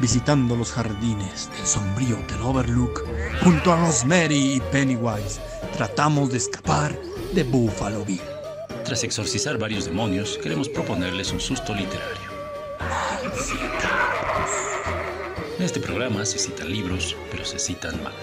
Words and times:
visitando 0.00 0.56
los 0.56 0.72
jardines 0.72 1.50
del 1.56 1.66
sombrío 1.66 2.16
del 2.28 2.42
Overlook, 2.42 3.04
junto 3.42 3.72
a 3.72 3.76
Rosemary 3.76 4.54
y 4.54 4.60
Pennywise, 4.72 5.40
tratamos 5.76 6.30
de 6.30 6.38
escapar 6.38 6.98
de 7.32 7.42
Buffalo 7.44 8.04
Bill. 8.04 8.20
Tras 8.84 9.04
exorcizar 9.04 9.58
varios 9.58 9.84
demonios, 9.84 10.38
queremos 10.42 10.68
proponerles 10.68 11.32
un 11.32 11.40
susto 11.40 11.74
literario. 11.74 12.28
En 15.58 15.64
este 15.64 15.80
programa 15.80 16.24
se 16.24 16.38
citan 16.38 16.70
libros, 16.70 17.16
pero 17.30 17.44
se 17.44 17.58
citan 17.58 18.02
mal. 18.02 18.14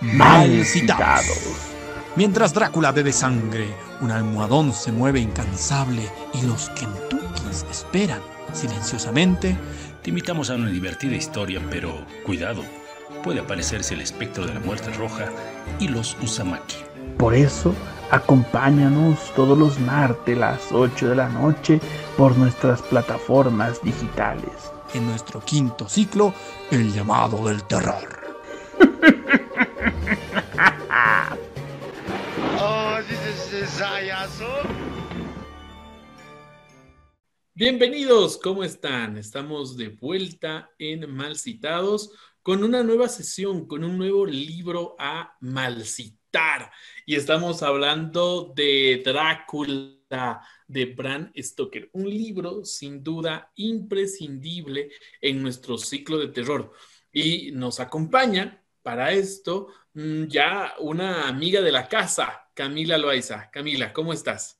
Mal 0.00 0.64
citados. 0.64 1.70
Mientras 2.16 2.52
Drácula 2.52 2.90
bebe 2.90 3.12
sangre, 3.12 3.72
un 4.00 4.10
almohadón 4.10 4.74
se 4.74 4.90
mueve 4.90 5.20
incansable 5.20 6.02
y 6.34 6.42
los 6.42 6.68
Kentuckys 6.70 7.64
esperan 7.70 8.20
silenciosamente. 8.52 9.56
Te 10.02 10.08
invitamos 10.08 10.48
a 10.48 10.54
una 10.54 10.70
divertida 10.70 11.14
historia, 11.14 11.60
pero 11.70 11.92
cuidado, 12.24 12.64
puede 13.22 13.40
aparecerse 13.40 13.92
el 13.92 14.00
espectro 14.00 14.46
de 14.46 14.54
la 14.54 14.60
muerte 14.60 14.90
roja 14.92 15.26
y 15.78 15.88
los 15.88 16.16
Usamaki. 16.22 16.78
Por 17.18 17.34
eso, 17.34 17.74
acompáñanos 18.10 19.18
todos 19.36 19.58
los 19.58 19.78
martes 19.78 20.38
a 20.38 20.40
las 20.40 20.72
8 20.72 21.10
de 21.10 21.16
la 21.16 21.28
noche 21.28 21.80
por 22.16 22.34
nuestras 22.38 22.80
plataformas 22.80 23.82
digitales. 23.82 24.72
En 24.94 25.06
nuestro 25.06 25.40
quinto 25.40 25.86
ciclo, 25.86 26.32
El 26.70 26.94
llamado 26.94 27.46
del 27.46 27.62
terror. 27.64 28.20
Bienvenidos, 37.60 38.38
¿cómo 38.38 38.64
están? 38.64 39.18
Estamos 39.18 39.76
de 39.76 39.88
vuelta 39.90 40.70
en 40.78 41.14
Malcitados 41.14 42.10
con 42.40 42.64
una 42.64 42.82
nueva 42.82 43.06
sesión, 43.06 43.66
con 43.66 43.84
un 43.84 43.98
nuevo 43.98 44.24
libro 44.24 44.96
a 44.98 45.36
malcitar. 45.42 46.72
Y 47.04 47.16
estamos 47.16 47.62
hablando 47.62 48.50
de 48.56 49.02
Drácula 49.04 50.40
de 50.66 50.86
Bram 50.86 51.30
Stoker, 51.36 51.90
un 51.92 52.08
libro 52.08 52.64
sin 52.64 53.04
duda 53.04 53.52
imprescindible 53.56 54.90
en 55.20 55.42
nuestro 55.42 55.76
ciclo 55.76 56.16
de 56.16 56.28
terror. 56.28 56.72
Y 57.12 57.52
nos 57.52 57.78
acompaña 57.78 58.64
para 58.80 59.12
esto 59.12 59.68
mm, 59.92 60.28
ya 60.28 60.76
una 60.78 61.28
amiga 61.28 61.60
de 61.60 61.72
la 61.72 61.86
casa, 61.86 62.48
Camila 62.54 62.96
Loaiza. 62.96 63.50
Camila, 63.50 63.92
¿cómo 63.92 64.14
estás? 64.14 64.59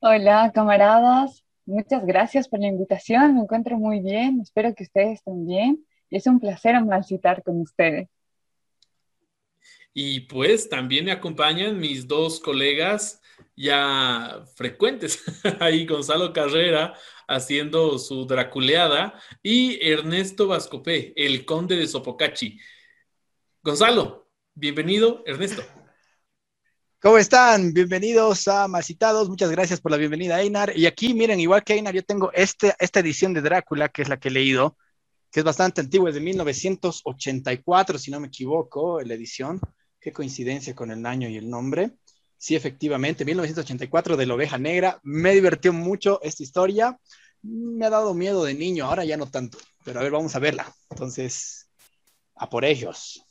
Hola, 0.00 0.52
camaradas. 0.54 1.42
Muchas 1.64 2.04
gracias 2.04 2.48
por 2.48 2.60
la 2.60 2.66
invitación. 2.66 3.34
Me 3.34 3.40
encuentro 3.40 3.78
muy 3.78 4.00
bien. 4.00 4.40
Espero 4.42 4.74
que 4.74 4.82
ustedes 4.82 5.22
también. 5.22 5.86
Y 6.10 6.16
es 6.16 6.26
un 6.26 6.38
placer 6.38 6.76
citar 7.02 7.42
con 7.42 7.62
ustedes. 7.62 8.08
Y 9.94 10.20
pues 10.20 10.68
también 10.68 11.06
me 11.06 11.12
acompañan 11.12 11.78
mis 11.78 12.06
dos 12.06 12.40
colegas 12.40 13.22
ya 13.56 14.44
frecuentes. 14.54 15.24
Ahí 15.60 15.86
Gonzalo 15.86 16.34
Carrera 16.34 16.94
haciendo 17.26 17.98
su 17.98 18.26
draculeada 18.26 19.18
y 19.42 19.78
Ernesto 19.80 20.46
Vascopé, 20.46 21.14
el 21.16 21.46
conde 21.46 21.76
de 21.76 21.86
Sopocachi. 21.86 22.60
Gonzalo, 23.62 24.28
bienvenido, 24.54 25.24
Ernesto. 25.26 25.62
¿Cómo 26.98 27.18
están? 27.18 27.74
Bienvenidos 27.74 28.48
a 28.48 28.66
Malcitados. 28.68 29.28
Muchas 29.28 29.50
gracias 29.50 29.80
por 29.80 29.92
la 29.92 29.98
bienvenida, 29.98 30.40
Einar. 30.40 30.72
Y 30.76 30.86
aquí, 30.86 31.12
miren, 31.12 31.38
igual 31.38 31.62
que 31.62 31.74
Einar, 31.74 31.94
yo 31.94 32.02
tengo 32.02 32.32
este, 32.32 32.74
esta 32.78 33.00
edición 33.00 33.34
de 33.34 33.42
Drácula, 33.42 33.90
que 33.90 34.00
es 34.00 34.08
la 34.08 34.18
que 34.18 34.28
he 34.28 34.30
leído, 34.30 34.78
que 35.30 35.40
es 35.40 35.44
bastante 35.44 35.82
antigua, 35.82 36.08
es 36.08 36.14
de 36.14 36.22
1984, 36.22 37.98
si 37.98 38.10
no 38.10 38.18
me 38.18 38.28
equivoco, 38.28 39.02
la 39.02 39.12
edición. 39.12 39.60
Qué 40.00 40.10
coincidencia 40.10 40.74
con 40.74 40.90
el 40.90 41.04
año 41.04 41.28
y 41.28 41.36
el 41.36 41.50
nombre. 41.50 41.98
Sí, 42.38 42.56
efectivamente, 42.56 43.26
1984 43.26 44.16
de 44.16 44.26
la 44.26 44.34
oveja 44.34 44.56
negra. 44.56 44.98
Me 45.02 45.34
divertió 45.34 45.74
mucho 45.74 46.18
esta 46.22 46.42
historia. 46.42 46.98
Me 47.42 47.84
ha 47.86 47.90
dado 47.90 48.14
miedo 48.14 48.42
de 48.42 48.54
niño, 48.54 48.86
ahora 48.86 49.04
ya 49.04 49.18
no 49.18 49.30
tanto. 49.30 49.58
Pero 49.84 50.00
a 50.00 50.02
ver, 50.02 50.12
vamos 50.12 50.34
a 50.34 50.38
verla. 50.38 50.74
Entonces, 50.90 51.68
a 52.34 52.48
por 52.48 52.64
ellos 52.64 53.25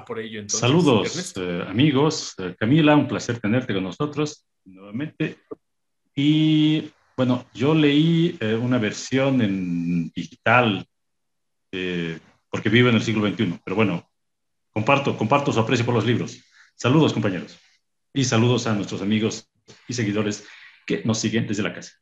por 0.00 0.18
ello. 0.18 0.40
Entonces, 0.40 0.60
Saludos, 0.60 1.34
eh, 1.36 1.64
amigos. 1.68 2.34
Eh, 2.38 2.54
Camila, 2.58 2.96
un 2.96 3.06
placer 3.06 3.38
tenerte 3.38 3.74
con 3.74 3.84
nosotros 3.84 4.46
nuevamente. 4.64 5.38
Y 6.14 6.90
bueno, 7.16 7.46
yo 7.52 7.74
leí 7.74 8.36
eh, 8.40 8.54
una 8.54 8.78
versión 8.78 9.42
en 9.42 10.10
digital 10.10 10.86
porque 12.50 12.68
vivo 12.68 12.90
en 12.90 12.96
el 12.96 13.02
siglo 13.02 13.26
XXI, 13.26 13.60
pero 13.64 13.74
bueno, 13.74 14.06
comparto, 14.72 15.16
comparto 15.16 15.54
su 15.54 15.58
aprecio 15.58 15.86
por 15.86 15.94
los 15.94 16.04
libros. 16.04 16.38
Saludos, 16.74 17.14
compañeros. 17.14 17.58
Y 18.12 18.24
saludos 18.24 18.66
a 18.66 18.74
nuestros 18.74 19.00
amigos 19.00 19.50
y 19.88 19.94
seguidores 19.94 20.46
que 20.86 21.02
nos 21.04 21.18
siguen 21.18 21.46
desde 21.46 21.62
la 21.62 21.72
casa. 21.72 21.92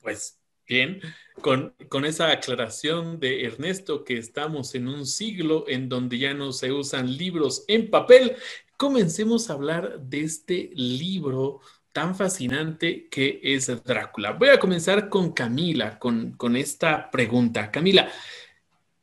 Pues 0.00 0.37
Bien, 0.68 1.00
con, 1.40 1.74
con, 1.88 2.04
esa 2.04 2.30
aclaración 2.30 3.18
de 3.20 3.44
Ernesto 3.46 4.04
que 4.04 4.18
estamos 4.18 4.74
en 4.74 4.86
un 4.86 5.06
siglo 5.06 5.64
en 5.66 5.88
donde 5.88 6.18
ya 6.18 6.34
no 6.34 6.52
se 6.52 6.72
usan 6.72 7.16
libros 7.16 7.64
en 7.68 7.88
papel, 7.88 8.36
comencemos 8.76 9.48
a 9.48 9.54
hablar 9.54 9.98
de 10.00 10.24
este 10.24 10.70
libro 10.74 11.60
tan 11.92 12.14
fascinante 12.14 13.08
que 13.08 13.40
es 13.42 13.66
Drácula. 13.82 14.32
Voy 14.32 14.50
a 14.50 14.58
comenzar 14.58 15.08
con 15.08 15.32
Camila, 15.32 15.98
con, 15.98 16.32
con 16.32 16.54
esta 16.54 17.10
pregunta. 17.10 17.70
Camila, 17.70 18.10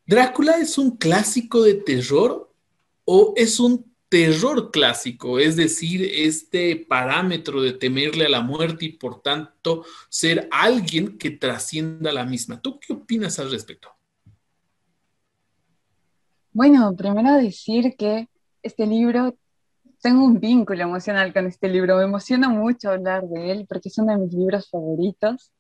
¿Drácula 0.06 0.58
es 0.60 0.78
un 0.78 0.98
clásico 0.98 1.64
de 1.64 1.74
terror 1.74 2.54
o 3.06 3.34
es 3.36 3.60
un 3.60 3.95
terror 4.10 4.72
clásico, 4.72 5.40
es 5.40 5.56
decir, 5.56 6.10
este 6.14 6.76
parámetro 6.76 7.62
de 7.62 7.74
temerle 7.74 8.26
a 8.26 8.30
la 8.30 8.42
muerte 8.42 8.86
y 8.86 8.94
por 8.94 9.22
tanto 9.22 9.84
ser 10.10 10.48
alguien 10.52 11.18
que 11.18 11.32
trascienda 11.32 12.12
la 12.12 12.26
misma. 12.26 12.62
¿Tú 12.62 12.80
qué 12.80 12.94
opinas 12.94 13.40
al 13.40 13.52
respecto? 13.52 13.90
Bueno, 16.52 16.96
primero 16.96 17.36
decir 17.36 17.96
que 17.98 18.30
este 18.62 18.86
libro, 18.86 19.38
tengo 20.02 20.24
un 20.24 20.40
vínculo 20.40 20.84
emocional 20.84 21.34
con 21.34 21.48
este 21.48 21.68
libro, 21.68 21.98
me 21.98 22.04
emociona 22.04 22.48
mucho 22.48 22.92
hablar 22.92 23.28
de 23.28 23.52
él 23.52 23.66
porque 23.68 23.90
es 23.90 23.98
uno 23.98 24.14
de 24.14 24.20
mis 24.20 24.34
libros 24.34 24.70
favoritos. 24.70 25.52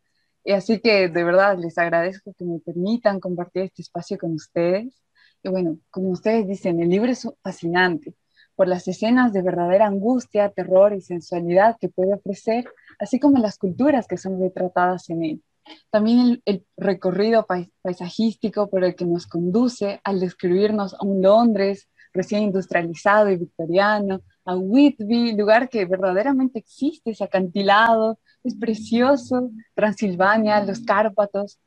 Y 0.43 0.51
así 0.51 0.79
que 0.79 1.09
de 1.09 1.23
verdad 1.23 1.57
les 1.57 1.77
agradezco 1.77 2.33
que 2.37 2.45
me 2.45 2.59
permitan 2.59 3.19
compartir 3.19 3.63
este 3.63 3.81
espacio 3.81 4.17
con 4.17 4.33
ustedes. 4.33 5.03
Y 5.43 5.49
bueno, 5.49 5.79
como 5.89 6.09
ustedes 6.09 6.47
dicen, 6.47 6.79
el 6.79 6.89
libro 6.89 7.11
es 7.11 7.27
fascinante 7.41 8.13
por 8.55 8.67
las 8.67 8.87
escenas 8.87 9.33
de 9.33 9.41
verdadera 9.41 9.87
angustia, 9.87 10.49
terror 10.49 10.93
y 10.93 11.01
sensualidad 11.01 11.77
que 11.79 11.89
puede 11.89 12.13
ofrecer, 12.13 12.65
así 12.99 13.19
como 13.19 13.37
las 13.39 13.57
culturas 13.57 14.07
que 14.07 14.17
son 14.17 14.39
retratadas 14.39 15.09
en 15.09 15.23
él. 15.23 15.43
También 15.89 16.41
el, 16.45 16.65
recorrido 16.77 17.47
paisajístico 17.81 18.69
por 18.69 18.83
el 18.83 18.95
que 18.95 19.05
nos 19.05 19.27
conduce 19.27 19.99
al 20.03 20.19
describirnos 20.19 20.93
a 20.93 21.03
un 21.03 21.21
Londres 21.21 21.89
recién 22.13 22.43
industrializado 22.43 23.29
y 23.29 23.37
victoriano, 23.37 24.21
a 24.45 24.55
Whitby, 24.55 25.35
lugar 25.35 25.69
que 25.69 25.85
verdaderamente 25.85 26.59
existe, 26.59 27.11
es 27.11 27.21
acantilado, 27.21 28.19
es 28.43 28.55
precioso, 28.55 29.49
Transilvania, 29.73 30.63
los 30.63 30.79
Cárpatos. 30.79 31.59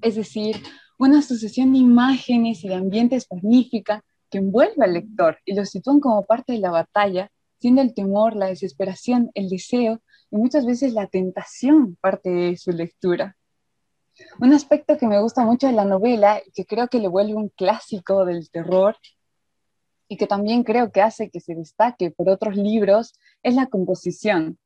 Es 0.00 0.16
decir, 0.16 0.56
una 0.98 1.22
sucesión 1.22 1.72
de 1.72 1.78
imágenes 1.78 2.64
y 2.64 2.68
de 2.68 2.74
ambientes 2.74 3.28
magnífica 3.30 4.02
que 4.30 4.38
envuelve 4.38 4.84
al 4.84 4.94
lector 4.94 5.38
y 5.44 5.54
lo 5.54 5.64
sitúan 5.64 6.00
como 6.00 6.24
parte 6.24 6.52
de 6.52 6.58
la 6.58 6.70
batalla, 6.70 7.30
siendo 7.58 7.82
el 7.82 7.94
temor, 7.94 8.36
la 8.36 8.46
desesperación, 8.46 9.30
el 9.34 9.48
deseo 9.48 10.00
y 10.30 10.36
muchas 10.36 10.66
veces 10.66 10.92
la 10.92 11.06
tentación 11.06 11.96
parte 12.00 12.30
de 12.30 12.56
su 12.56 12.70
lectura. 12.70 13.36
Un 14.40 14.52
aspecto 14.52 14.98
que 14.98 15.06
me 15.06 15.20
gusta 15.20 15.44
mucho 15.44 15.66
de 15.66 15.72
la 15.72 15.84
novela 15.84 16.40
y 16.44 16.50
que 16.50 16.64
creo 16.64 16.88
que 16.88 16.98
le 16.98 17.08
vuelve 17.08 17.34
un 17.34 17.48
clásico 17.50 18.24
del 18.24 18.50
terror 18.50 18.96
y 20.08 20.16
que 20.16 20.26
también 20.26 20.64
creo 20.64 20.90
que 20.90 21.02
hace 21.02 21.30
que 21.30 21.40
se 21.40 21.54
destaque 21.54 22.10
por 22.10 22.28
otros 22.28 22.56
libros 22.56 23.14
es 23.42 23.54
la 23.54 23.66
composición. 23.66 24.58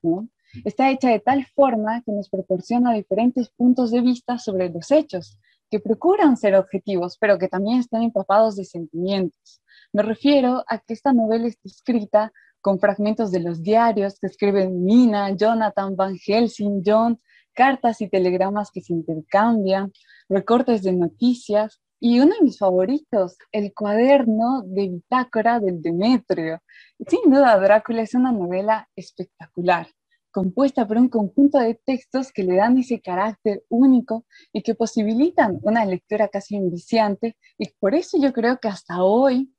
Está 0.64 0.91
hecha 0.91 1.09
de 1.09 1.20
tal 1.20 1.47
forma 1.55 2.03
que 2.03 2.12
nos 2.12 2.29
proporciona 2.29 2.94
diferentes 2.94 3.50
puntos 3.50 3.91
de 3.91 4.00
vista 4.00 4.38
sobre 4.38 4.69
los 4.69 4.91
hechos, 4.91 5.38
que 5.73 5.81
procuran 5.81 6.37
ser 6.37 6.55
objetivos, 6.55 7.17
pero 7.19 7.39
que 7.39 7.49
también 7.49 7.79
están 7.79 8.03
empapados 8.03 8.57
de 8.57 8.67
sentimientos. 8.67 9.63
Me 9.91 10.03
refiero 10.03 10.63
a 10.69 10.77
que 10.77 10.93
esta 10.93 11.15
novela 11.15 11.47
está 11.47 11.67
escrita 11.67 12.31
con 12.61 12.79
fragmentos 12.79 13.33
de 13.33 13.41
los 13.41 13.63
diarios 13.63 14.21
que 14.21 14.27
escriben 14.27 14.85
Nina, 14.85 15.31
Jonathan, 15.31 15.97
Van 15.97 16.19
Helsing, 16.19 16.83
John, 16.85 17.19
cartas 17.55 18.03
y 18.03 18.11
telegramas 18.11 18.71
que 18.71 18.83
se 18.83 18.93
intercambian, 18.93 19.91
recortes 20.29 20.83
de 20.83 20.93
noticias 20.93 21.81
y 21.99 22.21
uno 22.21 22.35
de 22.35 22.43
mis 22.43 22.59
favoritos, 22.59 23.39
el 23.51 23.73
cuaderno 23.73 24.65
de 24.67 24.91
bitácora 24.91 25.59
del 25.59 25.81
Demetrio. 25.81 26.61
Sin 27.09 27.31
duda, 27.31 27.59
Drácula 27.59 28.03
es 28.03 28.13
una 28.15 28.31
novela 28.31 28.91
espectacular. 28.95 29.87
Compuesta 30.32 30.88
por 30.88 30.96
un 30.96 31.08
conjunto 31.08 31.58
de 31.58 31.75
textos 31.75 32.32
que 32.32 32.43
le 32.43 32.56
dan 32.56 32.79
ese 32.79 33.00
carácter 33.00 33.64
único 33.69 34.25
y 34.52 34.62
que 34.62 34.75
posibilitan 34.75 35.61
una 35.62 35.84
lectura 35.84 36.29
casi 36.29 36.56
inviciante 36.56 37.37
y 37.58 37.69
por 37.79 37.94
eso 37.94 38.19
yo 38.20 38.32
creo 38.32 38.58
que 38.58 38.69
hasta 38.69 39.05
hoy 39.05 39.55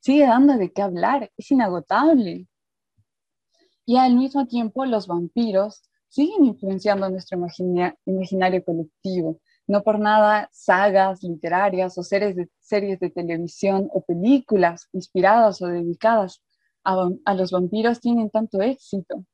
sigue 0.00 0.26
dando 0.26 0.56
de 0.56 0.72
qué 0.72 0.82
hablar, 0.82 1.30
es 1.36 1.50
inagotable. 1.50 2.46
Y 3.84 3.96
al 3.96 4.14
mismo 4.14 4.46
tiempo 4.46 4.84
los 4.84 5.06
vampiros 5.06 5.82
siguen 6.08 6.44
influenciando 6.44 7.08
nuestro 7.08 7.38
imaginario 8.06 8.64
colectivo. 8.64 9.40
No 9.66 9.82
por 9.82 9.98
nada 9.98 10.48
sagas 10.52 11.22
literarias 11.22 11.96
o 11.96 12.02
series 12.02 12.36
de, 12.36 12.50
series 12.58 12.98
de 13.00 13.10
televisión 13.10 13.88
o 13.92 14.02
películas 14.02 14.88
inspiradas 14.92 15.62
o 15.62 15.66
dedicadas 15.66 16.42
a, 16.84 17.08
a 17.24 17.34
los 17.34 17.50
vampiros 17.52 18.00
tienen 18.00 18.30
tanto 18.30 18.60
éxito. 18.60 19.24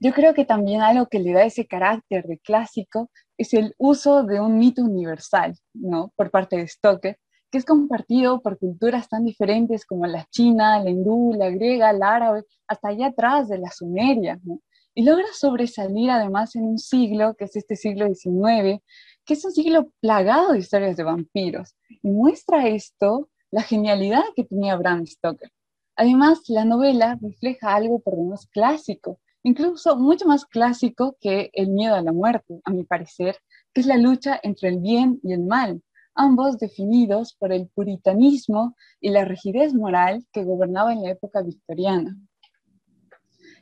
Yo 0.00 0.12
creo 0.12 0.32
que 0.32 0.44
también 0.44 0.80
algo 0.80 1.06
que 1.06 1.18
le 1.18 1.32
da 1.32 1.42
ese 1.42 1.66
carácter 1.66 2.24
de 2.26 2.38
clásico 2.38 3.10
es 3.36 3.52
el 3.52 3.74
uso 3.78 4.22
de 4.22 4.40
un 4.40 4.56
mito 4.56 4.82
universal, 4.82 5.56
¿no? 5.74 6.12
Por 6.16 6.30
parte 6.30 6.56
de 6.56 6.68
Stoker, 6.68 7.18
que 7.50 7.58
es 7.58 7.64
compartido 7.64 8.40
por 8.40 8.58
culturas 8.58 9.08
tan 9.08 9.24
diferentes 9.24 9.84
como 9.84 10.06
la 10.06 10.24
china, 10.30 10.80
la 10.82 10.90
hindú, 10.90 11.32
la 11.32 11.50
griega, 11.50 11.92
la 11.92 12.14
árabe, 12.14 12.44
hasta 12.68 12.88
allá 12.88 13.08
atrás 13.08 13.48
de 13.48 13.58
la 13.58 13.70
sumeria, 13.70 14.38
¿no? 14.44 14.60
Y 14.94 15.02
logra 15.04 15.26
sobresalir 15.32 16.10
además 16.10 16.54
en 16.54 16.64
un 16.64 16.78
siglo, 16.78 17.34
que 17.34 17.46
es 17.46 17.56
este 17.56 17.74
siglo 17.74 18.06
XIX, 18.06 18.80
que 19.24 19.34
es 19.34 19.44
un 19.44 19.52
siglo 19.52 19.92
plagado 20.00 20.52
de 20.52 20.60
historias 20.60 20.96
de 20.96 21.04
vampiros. 21.04 21.74
Y 22.02 22.10
muestra 22.10 22.68
esto 22.68 23.28
la 23.50 23.62
genialidad 23.62 24.22
que 24.36 24.44
tenía 24.44 24.76
Bram 24.76 25.06
Stoker. 25.06 25.50
Además, 25.96 26.42
la 26.48 26.64
novela 26.64 27.18
refleja 27.20 27.74
algo 27.74 28.00
por 28.00 28.16
demás 28.16 28.46
clásico, 28.46 29.18
incluso 29.42 29.96
mucho 29.96 30.26
más 30.26 30.44
clásico 30.44 31.16
que 31.20 31.50
el 31.52 31.68
miedo 31.68 31.94
a 31.94 32.02
la 32.02 32.12
muerte, 32.12 32.60
a 32.64 32.70
mi 32.70 32.84
parecer, 32.84 33.36
que 33.72 33.80
es 33.80 33.86
la 33.86 33.96
lucha 33.96 34.38
entre 34.42 34.68
el 34.68 34.78
bien 34.78 35.20
y 35.22 35.32
el 35.32 35.44
mal, 35.44 35.82
ambos 36.14 36.58
definidos 36.58 37.34
por 37.38 37.52
el 37.52 37.68
puritanismo 37.68 38.76
y 39.00 39.10
la 39.10 39.24
rigidez 39.24 39.72
moral 39.72 40.26
que 40.32 40.44
gobernaba 40.44 40.92
en 40.92 41.02
la 41.02 41.10
época 41.10 41.42
victoriana. 41.42 42.16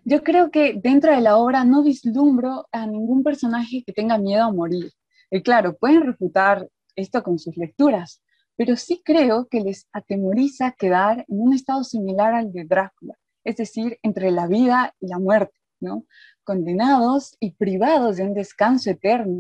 Yo 0.05 0.23
creo 0.23 0.51
que 0.51 0.79
dentro 0.81 1.15
de 1.15 1.21
la 1.21 1.37
obra 1.37 1.65
no 1.65 1.83
vislumbro 1.83 2.67
a 2.73 2.87
ningún 2.87 3.23
personaje 3.23 3.83
que 3.85 3.93
tenga 3.93 4.19
miedo 4.19 4.45
a 4.45 4.53
morir. 4.53 4.93
Y 5.31 5.43
claro, 5.43 5.77
pueden 5.77 6.03
refutar 6.03 6.69
esto 6.95 7.23
con 7.23 7.39
sus 7.39 7.57
lecturas, 7.57 8.23
pero 8.57 8.77
sí 8.77 9.03
creo 9.05 9.49
que 9.49 9.61
les 9.61 9.89
atemoriza 9.93 10.73
quedar 10.73 11.25
en 11.29 11.41
un 11.41 11.53
estado 11.53 11.85
similar 11.85 12.35
al 12.35 12.53
de 12.53 12.65
Drácula, 12.65 13.15
es 13.45 13.57
decir, 13.57 13.99
entre 14.03 14.31
la 14.31 14.47
vida 14.47 14.95
y 15.01 15.09
la 15.09 15.19
muerte, 15.19 15.59
¿no? 15.81 16.05
Condenados 16.45 17.37
y 17.41 17.53
privados 17.53 18.17
de 18.17 18.25
un 18.25 18.35
descanso 18.35 18.91
eterno, 18.91 19.39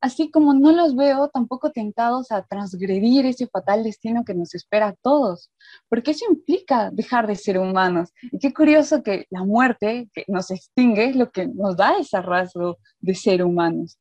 así 0.00 0.30
como 0.30 0.54
no 0.54 0.72
los 0.72 0.96
veo 0.96 1.28
tampoco 1.28 1.70
tentados 1.70 2.32
a 2.32 2.42
transgredir 2.42 3.26
ese 3.26 3.46
fatal 3.46 3.84
destino 3.84 4.24
que 4.24 4.34
nos 4.34 4.54
espera 4.54 4.88
a 4.88 4.96
todos, 5.02 5.50
porque 5.88 6.12
eso 6.12 6.24
implica 6.30 6.90
dejar 6.90 7.26
de 7.26 7.36
ser 7.36 7.58
humanos. 7.58 8.10
Y 8.22 8.38
qué 8.38 8.52
curioso 8.52 9.02
que 9.02 9.26
la 9.30 9.44
muerte 9.44 10.08
que 10.14 10.24
nos 10.28 10.50
extingue 10.50 11.10
es 11.10 11.16
lo 11.16 11.30
que 11.30 11.46
nos 11.46 11.76
da 11.76 11.98
ese 11.98 12.20
rasgo 12.22 12.78
de 13.00 13.14
ser 13.14 13.42
humanos. 13.42 13.98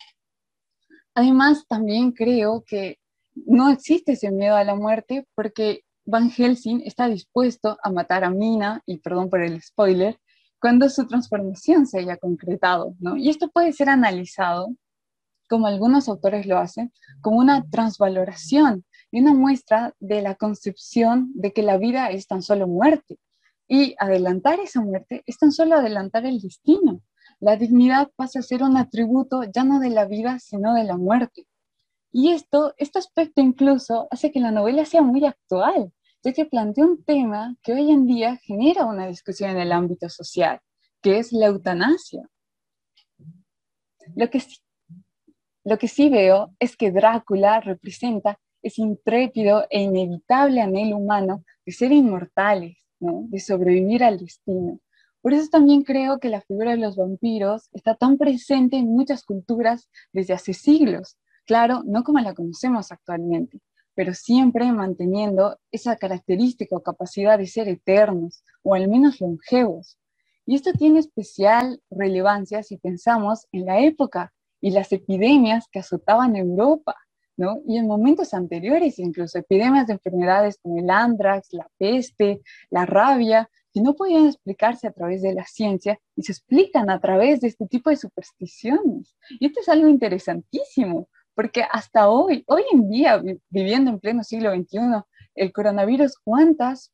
Además, 1.13 1.65
también 1.67 2.11
creo 2.11 2.63
que 2.65 2.97
no 3.35 3.69
existe 3.69 4.13
ese 4.13 4.31
miedo 4.31 4.55
a 4.55 4.63
la 4.63 4.75
muerte 4.75 5.27
porque 5.35 5.81
Van 6.05 6.31
Helsing 6.31 6.81
está 6.85 7.07
dispuesto 7.07 7.77
a 7.83 7.91
matar 7.91 8.23
a 8.23 8.29
Mina, 8.29 8.81
y 8.85 8.97
perdón 8.97 9.29
por 9.29 9.41
el 9.41 9.61
spoiler, 9.61 10.17
cuando 10.59 10.89
su 10.89 11.07
transformación 11.07 11.87
se 11.87 11.99
haya 11.99 12.17
concretado, 12.17 12.95
¿no? 12.99 13.17
Y 13.17 13.29
esto 13.29 13.49
puede 13.49 13.73
ser 13.73 13.89
analizado 13.89 14.75
como 15.49 15.67
algunos 15.67 16.07
autores 16.07 16.45
lo 16.45 16.57
hacen, 16.59 16.93
como 17.21 17.39
una 17.39 17.67
transvaloración 17.69 18.85
y 19.11 19.21
una 19.21 19.33
muestra 19.33 19.95
de 19.99 20.21
la 20.21 20.35
concepción 20.35 21.31
de 21.33 21.51
que 21.51 21.63
la 21.63 21.77
vida 21.77 22.11
es 22.11 22.27
tan 22.27 22.43
solo 22.43 22.67
muerte. 22.67 23.17
Y 23.67 23.95
adelantar 23.99 24.59
esa 24.59 24.81
muerte 24.81 25.23
es 25.25 25.37
tan 25.37 25.51
solo 25.51 25.75
adelantar 25.75 26.25
el 26.25 26.39
destino. 26.39 27.01
La 27.39 27.55
dignidad 27.55 28.09
pasa 28.15 28.39
a 28.39 28.43
ser 28.43 28.63
un 28.63 28.77
atributo 28.77 29.41
ya 29.43 29.63
no 29.63 29.79
de 29.79 29.89
la 29.89 30.05
vida, 30.05 30.39
sino 30.39 30.73
de 30.73 30.83
la 30.83 30.97
muerte. 30.97 31.47
Y 32.11 32.31
esto, 32.31 32.73
este 32.77 32.99
aspecto 32.99 33.41
incluso 33.41 34.07
hace 34.11 34.31
que 34.31 34.39
la 34.39 34.51
novela 34.51 34.85
sea 34.85 35.01
muy 35.01 35.25
actual, 35.25 35.91
ya 36.23 36.33
que 36.33 36.45
plantea 36.45 36.85
un 36.85 37.03
tema 37.03 37.55
que 37.63 37.73
hoy 37.73 37.91
en 37.91 38.05
día 38.05 38.37
genera 38.37 38.85
una 38.85 39.07
discusión 39.07 39.51
en 39.51 39.59
el 39.59 39.71
ámbito 39.71 40.09
social, 40.09 40.59
que 41.01 41.19
es 41.19 41.31
la 41.31 41.47
eutanasia. 41.47 42.27
Lo 44.15 44.29
que 44.29 44.39
sí 44.39 44.57
lo 45.69 45.77
que 45.77 45.87
sí 45.87 46.09
veo 46.09 46.55
es 46.59 46.75
que 46.75 46.91
Drácula 46.91 47.59
representa 47.59 48.39
ese 48.61 48.81
intrépido 48.81 49.65
e 49.69 49.81
inevitable 49.81 50.61
anhelo 50.61 50.97
humano 50.97 51.43
de 51.65 51.71
ser 51.71 51.91
inmortales, 51.91 52.77
de 52.99 53.39
sobrevivir 53.39 54.03
al 54.03 54.17
destino. 54.17 54.79
Por 55.21 55.33
eso 55.33 55.49
también 55.49 55.83
creo 55.83 56.19
que 56.19 56.29
la 56.29 56.41
figura 56.41 56.71
de 56.71 56.77
los 56.77 56.95
vampiros 56.95 57.69
está 57.73 57.93
tan 57.95 58.17
presente 58.17 58.77
en 58.77 58.87
muchas 58.87 59.23
culturas 59.23 59.89
desde 60.13 60.33
hace 60.33 60.53
siglos. 60.53 61.17
Claro, 61.45 61.83
no 61.85 62.03
como 62.03 62.19
la 62.19 62.33
conocemos 62.33 62.91
actualmente, 62.91 63.59
pero 63.99 64.13
siempre 64.13 64.71
manteniendo 64.71 65.59
esa 65.73 65.97
característica 65.97 66.73
o 66.73 66.81
capacidad 66.81 67.37
de 67.37 67.47
ser 67.47 67.67
eternos 67.67 68.45
o 68.63 68.73
al 68.73 68.87
menos 68.87 69.19
longevos. 69.19 69.97
Y 70.45 70.55
esto 70.55 70.71
tiene 70.71 70.99
especial 70.99 71.81
relevancia 71.89 72.63
si 72.63 72.77
pensamos 72.77 73.45
en 73.51 73.65
la 73.65 73.81
época 73.81 74.31
y 74.61 74.71
las 74.71 74.93
epidemias 74.93 75.65
que 75.69 75.79
azotaban 75.79 76.37
Europa, 76.37 76.95
¿no? 77.35 77.57
Y 77.67 77.77
en 77.77 77.87
momentos 77.87 78.33
anteriores, 78.33 78.99
incluso 78.99 79.37
epidemias 79.37 79.87
de 79.87 79.95
enfermedades 79.95 80.59
como 80.61 80.79
el 80.79 80.89
andrax, 80.89 81.49
la 81.51 81.67
peste, 81.77 82.39
la 82.69 82.85
rabia, 82.85 83.49
que 83.73 83.81
no 83.81 83.95
podían 83.95 84.27
explicarse 84.27 84.87
a 84.87 84.93
través 84.93 85.21
de 85.21 85.33
la 85.33 85.43
ciencia 85.43 85.99
y 86.15 86.23
se 86.23 86.31
explican 86.31 86.89
a 86.89 87.01
través 87.01 87.41
de 87.41 87.49
este 87.49 87.67
tipo 87.67 87.89
de 87.89 87.97
supersticiones. 87.97 89.13
Y 89.41 89.47
esto 89.47 89.59
es 89.59 89.67
algo 89.67 89.89
interesantísimo, 89.89 91.09
porque 91.39 91.63
hasta 91.71 92.09
hoy, 92.09 92.43
hoy 92.47 92.63
en 92.73 92.89
día, 92.89 93.23
viviendo 93.49 93.91
en 93.91 94.01
pleno 94.01 94.25
siglo 94.25 94.53
XXI, 94.53 94.79
el 95.35 95.53
coronavirus, 95.53 96.17
¿cuántas 96.21 96.91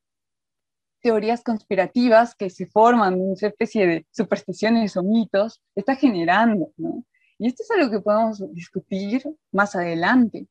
teorías 1.01 1.41
conspirativas 1.41 2.35
que 2.35 2.51
se 2.51 2.67
forman, 2.67 3.19
una 3.19 3.33
especie 3.33 3.87
de 3.87 4.05
supersticiones 4.11 4.95
o 4.97 5.01
mitos, 5.01 5.63
está 5.73 5.95
generando, 5.95 6.71
¿no? 6.77 7.03
Y 7.39 7.47
esto 7.47 7.63
es 7.63 7.71
algo 7.71 7.89
que 7.89 8.01
podemos 8.01 8.43
discutir 8.53 9.23
más 9.51 9.75
adelante. 9.75 10.45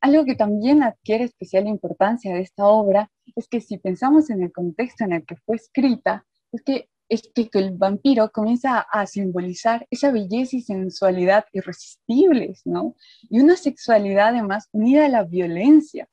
Algo 0.00 0.24
que 0.24 0.34
también 0.34 0.82
adquiere 0.82 1.22
especial 1.22 1.68
importancia 1.68 2.34
de 2.34 2.40
esta 2.40 2.66
obra 2.66 3.12
es 3.36 3.46
que 3.46 3.60
si 3.60 3.78
pensamos 3.78 4.28
en 4.30 4.42
el 4.42 4.50
contexto 4.50 5.04
en 5.04 5.12
el 5.12 5.24
que 5.24 5.36
fue 5.36 5.54
escrita, 5.54 6.26
es 6.50 6.64
que, 6.64 6.88
es 7.10 7.28
que 7.34 7.50
el 7.58 7.72
vampiro 7.72 8.30
comienza 8.30 8.78
a 8.80 9.04
simbolizar 9.04 9.86
esa 9.90 10.12
belleza 10.12 10.56
y 10.56 10.62
sensualidad 10.62 11.44
irresistibles, 11.52 12.62
¿no? 12.64 12.94
Y 13.28 13.40
una 13.40 13.56
sexualidad 13.56 14.28
además 14.28 14.68
unida 14.70 15.06
a 15.06 15.08
la 15.08 15.24
violencia. 15.24 16.08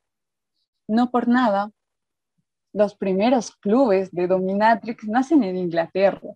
No 0.88 1.12
por 1.12 1.28
nada, 1.28 1.70
los 2.72 2.96
primeros 2.96 3.52
clubes 3.52 4.10
de 4.10 4.26
dominatrix 4.26 5.04
nacen 5.04 5.44
en 5.44 5.56
Inglaterra, 5.56 6.34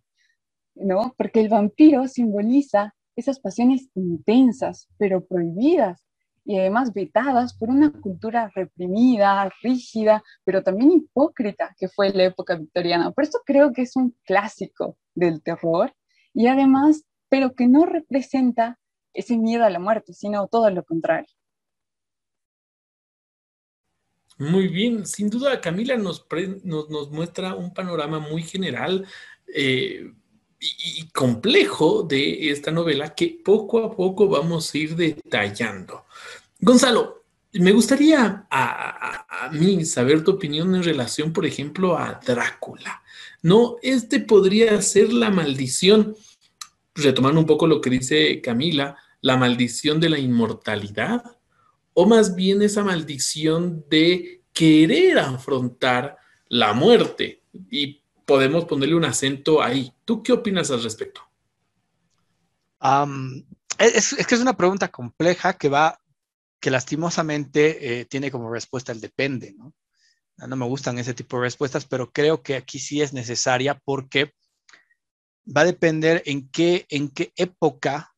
¿no? 0.76 1.12
Porque 1.18 1.40
el 1.40 1.48
vampiro 1.48 2.06
simboliza 2.06 2.94
esas 3.16 3.40
pasiones 3.40 3.88
intensas, 3.94 4.88
pero 4.96 5.26
prohibidas 5.26 6.04
y 6.44 6.58
además 6.58 6.92
vetadas 6.92 7.54
por 7.54 7.68
una 7.70 7.92
cultura 7.92 8.50
reprimida, 8.54 9.50
rígida, 9.62 10.22
pero 10.44 10.62
también 10.62 10.92
hipócrita 10.92 11.74
que 11.78 11.88
fue 11.88 12.10
la 12.10 12.24
época 12.24 12.56
victoriana. 12.56 13.10
Por 13.12 13.24
eso 13.24 13.40
creo 13.44 13.72
que 13.72 13.82
es 13.82 13.96
un 13.96 14.16
clásico 14.24 14.98
del 15.14 15.42
terror 15.42 15.94
y 16.34 16.46
además, 16.46 17.04
pero 17.28 17.54
que 17.54 17.68
no 17.68 17.86
representa 17.86 18.78
ese 19.14 19.36
miedo 19.36 19.64
a 19.64 19.70
la 19.70 19.78
muerte, 19.78 20.14
sino 20.14 20.48
todo 20.48 20.70
lo 20.70 20.84
contrario. 20.84 21.28
Muy 24.38 24.68
bien, 24.68 25.06
sin 25.06 25.30
duda 25.30 25.60
Camila 25.60 25.96
nos, 25.96 26.26
nos, 26.64 27.10
muestra 27.10 27.54
un 27.54 27.72
panorama 27.72 28.18
muy 28.18 28.42
general. 28.42 29.06
Eh, 29.54 30.10
y 30.62 31.08
complejo 31.08 32.04
de 32.04 32.50
esta 32.50 32.70
novela 32.70 33.14
que 33.14 33.40
poco 33.44 33.84
a 33.84 33.96
poco 33.96 34.28
vamos 34.28 34.72
a 34.72 34.78
ir 34.78 34.94
detallando. 34.94 36.04
Gonzalo, 36.64 37.24
me 37.54 37.72
gustaría 37.72 38.46
a, 38.48 39.50
mí 39.52 39.84
saber 39.84 40.22
tu 40.22 40.30
opinión 40.30 40.72
en 40.76 40.84
relación, 40.84 41.32
por 41.32 41.44
ejemplo, 41.44 41.98
a 41.98 42.20
Drácula. 42.24 43.02
¿No? 43.42 43.76
Este 43.82 44.20
podría 44.20 44.80
ser 44.80 45.12
la 45.12 45.30
maldición, 45.30 46.14
retomando 46.94 47.40
un 47.40 47.46
poco 47.46 47.66
lo 47.66 47.80
que 47.80 47.90
dice 47.90 48.40
Camila, 48.40 48.96
la 49.20 49.36
maldición 49.36 49.98
de 49.98 50.08
la 50.08 50.20
inmortalidad, 50.20 51.36
o 51.94 52.06
más 52.06 52.36
bien 52.36 52.62
esa 52.62 52.84
maldición 52.84 53.84
de 53.90 54.44
querer 54.52 55.18
afrontar 55.18 56.16
la 56.48 56.72
muerte 56.74 57.42
y 57.70 58.02
podemos 58.24 58.66
ponerle 58.66 58.94
un 58.94 59.04
acento 59.04 59.60
ahí. 59.60 59.92
¿Tú 60.04 60.22
qué 60.22 60.32
opinas 60.32 60.70
al 60.70 60.82
respecto? 60.84 61.22
es, 63.78 64.14
que 64.14 64.34
es 64.34 64.40
una 64.40 64.56
pregunta 64.56 64.88
compleja 64.88 65.54
que 65.54 65.68
va, 65.68 66.00
que 66.62 66.70
lastimosamente 66.70 68.00
eh, 68.00 68.04
tiene 68.04 68.30
como 68.30 68.48
respuesta 68.48 68.92
el 68.92 69.00
depende, 69.00 69.52
¿no? 69.58 69.74
No 70.46 70.56
me 70.56 70.64
gustan 70.64 70.96
ese 70.96 71.12
tipo 71.12 71.36
de 71.36 71.42
respuestas, 71.42 71.86
pero 71.86 72.12
creo 72.12 72.42
que 72.42 72.54
aquí 72.54 72.78
sí 72.78 73.02
es 73.02 73.12
necesaria 73.12 73.80
porque 73.84 74.32
va 75.44 75.62
a 75.62 75.66
depender 75.66 76.22
en 76.24 76.48
qué, 76.50 76.86
en 76.88 77.10
qué 77.10 77.32
época 77.34 78.14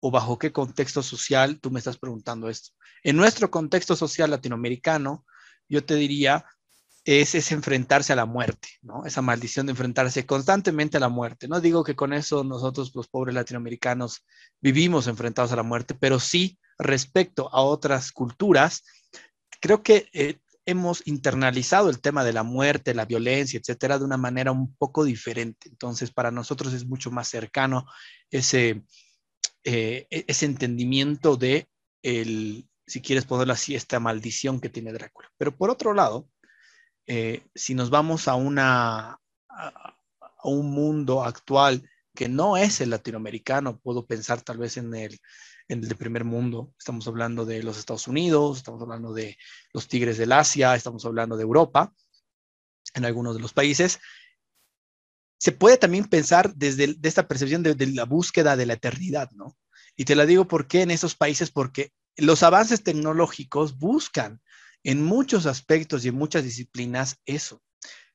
o 0.00 0.12
bajo 0.12 0.38
qué 0.38 0.52
contexto 0.52 1.02
social 1.02 1.60
tú 1.60 1.72
me 1.72 1.80
estás 1.80 1.98
preguntando 1.98 2.48
esto. 2.48 2.70
En 3.02 3.16
nuestro 3.16 3.50
contexto 3.50 3.96
social 3.96 4.30
latinoamericano, 4.30 5.26
yo 5.68 5.84
te 5.84 5.96
diría, 5.96 6.46
es, 7.04 7.34
es, 7.34 7.52
enfrentarse 7.52 8.12
a 8.12 8.16
la 8.16 8.26
muerte, 8.26 8.68
¿no? 8.82 9.04
Esa 9.04 9.22
maldición 9.22 9.66
de 9.66 9.72
enfrentarse 9.72 10.24
constantemente 10.24 10.96
a 10.96 11.00
la 11.00 11.08
muerte. 11.08 11.48
No 11.48 11.60
digo 11.60 11.82
que 11.82 11.96
con 11.96 12.12
eso 12.12 12.44
nosotros, 12.44 12.92
los 12.94 13.08
pobres 13.08 13.34
latinoamericanos, 13.34 14.24
vivimos 14.60 15.08
enfrentados 15.08 15.52
a 15.52 15.56
la 15.56 15.62
muerte, 15.64 15.94
pero 15.94 16.20
sí 16.20 16.58
respecto 16.78 17.52
a 17.52 17.62
otras 17.62 18.12
culturas, 18.12 18.84
creo 19.60 19.82
que 19.82 20.08
eh, 20.12 20.38
hemos 20.64 21.06
internalizado 21.06 21.90
el 21.90 22.00
tema 22.00 22.24
de 22.24 22.32
la 22.32 22.42
muerte, 22.42 22.94
la 22.94 23.04
violencia, 23.04 23.58
etcétera, 23.58 23.98
de 23.98 24.04
una 24.04 24.16
manera 24.16 24.52
un 24.52 24.74
poco 24.76 25.04
diferente. 25.04 25.68
Entonces, 25.68 26.12
para 26.12 26.30
nosotros 26.30 26.72
es 26.72 26.86
mucho 26.86 27.10
más 27.10 27.28
cercano 27.28 27.86
ese, 28.30 28.84
eh, 29.64 30.06
e-, 30.10 30.24
ese 30.28 30.46
entendimiento 30.46 31.36
de 31.36 31.68
el, 32.02 32.68
si 32.86 33.00
quieres 33.00 33.24
ponerlo 33.24 33.52
así, 33.52 33.74
esta 33.74 34.00
maldición 34.00 34.60
que 34.60 34.68
tiene 34.68 34.92
Drácula. 34.92 35.30
Pero 35.36 35.56
por 35.56 35.70
otro 35.70 35.94
lado, 35.94 36.28
eh, 37.06 37.42
si 37.54 37.74
nos 37.74 37.90
vamos 37.90 38.28
a, 38.28 38.34
un 40.44 40.70
mundo 40.70 41.24
actual 41.24 41.88
que 42.14 42.28
no 42.28 42.56
es 42.56 42.80
el 42.80 42.90
latinoamericano, 42.90 43.78
puedo 43.78 44.06
pensar 44.06 44.42
tal 44.42 44.58
vez 44.58 44.76
en 44.76 44.94
el, 44.94 45.18
de 45.68 45.94
primer 45.94 46.24
mundo, 46.24 46.72
estamos 46.78 47.06
hablando 47.06 47.44
de 47.44 47.62
los 47.62 47.78
Estados 47.78 48.08
Unidos, 48.08 48.58
estamos 48.58 48.82
hablando 48.82 49.12
de 49.14 49.38
los 49.72 49.88
tigres 49.88 50.18
del 50.18 50.32
Asia, 50.32 50.74
estamos 50.74 51.04
hablando 51.04 51.36
de 51.36 51.42
Europa, 51.42 51.94
en 52.94 53.04
algunos 53.04 53.34
de 53.34 53.40
los 53.40 53.52
países, 53.52 54.00
se 55.38 55.52
puede 55.52 55.78
también 55.78 56.04
pensar 56.04 56.54
desde 56.54 56.96
esta 57.02 57.26
percepción 57.26 57.62
de, 57.62 57.86
la 57.86 58.04
búsqueda 58.04 58.56
de 58.56 58.66
la 58.66 58.74
eternidad, 58.74 59.30
¿no? 59.32 59.56
Y 59.96 60.04
te 60.04 60.14
la 60.14 60.26
digo 60.26 60.46
por 60.46 60.68
qué 60.68 60.82
en 60.82 60.90
esos 60.90 61.14
países, 61.14 61.50
porque 61.50 61.92
los 62.16 62.42
avances 62.42 62.82
tecnológicos 62.82 63.78
buscan 63.78 64.41
en 64.84 65.02
muchos 65.02 65.46
aspectos 65.46 66.04
y 66.04 66.08
en 66.08 66.16
muchas 66.16 66.44
disciplinas 66.44 67.20
eso. 67.24 67.62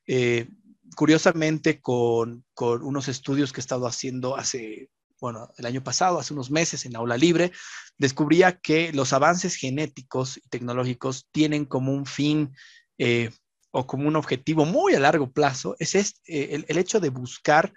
Eh, 0.06 0.48
curiosamente, 0.96 1.80
con, 1.80 2.44
con, 2.54 2.82
unos 2.82 3.08
estudios 3.08 3.52
que 3.52 3.60
he 3.60 3.62
estado 3.62 3.86
haciendo 3.86 4.36
hace, 4.36 4.90
bueno, 5.20 5.52
el 5.56 5.66
año 5.66 5.82
pasado, 5.82 6.18
hace 6.18 6.34
unos 6.34 6.50
meses 6.50 6.84
en 6.86 6.96
Aula 6.96 7.16
Libre, 7.16 7.52
descubría 7.96 8.58
que 8.58 8.92
los 8.92 9.12
avances 9.12 9.56
genéticos 9.56 10.38
y 10.38 10.48
tecnológicos 10.48 11.26
tienen 11.30 11.64
como 11.64 11.92
un 11.92 12.06
fin 12.06 12.54
eh, 12.98 13.30
o 13.70 13.86
como 13.86 14.08
un 14.08 14.16
objetivo 14.16 14.64
muy 14.64 14.94
a 14.94 15.00
largo 15.00 15.30
plazo, 15.30 15.76
es 15.78 15.94
este, 15.94 16.20
eh, 16.26 16.54
el, 16.54 16.64
el, 16.68 16.78
hecho 16.78 17.00
de 17.00 17.10
buscar 17.10 17.72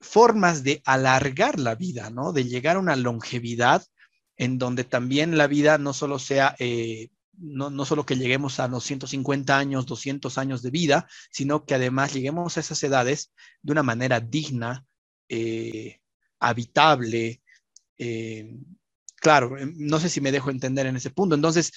formas 0.00 0.64
de 0.64 0.82
alargar 0.84 1.60
la 1.60 1.74
vida, 1.74 2.10
¿no? 2.10 2.32
De 2.32 2.44
llegar 2.44 2.76
a 2.76 2.80
una 2.80 2.96
longevidad 2.96 3.84
en 4.36 4.58
donde 4.58 4.84
también 4.84 5.36
la 5.36 5.46
vida 5.46 5.78
no 5.78 5.92
solo 5.92 6.18
sea 6.18 6.56
no, 7.40 7.70
no, 7.70 7.84
solo 7.84 8.06
que 8.06 8.16
lleguemos 8.16 8.60
a 8.60 8.68
los 8.68 8.84
150 8.84 9.56
años, 9.56 9.86
200 9.86 10.38
años 10.38 10.62
de 10.62 10.70
vida, 10.70 11.08
sino 11.30 11.64
que 11.64 11.74
además 11.74 12.12
lleguemos 12.12 12.56
a 12.56 12.60
esas 12.60 12.82
edades 12.82 13.32
de 13.62 13.72
una 13.72 13.82
manera 13.82 14.20
digna, 14.20 14.84
eh, 15.28 16.00
habitable. 16.40 17.42
Eh, 17.98 18.58
claro, 19.16 19.58
eh, 19.58 19.72
no 19.76 20.00
sé 20.00 20.08
si 20.08 20.20
me 20.20 20.32
dejo 20.32 20.50
entender 20.50 20.86
en 20.86 20.96
ese 20.96 21.10
punto. 21.10 21.34
Entonces, 21.34 21.72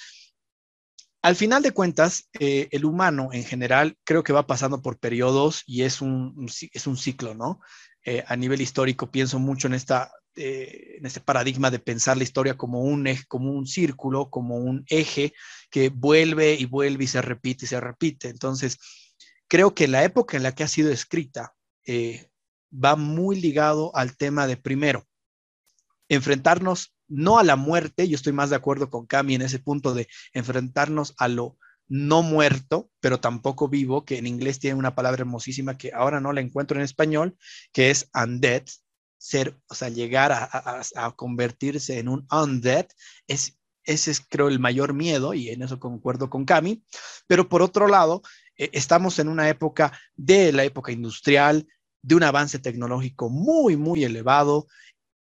al 1.21 1.35
final 1.35 1.63
de 1.63 1.71
cuentas, 1.71 2.29
eh, 2.39 2.67
el 2.71 2.85
humano 2.85 3.29
en 3.31 3.43
general 3.43 3.97
creo 4.03 4.23
que 4.23 4.33
va 4.33 4.47
pasando 4.47 4.81
por 4.81 4.99
periodos 4.99 5.63
y 5.65 5.83
es 5.83 6.01
un, 6.01 6.49
es 6.73 6.87
un 6.87 6.97
ciclo, 6.97 7.33
¿no? 7.33 7.61
A 8.27 8.35
nivel 8.35 8.59
histórico 8.59 9.09
pienso 9.11 9.39
mucho 9.39 9.67
en 9.67 9.75
esta 9.75 10.11
eh, 10.35 10.95
en 10.97 11.05
este 11.05 11.19
paradigma 11.19 11.69
de 11.71 11.79
pensar 11.79 12.17
la 12.17 12.23
historia 12.23 12.57
como 12.57 12.81
un 12.81 13.07
como 13.27 13.51
un 13.51 13.67
círculo, 13.67 14.29
como 14.29 14.57
un 14.57 14.83
eje 14.87 15.33
que 15.69 15.89
vuelve 15.89 16.55
y 16.55 16.65
vuelve 16.65 17.03
y 17.03 17.07
se 17.07 17.21
repite 17.21 17.65
y 17.65 17.67
se 17.67 17.79
repite. 17.79 18.29
Entonces, 18.29 18.77
creo 19.47 19.75
que 19.75 19.87
la 19.87 20.03
época 20.03 20.37
en 20.37 20.43
la 20.43 20.53
que 20.53 20.63
ha 20.63 20.67
sido 20.67 20.91
escrita 20.91 21.53
eh, 21.85 22.29
va 22.73 22.95
muy 22.95 23.39
ligado 23.39 23.95
al 23.95 24.17
tema 24.17 24.47
de 24.47 24.57
primero, 24.57 25.05
enfrentarnos 26.09 26.95
no 27.07 27.37
a 27.37 27.43
la 27.43 27.55
muerte, 27.55 28.07
yo 28.07 28.15
estoy 28.15 28.33
más 28.33 28.49
de 28.49 28.55
acuerdo 28.55 28.89
con 28.89 29.05
Cami 29.05 29.35
en 29.35 29.43
ese 29.43 29.59
punto 29.59 29.93
de 29.93 30.07
enfrentarnos 30.33 31.13
a 31.17 31.27
lo 31.27 31.57
no 31.87 32.23
muerto, 32.23 32.89
pero 32.99 33.19
tampoco 33.19 33.67
vivo, 33.67 34.05
que 34.05 34.17
en 34.17 34.25
inglés 34.25 34.59
tiene 34.59 34.79
una 34.79 34.95
palabra 34.95 35.21
hermosísima 35.21 35.77
que 35.77 35.91
ahora 35.93 36.19
no 36.19 36.33
la 36.33 36.41
encuentro 36.41 36.77
en 36.77 36.83
español, 36.83 37.37
que 37.71 37.91
es 37.91 38.09
undead, 38.15 38.63
ser, 39.23 39.57
o 39.69 39.73
sea, 39.73 39.87
llegar 39.87 40.33
a, 40.33 41.11
convertirse 41.15 41.97
en 41.97 42.09
un 42.09 42.27
undead, 42.29 42.87
es, 43.25 43.57
ese 43.85 44.11
es 44.11 44.19
creo 44.19 44.49
el 44.49 44.59
mayor 44.59 44.93
miedo 44.93 45.33
y 45.33 45.47
en 45.47 45.61
eso 45.63 45.79
concuerdo 45.79 46.29
con 46.29 46.43
Cami, 46.43 46.83
pero 47.25 47.47
por 47.47 47.61
otro 47.61 47.87
lado, 47.87 48.21
eh, 48.57 48.69
estamos 48.73 49.19
en 49.19 49.29
una 49.29 49.47
época 49.47 49.97
de 50.17 50.51
la 50.51 50.65
época 50.65 50.91
industrial, 50.91 51.65
de 52.01 52.15
un 52.15 52.23
avance 52.23 52.59
tecnológico 52.59 53.29
muy, 53.29 53.77
muy 53.77 54.03
elevado 54.03 54.67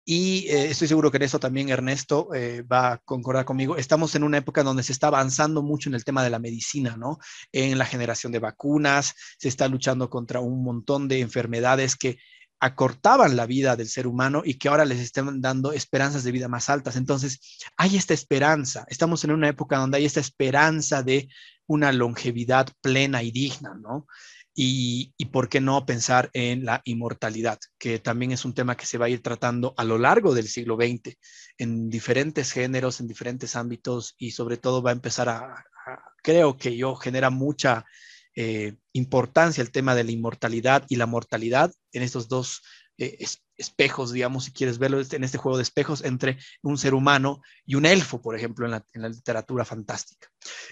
y 0.03 0.47
eh, 0.47 0.71
estoy 0.71 0.87
seguro 0.87 1.11
que 1.11 1.17
en 1.17 1.23
eso 1.23 1.39
también 1.39 1.69
Ernesto 1.69 2.33
eh, 2.33 2.63
va 2.63 2.93
a 2.93 2.97
concordar 2.97 3.45
conmigo. 3.45 3.77
Estamos 3.77 4.15
en 4.15 4.23
una 4.23 4.39
época 4.39 4.63
donde 4.63 4.81
se 4.81 4.93
está 4.93 5.07
avanzando 5.07 5.61
mucho 5.61 5.89
en 5.89 5.95
el 5.95 6.03
tema 6.03 6.23
de 6.23 6.31
la 6.31 6.39
medicina, 6.39 6.97
¿no? 6.97 7.19
En 7.51 7.77
la 7.77 7.85
generación 7.85 8.31
de 8.31 8.39
vacunas, 8.39 9.13
se 9.37 9.47
está 9.47 9.67
luchando 9.67 10.09
contra 10.09 10.39
un 10.39 10.63
montón 10.63 11.07
de 11.07 11.19
enfermedades 11.19 11.95
que 11.95 12.17
acortaban 12.61 13.35
la 13.35 13.47
vida 13.47 13.75
del 13.75 13.89
ser 13.89 14.05
humano 14.05 14.43
y 14.45 14.53
que 14.53 14.69
ahora 14.69 14.85
les 14.85 14.99
están 14.99 15.41
dando 15.41 15.73
esperanzas 15.73 16.23
de 16.23 16.31
vida 16.31 16.47
más 16.47 16.69
altas. 16.69 16.95
Entonces, 16.95 17.59
hay 17.75 17.97
esta 17.97 18.13
esperanza. 18.13 18.85
Estamos 18.87 19.23
en 19.23 19.31
una 19.31 19.49
época 19.49 19.77
donde 19.77 19.97
hay 19.97 20.05
esta 20.05 20.19
esperanza 20.19 21.01
de 21.01 21.27
una 21.65 21.91
longevidad 21.91 22.67
plena 22.79 23.23
y 23.23 23.31
digna, 23.31 23.73
¿no? 23.73 24.05
Y, 24.53 25.13
y, 25.17 25.25
por 25.25 25.47
qué 25.49 25.61
no 25.61 25.85
pensar 25.85 26.29
en 26.33 26.65
la 26.65 26.81
inmortalidad, 26.83 27.57
que 27.79 27.99
también 27.99 28.31
es 28.31 28.43
un 28.43 28.53
tema 28.53 28.75
que 28.75 28.85
se 28.85 28.97
va 28.97 29.05
a 29.05 29.09
ir 29.09 29.23
tratando 29.23 29.73
a 29.77 29.85
lo 29.85 29.97
largo 29.97 30.35
del 30.35 30.47
siglo 30.49 30.75
XX 30.75 31.17
en 31.57 31.89
diferentes 31.89 32.51
géneros, 32.51 32.99
en 32.99 33.07
diferentes 33.07 33.55
ámbitos 33.55 34.13
y 34.17 34.31
sobre 34.31 34.57
todo 34.57 34.81
va 34.81 34.89
a 34.91 34.93
empezar 34.93 35.29
a, 35.29 35.37
a 35.37 36.03
creo 36.21 36.57
que 36.57 36.75
yo, 36.75 36.95
genera 36.95 37.29
mucha 37.29 37.85
eh, 38.35 38.75
importancia 38.93 39.61
el 39.61 39.71
tema 39.71 39.95
de 39.95 40.03
la 40.03 40.11
inmortalidad 40.11 40.85
y 40.87 40.95
la 40.95 41.05
mortalidad 41.05 41.73
en 41.91 42.03
estos 42.03 42.27
dos 42.27 42.61
eh, 42.97 43.17
es, 43.19 43.43
espejos, 43.57 44.11
digamos, 44.11 44.45
si 44.45 44.53
quieres 44.53 44.77
verlo, 44.77 45.01
en 45.01 45.23
este 45.23 45.37
juego 45.37 45.57
de 45.57 45.63
espejos 45.63 46.03
entre 46.03 46.37
un 46.61 46.77
ser 46.77 46.93
humano 46.93 47.41
y 47.65 47.75
un 47.75 47.85
elfo, 47.85 48.21
por 48.21 48.35
ejemplo, 48.35 48.65
en 48.65 49.01
la, 49.01 49.09
literatura 49.09 49.65
fantástica. 49.65 50.29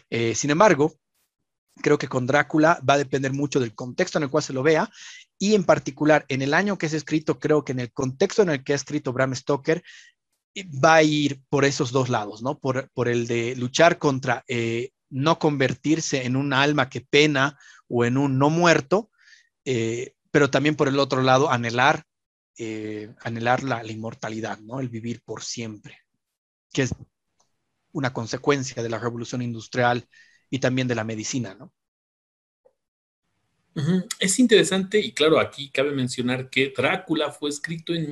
Eh, 0.09 0.35
sin 0.35 0.49
embargo, 0.51 0.95
creo 1.81 1.97
que 1.97 2.07
con 2.07 2.27
Drácula 2.27 2.81
va 2.87 2.95
a 2.95 2.97
depender 2.97 3.33
mucho 3.33 3.59
del 3.59 3.75
contexto 3.75 4.17
en 4.17 4.23
el 4.23 4.29
cual 4.29 4.43
se 4.43 4.53
lo 4.53 4.63
vea 4.63 4.89
y 5.37 5.55
en 5.55 5.63
particular 5.63 6.25
en 6.29 6.41
el 6.41 6.53
año 6.53 6.77
que 6.77 6.87
es 6.87 6.93
escrito, 6.93 7.39
creo 7.39 7.63
que 7.63 7.71
en 7.73 7.79
el 7.79 7.91
contexto 7.91 8.41
en 8.41 8.49
el 8.49 8.63
que 8.63 8.73
ha 8.73 8.77
escrito 8.77 9.13
Bram 9.13 9.35
Stoker, 9.35 9.83
va 10.57 10.95
a 10.95 11.03
ir 11.03 11.41
por 11.49 11.63
esos 11.63 11.91
dos 11.91 12.09
lados, 12.09 12.41
¿no? 12.41 12.57
Por, 12.57 12.89
por 12.91 13.07
el 13.07 13.27
de 13.27 13.55
luchar 13.55 13.97
contra 13.97 14.43
no 15.09 15.39
convertirse 15.39 16.25
en 16.25 16.35
un 16.35 16.53
alma 16.53 16.89
que 16.89 17.01
pena 17.01 17.57
o 17.87 18.05
en 18.05 18.17
un 18.17 18.37
no 18.37 18.49
muerto, 18.49 19.09
eh, 19.65 20.15
pero 20.31 20.49
también 20.49 20.75
por 20.75 20.87
el 20.87 20.99
otro 20.99 21.21
lado 21.21 21.51
anhelar, 21.51 22.05
eh, 22.57 23.13
anhelar 23.21 23.63
la, 23.63 23.85
inmortalidad, 23.85 24.59
¿no? 24.59 24.79
El 24.79 24.89
vivir 24.89 25.21
por 25.23 25.43
siempre, 25.43 25.97
que 26.71 26.83
es 26.83 26.93
una 27.91 28.13
consecuencia 28.13 28.83
de 28.83 28.89
la 28.89 28.99
revolución 28.99 29.41
industrial 29.41 30.07
y 30.49 30.59
también 30.59 30.87
de 30.87 30.95
la 30.95 31.03
medicina, 31.03 31.55
¿no? 31.55 31.73
Es 34.19 34.39
interesante 34.39 34.99
y 34.99 35.13
claro, 35.13 35.39
aquí 35.39 35.69
cabe 35.69 35.91
mencionar 35.91 36.49
que 36.49 36.73
Drácula 36.75 37.31
fue 37.31 37.49
escrito 37.49 37.93
en 37.93 38.09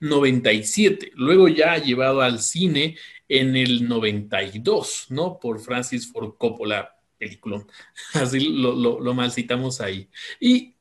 1897, 0.00 1.12
luego 1.14 1.48
ya 1.48 1.76
llevado 1.78 2.20
al 2.20 2.40
cine 2.40 2.96
en 3.28 3.56
el 3.56 3.88
92, 3.88 5.06
¿no? 5.10 5.38
Por 5.38 5.60
Francis 5.60 6.10
Ford 6.10 6.34
Coppola, 6.38 6.96
película. 7.18 7.64
Así 8.14 8.40
lo, 8.40 8.74
lo, 8.74 9.00
lo 9.00 9.14
mal 9.14 9.32
citamos 9.32 9.80
ahí. 9.80 10.08
Y 10.40 10.74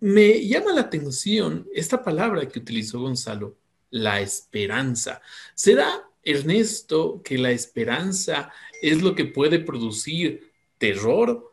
me 0.00 0.46
llama 0.46 0.72
la 0.72 0.82
atención 0.82 1.66
esta 1.72 2.02
palabra 2.02 2.48
que 2.48 2.58
utilizó 2.58 3.00
Gonzalo, 3.00 3.56
la 3.90 4.20
esperanza. 4.20 5.20
¿Será, 5.54 6.08
Ernesto, 6.24 7.20
que 7.22 7.38
la 7.38 7.50
esperanza 7.50 8.52
es 8.80 9.02
lo 9.02 9.14
que 9.14 9.26
puede 9.26 9.58
producir 9.58 10.50
terror? 10.78 11.52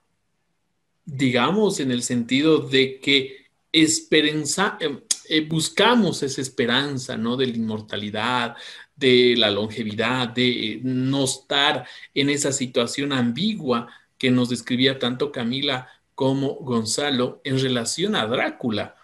digamos, 1.16 1.80
en 1.80 1.92
el 1.92 2.04
sentido 2.04 2.60
de 2.60 3.00
que 3.00 3.48
esperanza, 3.72 4.78
em, 4.80 5.02
eh, 5.30 5.48
buscamos 5.48 6.24
esa 6.24 6.42
esperanza, 6.42 7.16
¿no? 7.16 7.38
De 7.38 7.46
la 7.46 7.56
inmortalidad, 7.56 8.58
de 8.96 9.36
la 9.38 9.52
longevidad, 9.52 10.30
de 10.30 10.82
no 10.84 11.24
estar 11.26 11.88
en 12.16 12.30
esa 12.30 12.52
situación 12.52 13.14
ambigua 13.14 13.88
que 14.18 14.32
nos 14.32 14.50
describía 14.50 14.98
tanto 14.98 15.32
Camila 15.32 15.88
como 16.16 16.56
Gonzalo 16.56 17.42
en 17.44 17.60
relación 17.60 18.16
a 18.16 18.26
Drácula. 18.26 18.96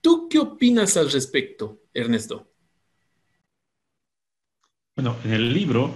¿Tú 0.00 0.28
qué 0.28 0.38
opinas 0.38 0.96
al 0.96 1.10
respecto, 1.10 1.80
Ernesto? 1.92 2.48
Bueno, 4.94 5.16
en 5.24 5.32
el 5.32 5.52
libro, 5.52 5.92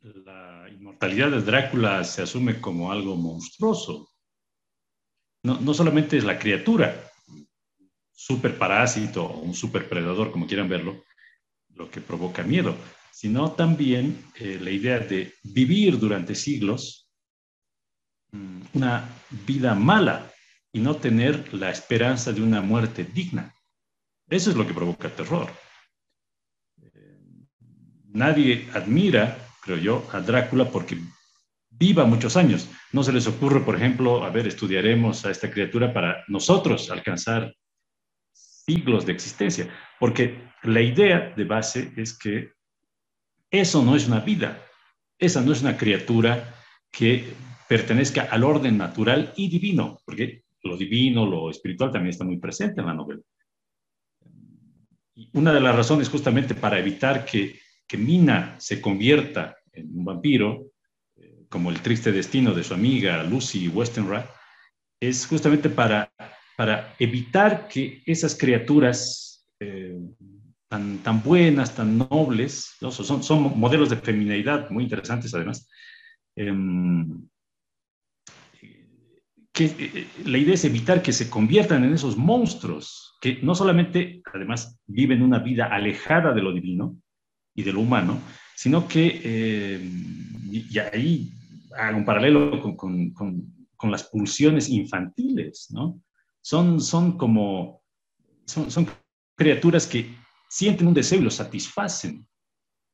la 0.00 0.68
inmortalidad 0.70 1.32
de 1.32 1.42
Drácula 1.42 2.04
se 2.04 2.22
asume 2.22 2.60
como 2.60 2.92
algo 2.92 3.16
monstruoso. 3.16 4.10
No, 5.42 5.60
no 5.60 5.74
solamente 5.74 6.16
es 6.16 6.24
la 6.24 6.38
criatura, 6.38 7.10
super 8.14 8.56
parásito 8.56 9.24
o 9.24 9.40
un 9.40 9.54
super 9.54 9.88
predador, 9.88 10.30
como 10.30 10.46
quieran 10.46 10.68
verlo, 10.68 11.04
lo 11.74 11.90
que 11.90 12.00
provoca 12.00 12.42
miedo, 12.42 12.76
sino 13.12 13.52
también 13.52 14.24
eh, 14.36 14.58
la 14.60 14.70
idea 14.70 15.00
de 15.00 15.34
vivir 15.42 15.98
durante 15.98 16.34
siglos 16.34 17.08
mm, 18.32 18.60
una 18.74 19.08
vida 19.46 19.74
mala 19.74 20.30
y 20.72 20.80
no 20.80 20.96
tener 20.96 21.52
la 21.52 21.70
esperanza 21.70 22.32
de 22.32 22.42
una 22.42 22.60
muerte 22.60 23.04
digna. 23.04 23.54
Eso 24.28 24.50
es 24.50 24.56
lo 24.56 24.66
que 24.66 24.74
provoca 24.74 25.08
terror. 25.08 25.50
Eh, 26.82 27.18
nadie 28.12 28.68
admira, 28.72 29.38
creo 29.60 29.78
yo, 29.78 30.08
a 30.12 30.20
Drácula 30.20 30.70
porque 30.70 30.98
viva 31.70 32.04
muchos 32.04 32.36
años. 32.36 32.68
No 32.92 33.02
se 33.02 33.12
les 33.12 33.26
ocurre, 33.26 33.60
por 33.60 33.76
ejemplo, 33.76 34.24
a 34.24 34.30
ver, 34.30 34.46
estudiaremos 34.46 35.24
a 35.24 35.30
esta 35.30 35.50
criatura 35.50 35.92
para 35.92 36.24
nosotros 36.28 36.90
alcanzar 36.90 37.54
siglos 38.66 39.06
de 39.06 39.12
existencia, 39.12 39.68
porque 39.98 40.38
la 40.62 40.80
idea 40.80 41.32
de 41.36 41.44
base 41.44 41.92
es 41.96 42.16
que 42.18 42.52
eso 43.50 43.84
no 43.84 43.94
es 43.94 44.06
una 44.08 44.20
vida, 44.20 44.62
esa 45.18 45.40
no 45.40 45.52
es 45.52 45.62
una 45.62 45.76
criatura 45.76 46.54
que 46.90 47.24
pertenezca 47.68 48.22
al 48.22 48.44
orden 48.44 48.78
natural 48.78 49.32
y 49.36 49.48
divino, 49.48 50.00
porque 50.04 50.44
lo 50.62 50.76
divino, 50.76 51.26
lo 51.26 51.50
espiritual 51.50 51.92
también 51.92 52.10
está 52.10 52.24
muy 52.24 52.38
presente 52.38 52.80
en 52.80 52.86
la 52.86 52.94
novela. 52.94 53.20
Una 55.32 55.52
de 55.52 55.60
las 55.60 55.76
razones 55.76 56.08
justamente 56.08 56.54
para 56.54 56.78
evitar 56.78 57.24
que, 57.24 57.60
que 57.86 57.96
Mina 57.96 58.56
se 58.58 58.80
convierta 58.80 59.56
en 59.72 59.96
un 59.96 60.04
vampiro, 60.04 60.72
eh, 61.16 61.44
como 61.48 61.70
el 61.70 61.80
triste 61.80 62.12
destino 62.12 62.52
de 62.52 62.64
su 62.64 62.74
amiga 62.74 63.22
Lucy 63.22 63.68
Westenra, 63.68 64.28
es 65.00 65.26
justamente 65.26 65.68
para 65.68 66.10
para 66.56 66.94
evitar 66.98 67.68
que 67.68 68.02
esas 68.06 68.36
criaturas 68.36 69.46
eh, 69.60 69.98
tan, 70.68 70.98
tan 70.98 71.22
buenas, 71.22 71.74
tan 71.74 71.98
nobles, 71.98 72.76
son, 72.90 73.22
son 73.22 73.58
modelos 73.58 73.90
de 73.90 73.96
feminidad 73.96 74.70
muy 74.70 74.84
interesantes 74.84 75.34
además, 75.34 75.68
em, 76.36 77.26
que 79.52 79.66
eh, 79.66 80.06
la 80.24 80.38
idea 80.38 80.54
es 80.54 80.64
evitar 80.64 81.00
que 81.00 81.12
se 81.12 81.30
conviertan 81.30 81.84
en 81.84 81.94
esos 81.94 82.16
monstruos 82.16 83.16
que 83.20 83.38
no 83.40 83.54
solamente, 83.54 84.20
además, 84.34 84.78
viven 84.86 85.22
una 85.22 85.38
vida 85.38 85.66
alejada 85.66 86.34
de 86.34 86.42
lo 86.42 86.52
divino 86.52 86.96
y 87.54 87.62
de 87.62 87.72
lo 87.72 87.80
humano, 87.80 88.20
sino 88.56 88.86
que, 88.86 89.20
eh, 89.24 89.90
y, 90.50 90.78
ahí 90.78 91.32
hago 91.78 91.98
un 91.98 92.04
paralelo 92.04 92.60
con, 92.60 92.76
con, 92.76 93.12
con, 93.12 93.90
las 93.90 94.04
pulsiones 94.04 94.70
infantiles, 94.70 95.68
¿no? 95.70 96.00
Son, 96.44 96.78
son 96.78 97.16
como, 97.16 97.82
son, 98.44 98.70
son 98.70 98.86
criaturas 99.34 99.86
que 99.86 100.14
sienten 100.48 100.86
un 100.86 100.94
deseo 100.94 101.18
y 101.18 101.24
lo 101.24 101.30
satisfacen. 101.30 102.28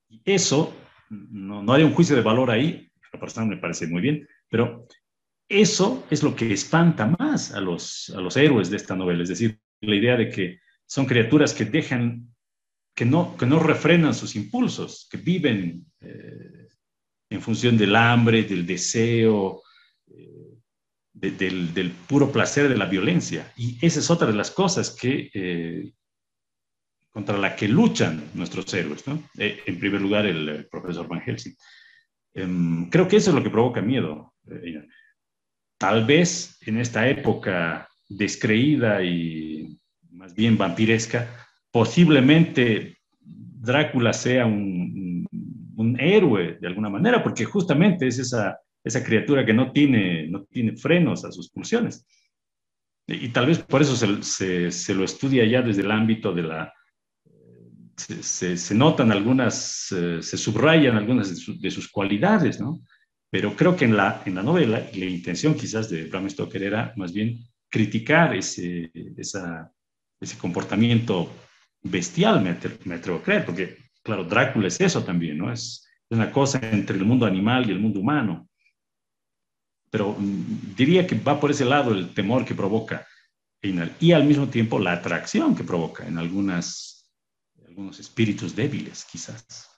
Y 0.08 0.22
eso, 0.24 0.72
no, 1.08 1.60
no 1.60 1.72
hay 1.72 1.82
un 1.82 1.92
juicio 1.92 2.14
de 2.14 2.22
valor 2.22 2.50
ahí, 2.50 2.88
la 3.12 3.18
persona 3.18 3.46
me 3.46 3.56
parece 3.56 3.88
muy 3.88 4.00
bien, 4.02 4.28
pero 4.48 4.86
eso 5.48 6.06
es 6.10 6.22
lo 6.22 6.36
que 6.36 6.52
espanta 6.52 7.06
más 7.18 7.52
a 7.52 7.60
los, 7.60 8.12
a 8.16 8.20
los 8.20 8.36
héroes 8.36 8.70
de 8.70 8.76
esta 8.76 8.94
novela, 8.94 9.24
es 9.24 9.30
decir, 9.30 9.58
la 9.80 9.96
idea 9.96 10.16
de 10.16 10.30
que 10.30 10.60
son 10.86 11.06
criaturas 11.06 11.52
que 11.52 11.64
dejan, 11.64 12.32
que 12.94 13.04
no, 13.04 13.36
que 13.36 13.46
no 13.46 13.58
refrenan 13.58 14.14
sus 14.14 14.36
impulsos, 14.36 15.08
que 15.10 15.16
viven 15.16 15.86
eh, 16.00 16.68
en 17.30 17.42
función 17.42 17.76
del 17.76 17.96
hambre, 17.96 18.44
del 18.44 18.64
deseo, 18.64 19.62
del, 21.20 21.92
puro 22.08 22.32
placer 22.32 22.68
de 22.68 22.76
la 22.76 22.86
violencia. 22.86 23.52
Y 23.56 23.78
esa 23.84 24.00
es 24.00 24.10
otra 24.10 24.26
de 24.26 24.34
las 24.34 24.50
cosas 24.50 24.90
que, 24.90 25.30
eh, 25.34 25.92
contra 27.10 27.36
la 27.36 27.54
que 27.54 27.68
luchan 27.68 28.24
nuestros 28.34 28.72
héroes. 28.72 29.06
¿no? 29.06 29.22
Eh, 29.38 29.60
en 29.66 29.78
primer 29.78 30.00
lugar, 30.00 30.26
el, 30.26 30.66
profesor 30.70 31.06
Van 31.08 31.20
Helsing. 31.20 31.54
Em, 32.34 32.88
creo 32.88 33.08
que 33.08 33.16
eso 33.16 33.30
es 33.30 33.36
lo 33.36 33.42
que 33.42 33.50
provoca 33.50 33.82
miedo. 33.82 34.34
Eh, 34.50 34.86
tal 35.78 36.04
vez 36.06 36.56
en 36.62 36.78
esta 36.78 37.08
época 37.08 37.88
descreída 38.08 39.02
y 39.02 39.78
más 40.10 40.34
bien 40.34 40.56
vampiresca, 40.56 41.28
posiblemente 41.70 42.96
Drácula 43.20 44.14
sea 44.14 44.46
un, 44.46 45.26
un 45.76 46.00
héroe 46.00 46.58
de 46.60 46.66
alguna 46.66 46.88
manera, 46.88 47.22
porque 47.22 47.44
justamente 47.44 48.06
es 48.06 48.18
esa 48.18 48.58
esa 48.84 49.04
criatura 49.04 49.44
que 49.44 49.52
no 49.52 49.72
tiene, 49.72 50.28
no 50.28 50.44
tiene 50.44 50.76
frenos 50.76 51.24
a 51.24 51.32
sus 51.32 51.50
pulsiones. 51.50 52.06
Y, 53.06 53.28
tal 53.30 53.46
vez 53.46 53.58
por 53.58 53.82
eso 53.82 53.96
se, 53.96 54.70
se, 54.70 54.94
lo 54.94 55.04
estudia 55.04 55.44
ya 55.44 55.62
desde 55.62 55.82
el 55.82 55.90
ámbito 55.90 56.32
de 56.32 56.42
la... 56.42 56.72
Se, 57.96 58.74
notan 58.74 59.12
algunas, 59.12 59.92
eh, 59.92 60.22
se 60.22 60.38
subrayan 60.38 60.96
algunas 60.96 61.28
de, 61.60 61.70
sus 61.70 61.90
cualidades, 61.90 62.58
¿no? 62.58 62.80
Pero 63.30 63.54
creo 63.54 63.76
que 63.76 63.84
en 63.84 63.96
la, 63.96 64.22
en 64.24 64.36
la 64.36 64.42
novela, 64.42 64.88
la 64.94 65.04
intención 65.04 65.54
quizás 65.54 65.90
de 65.90 66.04
Bram 66.04 66.30
Stoker 66.30 66.62
era 66.62 66.94
más 66.96 67.12
bien 67.12 67.40
criticar 67.68 68.34
ese, 68.34 68.90
ese 69.16 70.38
comportamiento 70.38 71.30
bestial, 71.82 72.42
me, 72.42 72.56
me, 72.84 72.94
atrevo 72.94 73.18
a 73.18 73.22
creer, 73.22 73.44
porque, 73.44 73.76
claro, 74.02 74.24
Drácula 74.24 74.68
es 74.68 74.80
eso 74.80 75.04
también, 75.04 75.36
¿no? 75.36 75.52
Es 75.52 75.86
una 76.08 76.32
cosa 76.32 76.58
entre 76.72 76.96
el 76.96 77.04
mundo 77.04 77.26
animal 77.26 77.68
y 77.68 77.72
el 77.72 77.80
mundo 77.80 78.00
humano 78.00 78.49
pero 79.90 80.16
mm, 80.18 80.74
diría 80.76 81.06
que 81.06 81.18
va 81.18 81.38
por 81.38 81.50
ese 81.50 81.64
lado 81.64 81.92
el 81.92 82.14
temor 82.14 82.44
que 82.44 82.54
provoca 82.54 83.06
y 83.62 84.12
al 84.12 84.24
mismo 84.24 84.48
tiempo 84.48 84.78
la 84.78 84.92
atracción 84.92 85.54
que 85.54 85.64
provoca 85.64 86.06
en 86.06 86.16
algunos 86.16 87.06
espíritus 87.98 88.56
débiles, 88.56 89.04
quizás. 89.04 89.68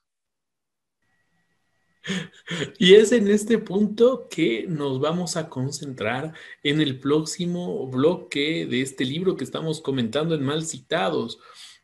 Y 2.78 2.94
es 2.94 3.12
en 3.12 3.28
este 3.28 3.58
punto 3.58 4.28
que 4.28 4.66
nos 4.68 5.00
vamos 5.00 5.36
a 5.36 5.48
concentrar 5.48 6.32
en 6.62 6.80
el 6.80 6.98
próximo 6.98 7.86
bloque 7.86 8.66
de 8.66 8.82
este 8.82 9.04
libro 9.04 9.36
que 9.36 9.44
estamos 9.44 9.80
comentando 9.80 10.34
en 10.34 10.42
Mal 10.42 10.64
Citados, 10.64 11.38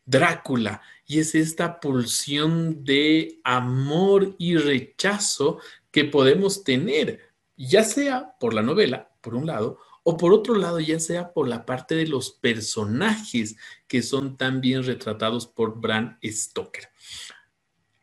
Drácula. 0.04 0.82
Y 1.06 1.20
es 1.20 1.34
esta 1.34 1.78
pulsión 1.78 2.84
de 2.84 3.40
amor 3.44 4.34
y 4.38 4.56
rechazo 4.56 5.60
que 5.90 6.04
podemos 6.04 6.64
tener 6.64 7.27
ya 7.66 7.84
sea 7.84 8.34
por 8.38 8.54
la 8.54 8.62
novela, 8.62 9.10
por 9.20 9.34
un 9.34 9.46
lado, 9.46 9.78
o 10.04 10.16
por 10.16 10.32
otro 10.32 10.54
lado, 10.54 10.80
ya 10.80 10.98
sea 11.00 11.32
por 11.32 11.48
la 11.48 11.66
parte 11.66 11.94
de 11.94 12.06
los 12.06 12.30
personajes 12.30 13.56
que 13.86 14.02
son 14.02 14.36
tan 14.36 14.60
bien 14.60 14.84
retratados 14.84 15.46
por 15.46 15.78
Bram 15.78 16.18
Stoker. 16.24 16.88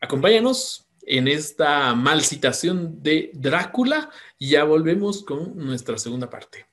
Acompáñanos 0.00 0.86
en 1.02 1.26
esta 1.26 1.94
mal 1.94 2.22
citación 2.22 3.02
de 3.02 3.30
Drácula 3.34 4.10
y 4.38 4.50
ya 4.50 4.64
volvemos 4.64 5.24
con 5.24 5.56
nuestra 5.56 5.98
segunda 5.98 6.28
parte. 6.28 6.66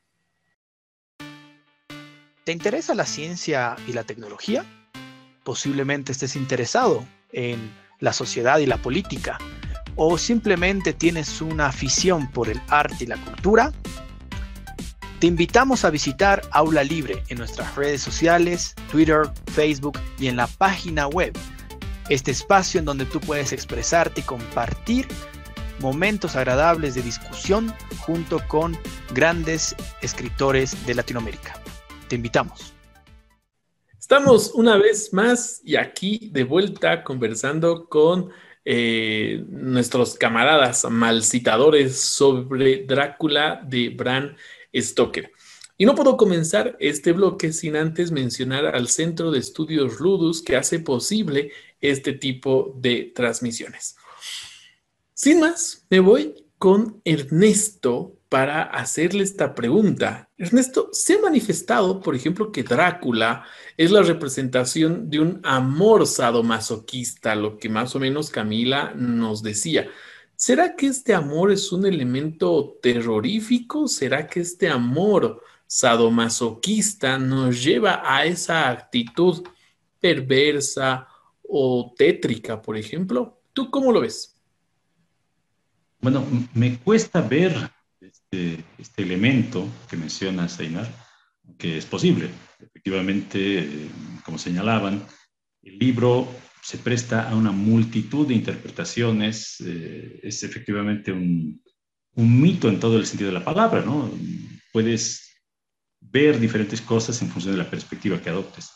¿Te 2.44 2.52
interesa 2.52 2.94
la 2.94 3.06
ciencia 3.06 3.76
y 3.88 3.94
la 3.94 4.04
tecnología? 4.04 4.66
Posiblemente 5.44 6.12
estés 6.12 6.36
interesado 6.36 7.08
en 7.32 7.72
la 8.00 8.12
sociedad 8.12 8.60
y 8.60 8.66
la 8.66 8.78
política 8.78 9.40
o 9.96 10.18
simplemente 10.18 10.94
tienes 10.94 11.42
una 11.42 11.68
afición 11.68 12.30
por 12.32 12.50
el 12.50 12.62
arte 12.70 13.04
y 13.04 13.08
la 13.08 13.18
cultura, 13.18 13.72
te 15.20 15.28
invitamos 15.28 15.86
a 15.86 15.90
visitar 15.90 16.42
Aula 16.52 16.84
Libre 16.84 17.24
en 17.30 17.38
nuestras 17.38 17.76
redes 17.76 18.02
sociales, 18.02 18.76
Twitter, 18.92 19.22
Facebook 19.54 19.98
y 20.20 20.28
en 20.28 20.36
la 20.36 20.48
página 20.48 21.08
web. 21.08 21.32
Este 22.10 22.32
espacio 22.32 22.80
en 22.80 22.86
donde 22.86 23.06
tú 23.06 23.22
puedes 23.22 23.54
expresarte 23.54 24.20
y 24.20 24.24
compartir 24.26 25.08
momentos 25.80 26.36
agradables 26.36 26.96
de 26.96 27.04
discusión 27.04 27.74
junto 28.00 28.46
con 28.48 28.78
grandes 29.14 29.76
escritores 30.02 30.86
de 30.86 30.96
Latinoamérica. 30.96 31.54
Te 32.10 32.16
invitamos. 32.16 32.74
Estamos 33.98 34.52
una 34.54 34.76
vez 34.76 35.14
más 35.14 35.62
y 35.64 35.78
aquí 35.78 36.30
de 36.34 36.44
vuelta 36.44 37.04
conversando 37.06 37.88
con 37.88 38.30
eh, 38.66 39.44
nuestros 39.50 40.16
camaradas 40.16 40.86
malcitadores 40.90 42.00
sobre 42.00 42.86
Drácula 42.86 43.62
de 43.68 43.90
Bram 43.90 44.36
Stoker. 44.76 45.32
Y 45.78 45.86
no 45.86 45.96
puedo 45.96 46.18
comenzar 46.18 46.78
este 46.80 47.12
bloque 47.12 47.52
sin 47.52 47.76
antes 47.76 48.12
mencionar 48.12 48.68
al 48.68 48.88
Centro 48.88 49.32
de 49.32 49.40
Estudios 49.40 50.00
Ludus 50.00 50.42
que 50.42 50.56
hace 50.56 50.80
posible 50.80 51.52
este 51.82 52.14
tipo 52.14 52.74
de 52.80 53.12
transmisiones. 53.14 53.98
Sin 55.14 55.40
más, 55.40 55.86
me 55.90 56.00
voy 56.00 56.46
con 56.58 57.02
Ernesto 57.04 58.18
para 58.30 58.64
hacerle 58.64 59.24
esta 59.24 59.54
pregunta. 59.54 60.30
Ernesto, 60.44 60.90
se 60.92 61.16
ha 61.16 61.22
manifestado, 61.22 62.02
por 62.02 62.16
ejemplo, 62.16 62.52
que 62.52 62.64
Drácula 62.64 63.46
es 63.78 63.92
la 63.92 64.02
representación 64.02 65.10
de 65.10 65.20
un 65.20 65.42
amor 65.44 66.06
sadomasoquista, 66.06 67.36
lo 67.36 67.58
que 67.58 67.70
más 67.70 67.96
o 67.96 68.00
menos 68.00 68.30
Camila 68.30 68.94
nos 68.96 69.42
decía. 69.42 69.88
¿Será 70.36 70.76
que 70.76 70.88
este 70.88 71.14
amor 71.14 71.52
es 71.52 71.72
un 71.72 71.86
elemento 71.86 72.78
terrorífico? 72.82 73.88
¿Será 73.88 74.28
que 74.28 74.42
este 74.42 74.70
amor 74.70 75.42
sadomasoquista 75.68 77.18
nos 77.18 77.64
lleva 77.64 78.02
a 78.04 78.26
esa 78.26 78.70
actitud 78.70 79.44
perversa 80.00 81.08
o 81.42 81.94
tétrica, 81.98 82.62
por 82.62 82.78
ejemplo? 82.78 83.42
¿Tú 83.54 83.72
cómo 83.72 83.92
lo 83.92 84.02
ves? 84.02 84.36
Bueno, 86.02 86.26
me 86.54 86.78
cuesta 86.80 87.22
ver 87.22 87.72
este, 88.34 88.64
este 88.80 89.04
elemento 89.04 89.68
que 89.90 89.98
menciona 89.98 90.48
Einar, 90.60 90.88
que 91.58 91.78
es 91.78 91.86
posible. 91.86 92.30
Efectivamente, 92.60 93.90
como 94.26 94.38
señalaban, 94.38 95.04
el 95.62 95.78
libro 95.78 96.28
se 96.62 96.78
presta 96.78 97.30
a 97.30 97.36
una 97.36 97.52
multitud 97.52 98.28
de 98.28 98.34
interpretaciones, 98.34 99.58
eh, 99.66 100.20
es 100.24 100.44
efectivamente 100.44 101.12
un, 101.12 101.62
un, 102.16 102.42
mito 102.42 102.70
en 102.70 102.80
todo 102.80 102.98
el 102.98 103.06
sentido 103.06 103.30
de 103.30 103.40
la 103.40 103.46
palabra, 103.46 103.82
¿no? 103.82 104.10
Puedes 104.72 105.38
ver 106.00 106.40
diferentes 106.40 106.82
cosas 106.82 107.22
en 107.22 107.30
función 107.30 107.54
de 107.54 107.64
la 107.64 107.70
perspectiva 107.70 108.20
que 108.20 108.30
adoptes. 108.30 108.72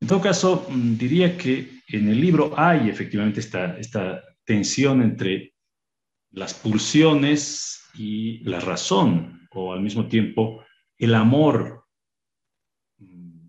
En 0.00 0.08
todo 0.08 0.20
caso, 0.20 0.66
mm, 0.68 0.96
diría 0.96 1.36
que 1.36 1.82
en 1.88 2.08
el 2.08 2.20
libro 2.20 2.54
hay 2.56 2.88
efectivamente 2.88 3.40
esta, 3.40 3.78
esta 3.78 4.22
tensión 4.44 5.02
entre 5.02 5.54
las 6.30 6.54
pulsiones 6.54 7.82
y 7.94 8.38
la 8.44 8.60
razón, 8.60 9.48
o 9.52 9.72
al 9.72 9.80
mismo 9.80 10.06
tiempo 10.06 10.64
el 10.98 11.14
amor 11.14 11.84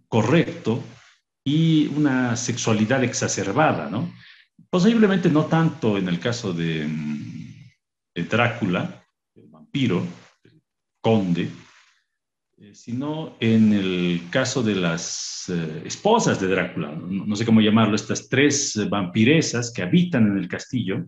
correcto 0.08 0.84
y 1.44 1.88
una 1.88 2.36
sexualidad 2.36 3.04
exacerbada, 3.04 3.90
¿no? 3.90 4.12
Posiblemente 4.70 5.30
no 5.30 5.46
tanto 5.46 5.98
en 5.98 6.10
el 6.10 6.20
caso 6.20 6.54
de, 6.54 6.88
Drácula, 8.30 9.02
el 9.36 9.48
vampiro, 9.48 10.06
el 10.44 10.62
conde, 11.00 11.50
eh, 12.58 12.76
sino 12.76 13.38
en 13.40 13.72
el 13.72 14.24
caso 14.30 14.62
de 14.62 14.76
las 14.76 15.46
eh, 15.48 15.84
esposas 15.86 16.42
de 16.42 16.48
Drácula, 16.48 16.92
no, 16.92 17.36
sé 17.38 17.46
cómo 17.46 17.62
llamarlo, 17.62 17.96
estas 17.96 18.28
tres 18.28 18.78
vampiresas 18.90 19.72
que 19.72 19.84
habitan 19.84 20.28
en 20.28 20.38
el 20.38 20.50
castillo 20.50 21.06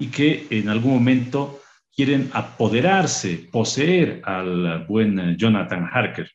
y 0.00 0.08
que 0.08 0.46
en 0.50 0.68
algún 0.68 0.94
momento 0.94 1.60
quieren 1.94 2.30
apoderarse, 2.32 3.48
poseer 3.52 4.22
al 4.24 4.86
buen 4.86 5.36
Jonathan 5.36 5.88
Harker. 5.92 6.28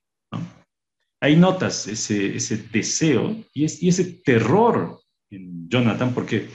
Ahí 1.19 1.35
notas 1.35 1.87
ese, 1.87 2.35
ese 2.35 2.57
deseo 2.71 3.35
y, 3.53 3.65
y, 3.65 3.89
ese 3.89 4.21
terror 4.23 4.99
en 5.31 5.67
Jonathan 5.67 6.13
porque 6.13 6.49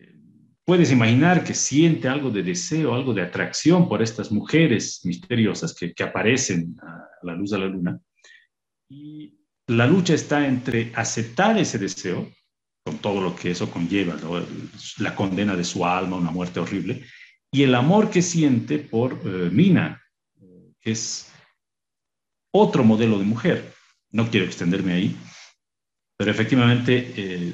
eh, 0.00 0.16
puedes 0.64 0.90
imaginar 0.90 1.44
que 1.44 1.54
siente 1.54 2.08
algo 2.08 2.30
de 2.30 2.42
deseo, 2.42 2.92
algo 2.92 3.14
de 3.14 3.22
atracción 3.22 3.88
por 3.88 4.02
estas 4.02 4.32
mujeres 4.32 5.02
misteriosas 5.04 5.72
que, 5.74 5.94
que 5.94 6.02
aparecen 6.02 6.76
a 6.82 7.08
la 7.22 7.34
luz 7.34 7.50
de 7.50 7.58
la 7.58 7.66
luna. 7.66 8.00
Y 8.88 9.38
la 9.68 9.86
lucha 9.86 10.14
está 10.14 10.48
entre 10.48 10.90
aceptar 10.96 11.56
ese 11.56 11.78
deseo, 11.78 12.28
con 12.90 12.98
todo 12.98 13.20
lo 13.20 13.36
que 13.36 13.52
eso 13.52 13.70
conlleva, 13.70 14.16
la 14.98 15.14
condena 15.14 15.54
de 15.54 15.62
su 15.62 15.86
alma, 15.86 16.16
una 16.16 16.32
muerte 16.32 16.58
horrible, 16.58 17.04
y 17.52 17.62
el 17.62 17.76
amor 17.76 18.10
que 18.10 18.20
siente 18.20 18.80
por 18.80 19.12
eh, 19.24 19.48
Mina, 19.52 20.02
que 20.80 20.90
es 20.90 21.30
otro 22.52 22.82
modelo 22.82 23.16
de 23.20 23.24
mujer. 23.24 23.72
No 24.10 24.28
quiero 24.28 24.44
extenderme 24.44 24.94
ahí, 24.94 25.16
pero 26.16 26.32
efectivamente 26.32 27.14
eh, 27.16 27.52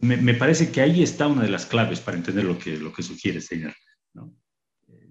me, 0.00 0.34
parece 0.34 0.70
que 0.70 0.82
ahí 0.82 1.02
está 1.02 1.26
una 1.26 1.42
de 1.42 1.48
las 1.48 1.64
claves 1.64 2.00
para 2.00 2.18
entender 2.18 2.44
lo 2.44 2.58
que, 2.58 2.76
lo 2.76 2.92
que 2.92 3.02
sugiere 3.02 3.40
señor. 3.40 3.74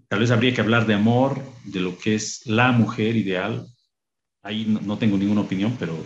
Tal 0.09 0.19
vez 0.19 0.29
habría 0.29 0.53
que 0.53 0.61
hablar 0.61 0.85
de 0.85 0.93
amor, 0.93 1.41
de 1.63 1.79
lo 1.79 1.97
que 1.97 2.13
es 2.13 2.45
la 2.45 2.71
mujer 2.71 3.15
ideal. 3.15 3.65
Ahí 4.43 4.65
no, 4.65 4.95
tengo 4.99 5.17
ninguna 5.17 5.41
opinión, 5.41 5.75
pero 5.79 5.97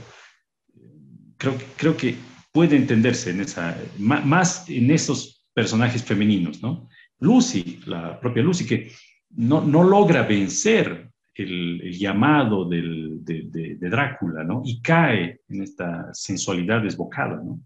eh, 0.78 1.36
creo, 1.38 1.58
creo 1.76 1.98
que 1.98 2.16
puede 2.58 2.76
entenderse 2.76 3.30
en 3.30 3.41
esa, 3.41 3.80
más 4.00 4.67
en 4.67 4.89
esos 4.89 5.46
personajes 5.54 6.04
femeninos, 6.04 6.60
¿no? 6.63 6.89
Lucy, 7.20 7.82
la 7.86 8.20
propia 8.20 8.41
Lucy, 8.41 8.65
que 8.65 8.91
no, 9.36 9.62
no 9.63 9.84
logra 9.84 10.24
vencer 10.24 11.12
el, 11.36 11.96
llamado 11.96 12.67
de, 12.67 13.78
Drácula, 13.80 14.43
¿no? 14.43 14.63
Y 14.65 14.82
cae 14.82 15.41
en 15.48 15.62
esta 15.62 16.12
sensualidad 16.13 16.82
desbocada, 16.82 17.36
¿no? 17.36 17.62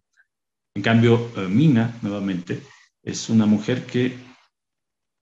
En 0.75 0.81
cambio, 0.81 1.31
eh, 1.37 1.47
Mina, 1.47 1.97
nuevamente, 2.01 2.59
es 3.01 3.29
una 3.29 3.45
mujer 3.45 3.85
que 3.85 4.11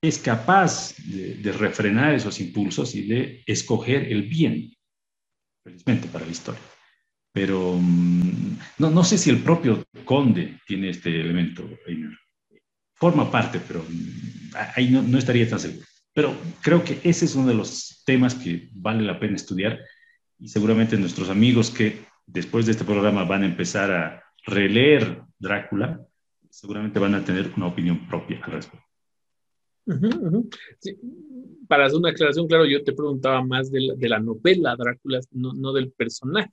es 0.02 0.18
capaz 0.18 0.96
de, 0.96 1.52
refrenar 1.52 2.14
esos 2.14 2.40
impulsos 2.40 2.96
y 2.96 3.06
de 3.06 3.44
escoger 3.46 4.10
el 4.10 4.22
bien, 4.22 4.74
felizmente 5.62 6.08
para 6.08 6.24
la 6.26 6.32
historia. 6.32 6.60
Pero 7.32 7.76
mm, 7.78 8.58
no, 8.78 8.90
no 8.90 9.04
sé 9.04 9.18
si 9.18 9.30
el 9.30 9.42
propio 9.42 9.84
conde 10.04 10.58
tiene 10.66 10.90
este 10.90 11.20
elemento, 11.20 11.68
Forma 12.94 13.30
parte, 13.30 13.60
pero 13.66 13.82
mm, 13.88 14.54
ahí 14.76 14.90
no 14.90 15.16
estaría 15.16 15.48
tan 15.48 15.58
seguro. 15.58 15.86
Pero 16.12 16.36
creo 16.60 16.82
que 16.84 17.00
ese 17.04 17.24
es 17.24 17.34
uno 17.34 17.48
de 17.48 17.54
los 17.54 18.02
temas 18.04 18.34
que 18.34 18.68
vale 18.72 19.02
la 19.02 19.18
pena 19.18 19.36
estudiar 19.36 19.80
y 20.38 20.48
seguramente 20.48 20.96
nuestros 20.96 21.30
amigos 21.30 21.70
que 21.70 22.00
después 22.26 22.66
de 22.66 22.72
este 22.72 22.84
programa 22.84 23.24
van 23.24 23.42
a 23.42 23.46
empezar 23.46 23.90
a 23.90 24.22
releer 24.46 25.22
Drácula, 25.38 26.00
seguramente 26.50 26.98
van 26.98 27.14
a 27.14 27.24
tener 27.24 27.52
una 27.56 27.66
opinión 27.66 28.06
propia 28.08 28.40
al 28.42 28.52
respecto. 28.52 28.86
Para 31.68 31.86
hacer 31.86 31.98
una 31.98 32.10
aclaración, 32.10 32.46
claro, 32.46 32.66
yo 32.66 32.82
te 32.84 32.92
preguntaba 32.92 33.42
más 33.42 33.70
de 33.70 33.80
la, 33.98 34.18
novela 34.18 34.76
Drácula, 34.76 35.20
no, 35.32 35.52
no, 35.54 35.72
del 35.72 35.92
personaje 35.92 36.52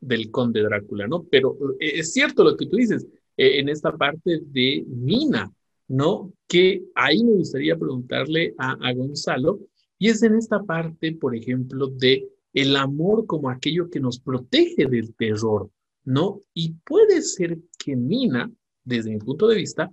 del 0.00 0.30
conde 0.30 0.62
Drácula, 0.62 1.06
¿no? 1.06 1.24
Pero 1.24 1.56
eh, 1.80 2.00
es 2.00 2.12
cierto 2.12 2.44
lo 2.44 2.56
que 2.56 2.66
tú 2.66 2.76
dices, 2.76 3.06
eh, 3.36 3.58
en 3.58 3.68
esta 3.68 3.96
parte 3.96 4.40
de 4.46 4.84
Mina, 4.86 5.52
¿no? 5.88 6.32
Que 6.46 6.84
ahí 6.94 7.22
me 7.22 7.32
gustaría 7.32 7.76
preguntarle 7.76 8.54
a, 8.58 8.92
Gonzalo, 8.92 9.60
y 9.98 10.08
es 10.08 10.22
en 10.22 10.36
esta 10.36 10.62
parte, 10.62 11.12
por 11.12 11.34
ejemplo, 11.34 11.88
de 11.88 12.28
el 12.52 12.76
amor 12.76 13.26
como 13.26 13.50
aquello 13.50 13.90
que 13.90 14.00
nos 14.00 14.18
protege 14.18 14.86
del 14.86 15.14
terror, 15.14 15.70
¿no? 16.04 16.40
Y 16.54 16.72
puede 16.84 17.22
ser 17.22 17.58
que 17.78 17.96
Mina, 17.96 18.50
desde 18.84 19.10
mi 19.10 19.18
punto 19.18 19.48
de 19.48 19.56
vista, 19.56 19.92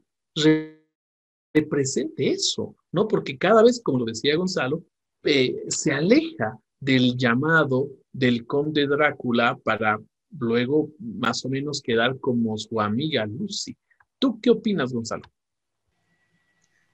represente 1.53 2.29
eso, 2.31 2.75
¿no? 2.91 3.07
Porque 3.07 3.37
cada 3.37 3.63
vez, 3.63 3.81
como 3.81 3.99
lo 3.99 4.05
decía 4.05 4.35
Gonzalo, 4.35 4.83
eh, 5.23 5.63
se 5.67 5.91
aleja 5.91 6.57
del 6.79 7.15
llamado 7.17 7.89
del 8.13 8.45
conde 8.45 8.87
Drácula 8.87 9.57
para 9.63 9.99
luego 10.39 10.91
más 10.99 11.43
o 11.45 11.49
menos 11.49 11.81
quedar 11.81 12.19
como 12.19 12.57
su 12.57 12.79
amiga 12.79 13.25
Lucy. 13.25 13.75
¿Tú 14.19 14.39
qué 14.39 14.51
opinas, 14.51 14.93
Gonzalo? 14.93 15.23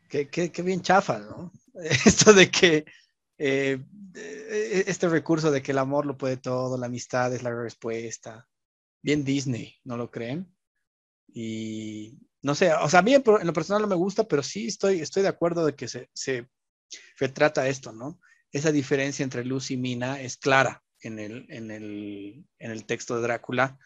Qué, 0.07 0.51
bien 0.63 0.81
chafa, 0.81 1.19
¿no? 1.19 1.51
Esto 2.05 2.33
de 2.33 2.49
que 2.49 2.85
eh, 3.37 3.79
e, 4.15 4.83
este 4.87 5.07
recurso 5.07 5.51
de 5.51 5.61
que 5.61 5.71
el 5.71 5.77
amor 5.77 6.05
lo 6.05 6.17
puede 6.17 6.37
todo, 6.37 6.77
la 6.77 6.87
amistad 6.87 7.33
es 7.33 7.43
la 7.43 7.53
respuesta. 7.53 8.47
Bien 9.01 9.23
Disney, 9.23 9.75
¿no 9.83 9.97
lo 9.97 10.09
creen? 10.09 10.53
Y 11.27 12.17
no 12.41 12.55
sé, 12.55 12.73
o 12.73 12.89
sea, 12.89 13.01
a 13.01 13.03
mí 13.03 13.13
en 13.13 13.23
lo 13.25 13.53
personal 13.53 13.81
no 13.81 13.87
me 13.87 13.95
gusta, 13.95 14.27
pero 14.27 14.41
sí 14.41 14.67
estoy, 14.67 15.01
estoy 15.01 15.21
de 15.23 15.29
acuerdo 15.29 15.65
de 15.65 15.75
que 15.75 15.87
se, 15.87 16.09
se 16.13 16.49
retrata 17.17 17.67
esto, 17.67 17.91
¿no? 17.91 18.19
Esa 18.51 18.71
diferencia 18.71 19.23
entre 19.23 19.45
Luz 19.45 19.69
y 19.69 19.77
Mina 19.77 20.19
es 20.21 20.37
clara 20.37 20.81
en 21.01 21.19
el, 21.19 21.45
en 21.49 21.71
el, 21.71 22.45
en 22.59 22.71
el 22.71 22.85
texto 22.85 23.15
de 23.15 23.21
Drácula, 23.21 23.79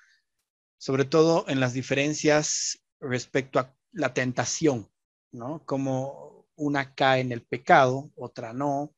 sobre 0.77 1.05
todo 1.05 1.45
en 1.47 1.59
las 1.59 1.73
diferencias 1.73 2.83
respecto 2.99 3.59
a 3.59 3.75
la 3.91 4.13
tentación, 4.13 4.89
¿no? 5.31 5.63
Como 5.65 6.47
una 6.55 6.93
cae 6.93 7.21
en 7.21 7.31
el 7.31 7.41
pecado, 7.41 8.11
otra 8.15 8.53
no. 8.53 8.93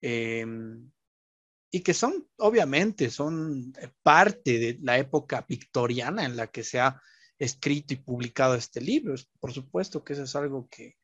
Em, 0.00 0.90
y 1.70 1.80
que 1.80 1.94
son, 1.94 2.28
obviamente, 2.38 3.10
son 3.10 3.72
parte 4.02 4.58
de 4.58 4.78
la 4.82 4.98
época 4.98 5.44
victoriana 5.48 6.24
en 6.24 6.36
la 6.36 6.46
que 6.46 6.62
se 6.62 6.78
ha 6.80 7.00
escrito 7.38 7.94
y 7.94 7.96
publicado 7.96 8.54
este 8.54 8.80
libro. 8.80 9.14
Por 9.40 9.52
supuesto 9.52 10.04
que 10.04 10.12
eso 10.12 10.22
es 10.22 10.36
algo 10.36 10.68
que 10.68 10.96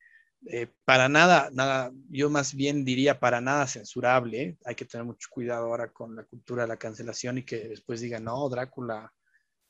eh, 0.47 0.67
para 0.85 1.07
nada, 1.07 1.49
nada, 1.53 1.91
yo 2.09 2.29
más 2.29 2.55
bien 2.55 2.83
diría 2.83 3.19
para 3.19 3.41
nada 3.41 3.67
censurable. 3.67 4.57
Hay 4.65 4.75
que 4.75 4.85
tener 4.85 5.05
mucho 5.05 5.27
cuidado 5.29 5.65
ahora 5.65 5.91
con 5.91 6.15
la 6.15 6.23
cultura 6.23 6.63
de 6.63 6.69
la 6.69 6.77
cancelación 6.77 7.37
y 7.37 7.43
que 7.43 7.67
después 7.69 8.01
digan, 8.01 8.23
no, 8.23 8.49
Drácula 8.49 9.11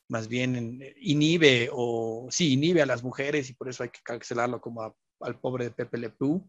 más 0.07 0.27
bien 0.27 0.84
inhibe 0.99 1.69
o 1.71 2.27
sí, 2.29 2.53
inhibe 2.53 2.81
a 2.81 2.86
las 2.86 3.01
mujeres 3.01 3.49
y 3.49 3.53
por 3.53 3.69
eso 3.69 3.84
hay 3.84 3.89
que 3.89 4.01
cancelarlo 4.03 4.60
como 4.60 4.93
al 5.21 5.39
pobre 5.39 5.65
de 5.65 5.71
Pepe 5.71 5.97
Le 5.97 6.10
Pew. 6.10 6.45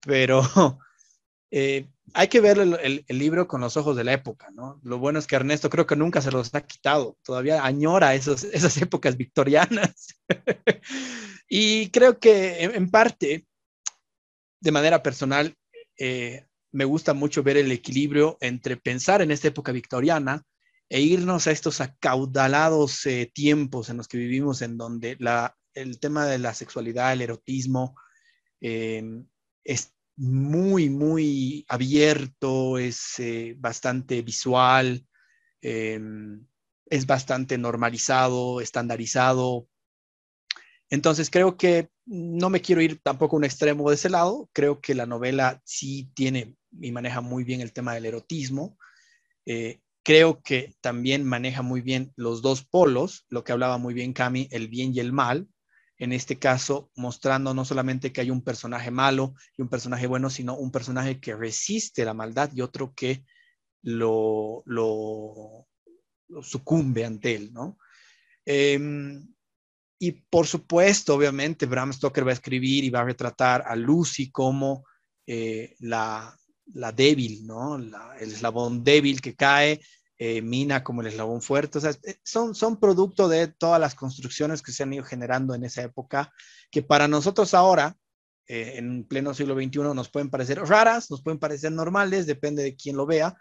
Pero 0.00 0.42
eh, 1.50 1.86
hay 2.14 2.28
que 2.28 2.40
ver 2.40 2.58
el, 2.58 3.04
libro 3.08 3.48
con 3.48 3.60
los 3.60 3.76
ojos 3.76 3.96
de 3.96 4.04
la 4.04 4.12
época, 4.12 4.50
¿no? 4.52 4.80
Lo 4.82 4.98
bueno 4.98 5.18
es 5.18 5.26
que 5.26 5.36
Ernesto 5.36 5.70
creo 5.70 5.86
que 5.86 5.96
nunca 5.96 6.20
se 6.20 6.30
los 6.30 6.54
ha 6.54 6.66
quitado, 6.66 7.16
todavía 7.22 7.64
añora 7.64 8.14
esos, 8.14 8.44
esas 8.44 8.76
épocas 8.78 9.16
victorianas. 9.16 10.08
y 11.54 11.90
creo 11.90 12.18
que 12.18 12.64
en, 12.64 12.90
parte, 12.90 13.46
de 14.58 14.72
manera 14.72 15.02
personal, 15.02 15.54
eh, 15.98 16.46
me 16.70 16.86
gusta 16.86 17.12
mucho 17.12 17.42
ver 17.42 17.58
el 17.58 17.70
equilibrio 17.70 18.38
entre 18.40 18.78
pensar 18.78 19.20
en 19.20 19.30
esta 19.30 19.48
época 19.48 19.70
victoriana 19.70 20.46
e 20.88 21.02
irnos 21.02 21.46
a 21.46 21.50
estos 21.50 21.82
acaudalados 21.82 23.04
eh, 23.04 23.30
tiempos 23.34 23.90
en 23.90 23.98
los 23.98 24.08
que 24.08 24.16
vivimos, 24.16 24.62
en 24.62 24.78
donde 24.78 25.18
el 25.74 26.00
tema 26.00 26.24
de 26.24 26.38
la 26.38 26.54
sexualidad, 26.54 27.12
el 27.12 27.20
erotismo, 27.20 27.96
es 28.58 29.94
muy, 30.16 30.88
muy 30.88 31.66
abierto, 31.68 32.78
es 32.78 33.18
eh, 33.18 33.56
bastante 33.58 34.22
visual, 34.22 35.06
em, 35.60 36.46
es 36.86 37.06
bastante 37.06 37.58
normalizado, 37.58 38.62
estandarizado. 38.62 39.68
Entonces 40.92 41.30
creo 41.30 41.56
que 41.56 41.88
no 42.04 42.50
me 42.50 42.60
quiero 42.60 42.82
ir 42.82 43.00
tampoco 43.02 43.34
a 43.34 43.38
un 43.38 43.44
extremo 43.44 43.88
de 43.88 43.94
ese 43.94 44.10
lado. 44.10 44.50
Creo 44.52 44.82
que 44.82 44.94
la 44.94 45.06
novela 45.06 45.62
sí 45.64 46.12
tiene 46.14 46.58
y 46.82 46.92
maneja 46.92 47.22
muy 47.22 47.44
bien 47.44 47.62
el 47.62 47.72
tema 47.72 47.94
del 47.94 48.04
erotismo. 48.04 48.76
Eh, 49.46 49.80
creo 50.02 50.42
que 50.42 50.74
también 50.82 51.24
maneja 51.24 51.62
muy 51.62 51.80
bien 51.80 52.12
los 52.14 52.42
dos 52.42 52.66
polos, 52.66 53.24
lo 53.30 53.42
que 53.42 53.52
hablaba 53.52 53.78
muy 53.78 53.94
bien 53.94 54.12
Cami, 54.12 54.48
el 54.50 54.68
bien 54.68 54.94
y 54.94 55.00
el 55.00 55.14
mal, 55.14 55.48
en 55.96 56.12
este 56.12 56.38
caso 56.38 56.90
mostrando 56.94 57.54
no 57.54 57.64
solamente 57.64 58.12
que 58.12 58.20
hay 58.20 58.30
un 58.30 58.42
personaje 58.42 58.90
malo 58.90 59.32
y 59.56 59.62
un 59.62 59.70
personaje 59.70 60.06
bueno, 60.06 60.28
sino 60.28 60.58
un 60.58 60.70
personaje 60.70 61.20
que 61.20 61.34
resiste 61.34 62.04
la 62.04 62.12
maldad 62.12 62.50
y 62.54 62.60
otro 62.60 62.92
que 62.94 63.24
lo, 63.80 64.62
lo, 64.66 65.66
sucumbe 66.42 67.06
ante 67.06 67.34
él, 67.34 67.50
¿no? 67.54 67.78
Em, 68.44 69.26
y 70.04 70.10
por 70.10 70.48
supuesto, 70.48 71.14
obviamente, 71.14 71.64
Bram 71.64 71.92
Stoker 71.92 72.26
va 72.26 72.30
a 72.30 72.34
escribir 72.34 72.82
y 72.82 72.90
va 72.90 73.02
a 73.02 73.04
retratar 73.04 73.62
a 73.64 73.76
Lucy 73.76 74.32
como 74.32 74.84
eh, 75.28 75.76
la, 75.78 76.36
la, 76.74 76.90
débil, 76.90 77.46
¿no? 77.46 77.76
el 77.76 78.32
eslabón 78.32 78.82
débil 78.82 79.20
que 79.20 79.36
cae 79.36 79.80
eh, 80.18 80.42
mina 80.42 80.82
como 80.82 81.02
el 81.02 81.06
eslabón 81.06 81.40
fuerte. 81.40 81.78
O 81.78 81.80
sea, 81.80 81.92
eh, 82.02 82.16
son, 82.24 82.56
son 82.56 82.80
producto 82.80 83.28
de 83.28 83.46
todas 83.46 83.80
las 83.80 83.94
construcciones 83.94 84.60
que 84.60 84.72
se 84.72 84.82
han 84.82 84.92
ido 84.92 85.04
generando 85.04 85.54
en 85.54 85.62
esa 85.62 85.82
época, 85.82 86.32
que 86.72 86.82
para 86.82 87.06
nosotros 87.06 87.54
ahora, 87.54 87.96
eh, 88.48 88.78
en 88.78 89.04
pleno 89.04 89.34
siglo 89.34 89.54
XXI, 89.54 89.94
nos 89.94 90.10
pueden 90.10 90.30
parecer 90.30 90.58
raras, 90.62 91.12
nos 91.12 91.22
pueden 91.22 91.38
parecer 91.38 91.70
normales, 91.70 92.26
depende 92.26 92.64
de 92.64 92.74
quién 92.74 92.96
lo 92.96 93.06
vea, 93.06 93.36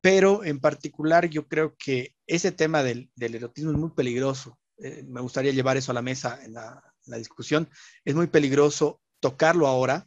pero 0.00 0.42
en 0.42 0.58
particular 0.58 1.30
yo 1.30 1.46
creo 1.46 1.76
que 1.78 2.16
ese 2.26 2.50
tema 2.50 2.82
del, 2.82 3.12
del 3.14 3.36
erotismo 3.36 3.70
es 3.70 3.78
muy 3.78 3.90
peligroso. 3.90 4.58
Me 4.78 5.20
gustaría 5.20 5.52
llevar 5.52 5.76
eso 5.76 5.92
a 5.92 5.94
la 5.94 6.02
mesa 6.02 6.38
en 6.44 6.54
la, 6.54 6.82
discusión. 7.18 7.68
Es 8.04 8.14
muy 8.14 8.26
peligroso 8.28 9.00
tocarlo 9.20 9.66
ahora. 9.66 10.06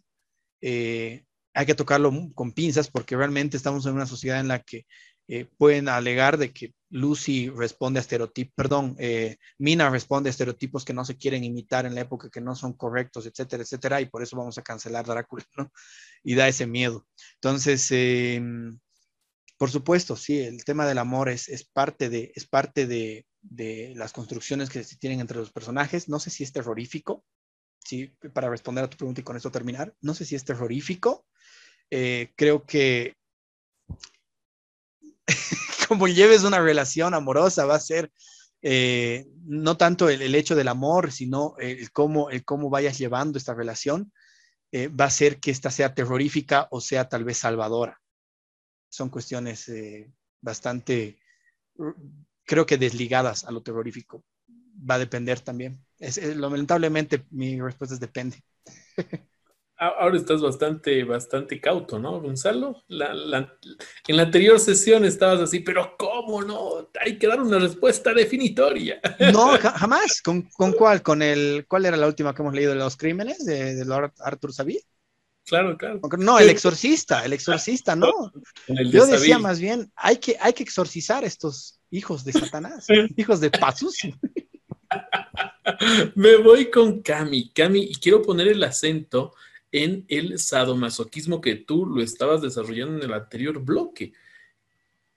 hay 0.61 1.65
que 1.65 1.75
tocarlo 1.75 2.11
con 2.33 2.51
pinzas 2.51 2.89
porque 2.89 3.15
realmente 3.15 3.57
estamos 3.57 3.85
en 3.85 3.93
una 3.93 4.05
sociedad 4.05 4.39
en 4.39 4.47
la 4.47 4.59
que 4.59 4.85
eh, 5.29 5.45
pueden 5.57 5.89
alegar 5.89 6.37
de 6.37 6.53
que 6.53 6.73
Lucy 6.89 7.49
responde 7.49 7.99
a 7.99 8.01
estereotipos, 8.01 8.53
perdón, 8.55 8.95
eh, 8.97 9.35
Mina 9.57 9.89
responde 9.89 10.29
a 10.29 10.31
estereotipos 10.31 10.85
que 10.85 10.93
no 10.93 11.03
se 11.03 11.17
quieren 11.17 11.43
imitar 11.43 11.85
en 11.85 11.95
la 11.95 12.01
época, 12.01 12.29
que 12.29 12.39
no 12.39 12.55
son 12.55 12.73
correctos, 12.73 13.25
etcétera, 13.25 13.63
etcétera, 13.63 13.99
y 13.99 14.05
por 14.05 14.23
eso 14.23 14.37
vamos 14.37 14.57
a 14.57 14.61
cancelar 14.61 15.05
Drácula, 15.05 15.43
¿no? 15.57 15.69
Y 16.23 16.35
da 16.35 16.47
ese 16.47 16.65
miedo. 16.65 17.05
Entonces, 17.35 17.91
por 19.57 19.69
supuesto, 19.69 20.15
sí, 20.15 20.39
el 20.39 20.63
tema 20.63 20.85
del 20.85 20.97
amor 20.97 21.27
es, 21.27 21.49
es 21.49 21.65
parte, 21.65 22.09
de, 22.09 22.31
es 22.33 22.47
parte 22.47 22.87
de, 22.87 23.25
de, 23.49 23.93
las 23.95 24.13
construcciones 24.13 24.69
que 24.69 24.83
se 24.83 24.97
tienen 24.97 25.19
entre 25.19 25.37
los 25.37 25.51
personajes. 25.51 26.09
No 26.09 26.19
sé 26.19 26.29
si 26.29 26.43
es 26.43 26.51
terrorífico, 26.51 27.25
sí, 27.79 28.13
para 28.33 28.49
responder 28.49 28.83
a 28.83 28.89
tu 28.89 28.97
pregunta 28.97 29.21
y 29.21 29.23
con 29.23 29.37
esto 29.37 29.51
terminar, 29.51 29.95
no 30.01 30.13
sé 30.13 30.25
si 30.25 30.35
es 30.35 30.45
terrorífico. 30.45 31.25
Eh, 31.89 32.33
creo 32.35 32.65
que 32.65 33.15
como 35.87 36.07
lleves 36.07 36.43
una 36.43 36.59
relación 36.59 37.13
amorosa, 37.13 37.65
va 37.65 37.75
a 37.75 37.79
ser 37.79 38.11
eh, 38.61 39.27
no 39.45 39.77
tanto 39.77 40.09
el, 40.09 40.35
hecho 40.35 40.55
del 40.55 40.67
amor, 40.67 41.11
sino 41.11 41.55
el 41.59 41.91
cómo, 41.91 42.29
el 42.29 42.43
cómo 42.43 42.69
vayas 42.69 42.97
llevando 42.97 43.37
esta 43.37 43.53
relación, 43.53 44.11
eh, 44.71 44.89
va 44.89 45.05
a 45.05 45.11
ser 45.11 45.39
que 45.39 45.51
esta 45.51 45.71
sea 45.71 45.93
terrorífica 45.93 46.67
o 46.71 46.81
sea 46.81 47.07
tal 47.07 47.23
vez 47.23 47.37
salvadora. 47.37 48.01
Son 48.89 49.09
cuestiones 49.09 49.71
bastante, 50.41 51.19
creo 52.47 52.65
que 52.65 52.77
desligadas 52.77 53.43
a 53.43 53.51
lo 53.51 53.61
terrorífico. 53.61 54.23
Va 54.89 54.95
a 54.95 54.99
depender 54.99 55.39
también. 55.41 55.79
lamentablemente 56.35 57.25
mi 57.29 57.59
respuesta 57.61 57.93
es 57.93 57.99
depende. 57.99 58.41
Ahora 59.79 60.17
estás 60.17 60.41
bastante, 60.41 61.03
bastante 61.03 61.61
cauto, 61.61 61.99
¿no, 61.99 62.19
Gonzalo? 62.19 62.83
en 62.89 64.17
la 64.17 64.23
anterior 64.23 64.59
sesión 64.59 65.05
estabas 65.05 65.39
así, 65.39 65.59
pero 65.59 65.95
¿cómo 65.99 66.41
no? 66.41 66.89
Hay 66.99 67.19
que 67.19 67.27
dar 67.27 67.39
una 67.39 67.59
respuesta 67.59 68.11
definitoria. 68.13 68.99
No, 69.31 69.55
jamás. 69.59 70.23
¿Con, 70.23 70.49
cuál? 70.73 71.03
¿Con 71.03 71.21
el, 71.21 71.65
¿Cuál 71.67 71.85
era 71.85 71.95
la 71.95 72.07
última 72.07 72.33
que 72.33 72.41
hemos 72.41 72.55
leído 72.55 72.71
de 72.71 72.79
los 72.79 72.97
crímenes 72.97 73.45
de, 73.45 73.85
Lord 73.85 74.13
Arthur 74.17 74.51
Saville? 74.51 74.83
Claro, 75.45 75.77
claro. 75.77 76.01
No, 76.17 76.39
el 76.39 76.49
exorcista, 76.49 77.23
el 77.23 77.33
exorcista, 77.33 77.95
no. 77.95 78.31
Yo 78.91 79.05
decía 79.05 79.37
más 79.37 79.59
bien, 79.59 79.91
hay 79.95 80.17
que, 80.17 80.37
hay 80.41 80.53
que 80.53 80.63
exorcizar 80.63 81.23
estos 81.23 81.76
hijos 81.91 82.23
de 82.23 82.33
Satanás, 82.33 82.87
hijos 83.15 83.39
de 83.39 83.51
Pazus. 83.51 83.97
Me 86.15 86.37
voy 86.37 86.69
con 86.71 87.01
Cami, 87.01 87.49
Cami, 87.49 87.81
y 87.83 87.95
quiero 87.95 88.21
poner 88.21 88.47
el 88.47 88.63
acento 88.63 89.33
en 89.71 90.05
el 90.07 90.39
sadomasoquismo 90.39 91.41
que 91.41 91.55
tú 91.55 91.85
lo 91.85 92.01
estabas 92.01 92.41
desarrollando 92.41 92.97
en 92.97 93.03
el 93.03 93.13
anterior 93.13 93.63
bloque. 93.63 94.13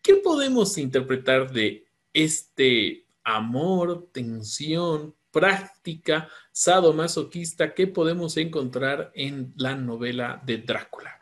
¿Qué 0.02 0.16
podemos 0.16 0.76
interpretar 0.78 1.52
de 1.52 1.86
este 2.12 3.06
amor, 3.22 4.08
tensión, 4.12 5.14
práctica 5.30 6.28
sadomasoquista 6.52 7.74
que 7.74 7.86
podemos 7.86 8.36
encontrar 8.36 9.12
en 9.14 9.52
la 9.56 9.76
novela 9.76 10.42
de 10.44 10.58
Drácula? 10.58 11.16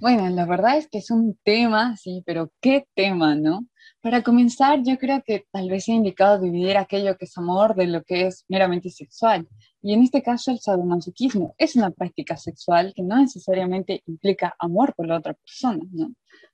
Bueno, 0.00 0.28
la 0.28 0.46
verdad 0.46 0.78
es 0.78 0.88
que 0.88 0.98
es 0.98 1.10
un 1.10 1.38
tema, 1.42 1.96
sí, 1.96 2.22
pero 2.24 2.52
qué 2.60 2.86
tema, 2.94 3.34
¿no? 3.34 3.66
Para 4.06 4.22
comenzar, 4.22 4.84
yo 4.84 4.98
creo 4.98 5.20
que 5.24 5.48
tal 5.50 5.68
vez 5.68 5.86
sea 5.86 5.96
indicado 5.96 6.40
dividir 6.40 6.76
aquello 6.76 7.16
que 7.18 7.24
es 7.24 7.36
amor 7.36 7.74
de 7.74 7.88
lo 7.88 8.04
que 8.04 8.28
es 8.28 8.44
meramente 8.46 8.88
sexual. 8.88 9.48
Y 9.82 9.94
en 9.94 10.02
este 10.04 10.22
caso, 10.22 10.52
el 10.52 10.60
sadomasoquismo 10.60 11.56
es 11.58 11.74
una 11.74 11.90
práctica 11.90 12.36
sexual 12.36 12.92
que 12.94 13.02
no 13.02 13.18
necesariamente 13.18 14.04
implica 14.06 14.54
amor 14.60 14.94
por 14.94 15.08
la 15.08 15.16
otra 15.16 15.34
persona. 15.34 15.82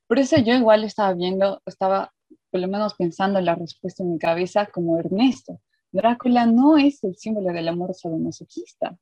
Por 0.07 0.17
eso 0.17 0.37
yo 0.39 0.55
igual 0.55 0.83
estaba 0.83 1.13
viendo, 1.13 1.61
estaba 1.67 2.11
por 2.49 2.59
lo 2.59 2.67
menos 2.67 2.95
pensando 2.95 3.37
en 3.37 3.45
la 3.45 3.53
respuesta 3.53 4.01
en 4.01 4.13
mi 4.13 4.17
cabeza 4.17 4.65
como 4.65 4.97
Ernesto. 4.97 5.61
Drácula 5.91 6.47
no 6.47 6.79
es 6.79 7.03
el 7.03 7.15
símbolo 7.17 7.53
del 7.53 7.67
amor 7.67 7.93
sadomasoquista, 7.93 8.97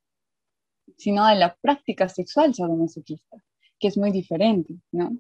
sino 0.98 1.26
de 1.26 1.36
la 1.36 1.56
práctica 1.56 2.10
sexual 2.10 2.54
sadomasoquista, 2.54 3.38
que 3.80 3.88
es 3.88 3.98
muy 3.98 4.12
diferente, 4.12 4.76
¿no? 4.92 5.18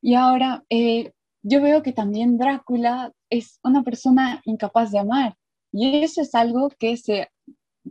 Y 0.00 0.14
ahora, 0.14 0.64
eh, 0.70 1.12
yo 1.42 1.60
veo 1.60 1.82
que 1.82 1.92
también 1.92 2.38
Drácula 2.38 3.12
es 3.30 3.58
una 3.62 3.82
persona 3.82 4.40
incapaz 4.44 4.90
de 4.90 4.98
amar. 5.00 5.36
Y 5.72 6.02
eso 6.02 6.22
es 6.22 6.34
algo 6.34 6.68
que 6.78 6.96
se, 6.96 7.28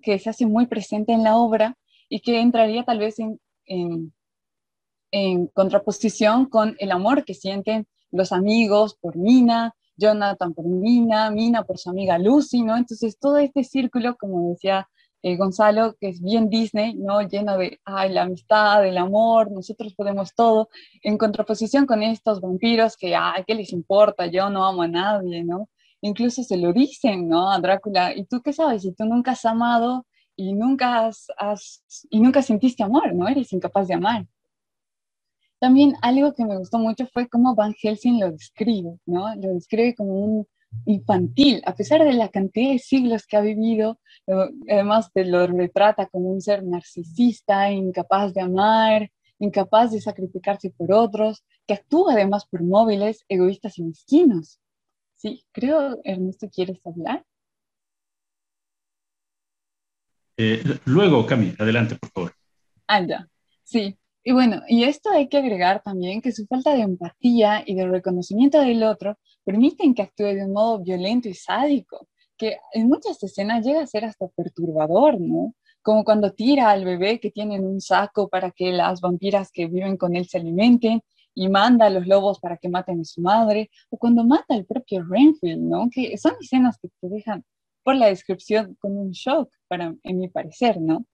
que 0.02 0.20
se 0.20 0.30
hace 0.30 0.46
muy 0.46 0.68
presente 0.68 1.14
en 1.14 1.24
la 1.24 1.36
obra 1.36 1.78
y 2.10 2.22
que 2.22 2.40
entraría 2.40 2.84
tal 2.84 3.00
vez 3.00 3.20
en, 3.20 3.40
en, 3.66 4.14
en 5.12 5.48
contraposición 5.48 6.46
con 6.46 6.76
el 6.80 6.92
amor 6.92 7.26
que 7.26 7.34
sienten 7.34 7.88
los 8.12 8.32
amigos 8.32 8.96
por 9.00 9.18
Mina, 9.18 9.74
Jonathan 9.98 10.54
por 10.54 10.66
Mina, 10.66 11.32
Mina 11.32 11.64
por 11.64 11.78
su 11.78 11.90
amiga 11.90 12.18
Lucy, 12.18 12.62
¿no? 12.62 12.78
Entonces 12.78 13.18
todo 13.20 13.38
este 13.38 13.64
círculo, 13.64 14.16
como 14.18 14.50
decía 14.52 14.88
eh, 15.24 15.38
Gonzalo, 15.38 15.96
que 16.00 16.10
es 16.10 16.22
bien 16.22 16.50
Disney, 16.50 16.96
¿no? 16.96 17.22
Lleno 17.22 17.58
de 17.58 17.80
ay, 17.86 18.12
la 18.14 18.24
amistad, 18.24 18.86
el 18.86 18.98
amor, 18.98 19.52
nosotros 19.52 19.94
podemos 19.94 20.34
todo, 20.36 20.70
en 21.04 21.18
contraposición 21.18 21.86
con 21.86 22.04
estos 22.04 22.42
vampiros 22.42 22.98
que, 22.98 23.16
ay, 23.16 23.44
¿qué 23.46 23.56
les 23.56 23.72
importa? 23.74 24.28
Yo 24.28 24.50
no 24.50 24.66
amo 24.66 24.84
a 24.84 24.88
nadie, 24.88 25.44
¿no? 25.44 25.70
Incluso 26.02 26.44
se 26.44 26.58
lo 26.58 26.74
dicen, 26.74 27.28
¿no? 27.30 27.52
A 27.52 27.60
Drácula, 27.60 28.16
¿y 28.16 28.26
tú 28.26 28.42
qué 28.42 28.54
sabes? 28.54 28.82
Si 28.84 28.94
tú 28.94 29.06
nunca 29.06 29.32
has 29.32 29.46
amado, 29.46 30.06
y 30.36 30.54
nunca, 30.54 31.06
has, 31.06 31.28
y 32.10 32.20
nunca 32.20 32.42
sentiste 32.42 32.84
amor, 32.84 33.14
¿no? 33.14 33.28
Eres 33.28 33.54
incapaz 33.54 33.88
de 33.88 33.94
amar. 33.96 34.26
También 35.60 35.94
algo 36.02 36.34
que 36.34 36.46
me 36.46 36.58
gustó 36.58 36.80
mucho 36.80 37.06
fue 37.14 37.30
cómo 37.30 37.54
Van 37.54 37.74
Helsing 37.74 38.20
lo 38.20 38.32
describe, 38.32 38.98
¿no? 39.06 39.36
Lo 39.36 39.54
describe 39.54 39.94
como 39.94 40.14
un 40.14 40.48
infantil, 40.86 41.62
a 41.66 41.76
pesar 41.76 42.04
de 42.04 42.14
la 42.14 42.30
cantidad 42.30 42.72
de 42.72 42.80
siglos 42.80 43.26
que 43.28 43.38
ha 43.38 43.42
vivido, 43.42 44.00
además 44.70 45.12
de 45.14 45.26
lo 45.26 45.46
retrata 45.48 46.08
como 46.08 46.30
un 46.30 46.42
ser 46.42 46.64
narcisista, 46.64 47.72
incapaz 47.72 48.34
de 48.34 48.42
amar, 48.42 49.12
incapaz 49.40 49.92
de 49.92 50.02
sacrificarse 50.02 50.70
por 50.72 50.92
otros, 50.92 51.44
que 51.68 51.74
actúa 51.74 52.14
además 52.14 52.46
por 52.46 52.64
móviles, 52.64 53.26
egoístas 53.28 53.78
y 53.78 53.84
mezquinos. 53.84 54.60
Sí, 55.16 55.46
creo, 55.52 56.00
Ernesto, 56.04 56.50
¿quieres 56.50 56.80
hablar? 56.86 57.24
Eh, 60.38 60.64
luego, 60.86 61.26
Cami, 61.26 61.54
adelante, 61.60 61.96
por 61.96 62.10
favor. 62.10 62.34
Ah, 62.88 63.06
ya. 63.06 63.28
Sí, 63.64 63.98
y 64.24 64.32
bueno, 64.34 64.62
y 64.68 64.84
esto 64.84 65.10
hay 65.12 65.28
que 65.30 65.38
agregar 65.38 65.82
también 65.84 66.22
que 66.22 66.32
su 66.32 66.46
falta 66.46 66.74
de 66.76 66.82
empatía 66.82 67.64
y 67.66 67.76
de 67.76 67.88
reconocimiento 67.88 68.60
del 68.60 68.84
otro 68.84 69.18
permiten 69.44 69.96
que 69.96 70.04
actúe 70.04 70.26
de 70.26 70.46
un 70.46 70.54
modo 70.54 70.80
violento 70.80 71.28
y 71.28 71.34
sádico, 71.34 72.08
que 72.38 72.58
en 72.74 72.88
muchas 72.88 73.22
escenas 73.24 73.66
llega 73.66 73.82
a 73.82 73.88
ser 73.88 74.06
hasta 74.06 74.28
perturbador, 74.28 75.20
¿no? 75.20 75.56
Como 75.82 76.04
cuando 76.04 76.34
tira 76.34 76.70
al 76.70 76.86
bebé 76.86 77.20
que 77.20 77.32
tiene 77.32 77.56
en 77.56 77.66
un 77.66 77.82
saco 77.82 78.30
para 78.30 78.52
que 78.52 78.72
las 78.72 79.02
vampiras 79.02 79.52
que 79.52 79.68
viven 79.68 79.98
con 79.98 80.16
él 80.16 80.28
se 80.28 80.38
alimenten 80.38 81.02
y 81.34 81.50
manda 81.50 81.88
a 81.88 81.90
los 81.90 82.06
lobos 82.08 82.40
para 82.40 82.58
que 82.58 82.70
maten 82.70 83.02
a 83.02 83.06
su 83.06 83.22
madre, 83.22 83.72
o 83.90 83.98
cuando 83.98 84.24
mata 84.24 84.54
al 84.54 84.66
propio 84.66 85.04
Renfield, 85.04 85.62
¿no? 85.62 85.90
Que 85.92 86.18
son 86.18 86.34
escenas 86.40 86.78
que 86.80 86.90
te 87.00 87.10
dejan 87.10 87.44
por 87.84 87.96
la 87.96 88.08
descripción 88.08 88.78
con 88.80 88.98
un 88.98 89.12
shock, 89.12 89.50
para, 89.68 89.96
en 90.04 90.20
mi 90.20 90.28
parecer, 90.28 90.80
¿no? 90.80 91.06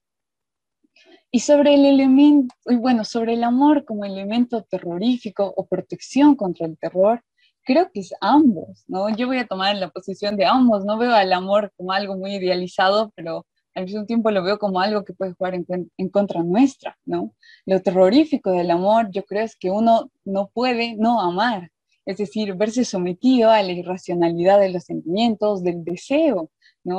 Y 1.30 1.40
sobre 1.40 1.74
el 1.74 1.84
elemento, 1.84 2.54
bueno, 2.78 3.04
sobre 3.04 3.34
el 3.34 3.44
amor 3.44 3.84
como 3.84 4.04
elemento 4.04 4.62
terrorífico 4.64 5.52
o 5.56 5.66
protección 5.66 6.34
contra 6.36 6.66
el 6.66 6.78
terror, 6.78 7.22
creo 7.64 7.90
que 7.92 8.00
es 8.00 8.14
ambos, 8.22 8.84
¿no? 8.88 9.10
Yo 9.14 9.26
voy 9.26 9.38
a 9.38 9.46
tomar 9.46 9.76
la 9.76 9.90
posición 9.90 10.36
de 10.36 10.46
ambos, 10.46 10.86
no 10.86 10.96
veo 10.96 11.14
al 11.14 11.32
amor 11.34 11.70
como 11.76 11.92
algo 11.92 12.16
muy 12.16 12.36
idealizado, 12.36 13.12
pero 13.14 13.46
al 13.74 13.84
mismo 13.84 14.06
tiempo 14.06 14.30
lo 14.30 14.42
veo 14.42 14.58
como 14.58 14.80
algo 14.80 15.04
que 15.04 15.12
puede 15.12 15.34
jugar 15.34 15.54
en, 15.54 15.66
en, 15.96 16.08
contra 16.08 16.42
nuestra, 16.42 16.98
¿no? 17.04 17.34
Lo 17.66 17.82
terrorífico 17.82 18.50
del 18.52 18.70
amor, 18.70 19.10
yo 19.10 19.22
creo 19.24 19.44
es 19.44 19.54
que 19.54 19.70
uno 19.70 20.10
no 20.24 20.48
puede 20.48 20.96
no 20.96 21.20
amar, 21.20 21.70
es 22.06 22.16
decir, 22.16 22.54
verse 22.54 22.86
sometido 22.86 23.50
a 23.50 23.62
la 23.62 23.72
irracionalidad 23.72 24.58
de 24.60 24.70
los 24.70 24.84
sentimientos, 24.84 25.62
del 25.62 25.84
deseo, 25.84 26.50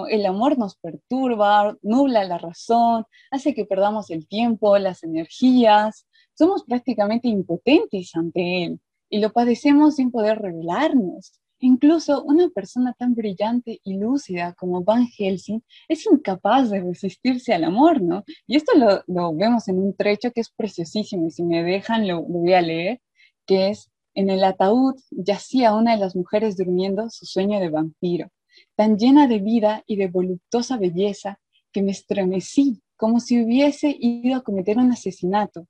el 0.07 0.25
amor 0.25 0.57
nos 0.57 0.75
perturba, 0.75 1.77
nubla 1.81 2.23
la 2.23 2.37
razón, 2.37 3.05
hace 3.31 3.53
que 3.53 3.65
perdamos 3.65 4.09
el 4.09 4.27
tiempo, 4.27 4.77
las 4.77 5.03
energías, 5.03 6.07
somos 6.33 6.63
prácticamente 6.63 7.27
impotentes 7.27 8.15
ante 8.15 8.63
él 8.63 8.79
y 9.09 9.19
lo 9.19 9.31
padecemos 9.33 9.95
sin 9.95 10.11
poder 10.11 10.39
revelarnos. 10.39 11.33
Incluso 11.61 12.23
una 12.23 12.47
persona 12.49 12.93
tan 12.97 13.15
brillante 13.15 13.81
y 13.83 13.97
lúcida 13.97 14.53
como 14.53 14.83
Van 14.83 15.07
Helsing 15.07 15.61
es 15.89 16.05
incapaz 16.05 16.69
de 16.69 16.79
resistirse 16.79 17.53
al 17.53 17.65
amor, 17.65 18.01
¿no? 18.01 18.23
Y 18.47 18.55
esto 18.55 18.71
lo, 18.77 19.33
vemos 19.35 19.67
en 19.67 19.79
un 19.79 19.93
trecho 19.93 20.31
que 20.31 20.39
es 20.39 20.51
preciosísimo 20.51 21.27
y 21.27 21.31
si 21.31 21.43
me 21.43 21.63
dejan 21.63 22.07
lo, 22.07 22.21
lo 22.21 22.39
voy 22.39 22.53
a 22.53 22.61
leer, 22.61 23.01
que 23.45 23.69
es, 23.69 23.91
en 24.13 24.29
el 24.29 24.43
ataúd 24.43 24.95
yacía 25.11 25.75
una 25.75 25.95
de 25.95 25.99
las 25.99 26.15
mujeres 26.15 26.55
durmiendo 26.55 27.09
su 27.09 27.25
sueño 27.25 27.59
de 27.59 27.69
vampiro 27.69 28.29
tan 28.79 28.97
llena 28.97 29.27
de 29.27 29.39
vida 29.39 29.83
y 29.87 29.97
de 29.97 30.07
voluptuosa 30.07 30.77
belleza, 30.77 31.37
que 31.73 31.81
me 31.81 31.91
estremecí 31.91 32.81
como 32.95 33.19
si 33.19 33.43
hubiese 33.43 33.93
ido 33.99 34.37
a 34.37 34.41
cometer 34.41 34.77
un 34.77 34.89
asesinato. 34.89 35.67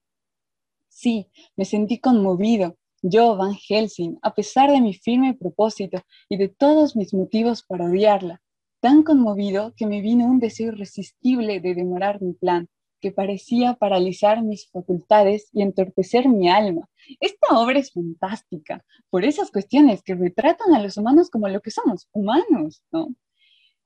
Sí, 0.89 1.25
me 1.55 1.65
sentí 1.65 1.97
conmovido, 1.97 2.77
yo, 3.01 3.35
Van 3.35 3.55
Helsing, 3.55 4.19
a 4.21 4.35
pesar 4.35 4.69
de 4.69 4.79
mi 4.79 4.93
firme 4.93 5.33
propósito 5.33 6.03
y 6.29 6.37
de 6.37 6.49
todos 6.49 6.95
mis 6.95 7.11
motivos 7.15 7.63
para 7.63 7.85
odiarla, 7.85 8.43
tan 8.79 9.01
conmovido 9.01 9.73
que 9.75 9.87
me 9.87 10.01
vino 10.01 10.27
un 10.27 10.37
deseo 10.37 10.67
irresistible 10.67 11.61
de 11.61 11.73
demorar 11.73 12.21
mi 12.21 12.33
plan, 12.33 12.69
que 12.99 13.11
parecía 13.11 13.75
paralizar 13.75 14.43
mis 14.43 14.69
facultades 14.69 15.49
y 15.53 15.61
entorpecer 15.61 16.27
mi 16.27 16.49
alma. 16.49 16.89
Esta 17.19 17.59
obra 17.59 17.79
es 17.79 17.91
fantástica 17.91 18.83
por 19.09 19.25
esas 19.25 19.51
cuestiones 19.51 20.01
que 20.03 20.15
retratan 20.15 20.73
a 20.73 20.81
los 20.81 20.97
humanos 20.97 21.29
como 21.29 21.47
lo 21.47 21.61
que 21.61 21.71
somos, 21.71 22.07
humanos, 22.11 22.83
¿no? 22.91 23.15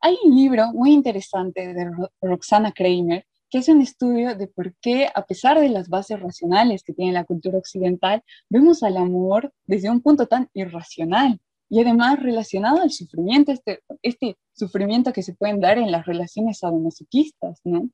Hay 0.02 0.18
un 0.26 0.36
libro 0.36 0.74
muy 0.74 0.92
interesante 0.92 1.74
de 1.74 1.90
Roxana 2.22 2.74
Kramer 2.74 3.26
que 3.54 3.60
es 3.60 3.70
un 3.70 3.82
estudio 3.82 4.36
de 4.36 4.48
por 4.48 4.74
qué, 4.82 5.08
a 5.14 5.28
pesar 5.28 5.60
de 5.60 5.70
las 5.70 5.88
bases 5.88 6.20
racionales 6.20 6.82
que 6.82 6.92
tiene 6.92 7.12
la 7.12 7.24
cultura 7.24 7.60
occidental, 7.60 8.24
vemos 8.50 8.82
al 8.82 8.98
amor 8.98 9.54
desde 9.68 9.92
un 9.92 10.02
punto 10.02 10.26
tan 10.26 10.50
irracional 10.56 11.40
y 11.70 11.80
además 11.80 12.20
relacionado 12.20 12.82
al 12.82 12.90
sufrimiento, 12.90 13.52
este, 13.52 13.84
este 14.02 14.38
sufrimiento 14.54 15.14
que 15.14 15.22
se 15.22 15.36
pueden 15.36 15.60
dar 15.60 15.78
en 15.78 15.92
las 15.92 16.08
relaciones 16.08 16.58
sadomasoquistas, 16.58 17.62
¿no? 17.64 17.92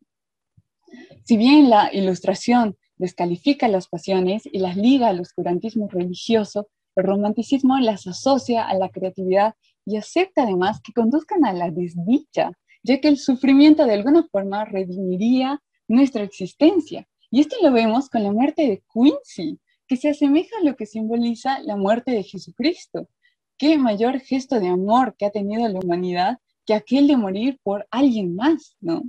Si 1.24 1.38
bien 1.38 1.70
la 1.70 1.90
ilustración 1.94 2.78
descalifica 2.98 3.68
las 3.68 3.88
pasiones 3.88 4.44
y 4.46 4.60
las 4.60 4.78
liga 4.78 5.08
al 5.08 5.20
oscurantismo 5.20 5.88
religioso, 5.88 6.68
el 6.96 7.06
romanticismo 7.06 7.78
las 7.80 8.08
asocia 8.08 8.68
a 8.68 8.74
la 8.76 8.90
creatividad 8.90 9.56
y 9.86 9.98
acepta 9.98 10.44
además 10.44 10.82
que 10.82 10.94
conduzcan 10.94 11.46
a 11.46 11.54
la 11.54 11.72
desdicha, 11.72 12.52
ya 12.84 13.00
que 13.00 13.08
el 13.08 13.18
sufrimiento 13.18 13.86
de 13.86 13.94
alguna 13.94 14.28
forma 14.32 14.66
redimiría 14.66 15.62
nuestra 15.88 16.24
existencia. 16.24 17.08
Y 17.32 17.42
esto 17.42 17.56
lo 17.62 17.72
vemos 17.72 18.10
con 18.10 18.24
la 18.24 18.32
muerte 18.32 18.64
de 18.68 18.84
Quincy, 18.94 19.60
que 19.88 19.98
se 19.98 20.10
asemeja 20.10 20.56
a 20.62 20.64
lo 20.64 20.76
que 20.76 20.86
simboliza 20.86 21.60
la 21.64 21.76
muerte 21.76 22.12
de 22.12 22.24
Jesucristo. 22.24 23.10
¿Qué 23.58 23.78
mayor 23.78 24.20
gesto 24.20 24.60
de 24.60 24.68
amor 24.68 25.16
que 25.18 25.26
ha 25.26 25.32
tenido 25.32 25.68
la 25.68 25.80
humanidad 25.80 26.38
que 26.66 26.76
aquel 26.76 27.08
de 27.08 27.18
morir 27.18 27.60
por 27.64 27.88
alguien 27.90 28.36
más, 28.36 28.78
no? 28.80 29.02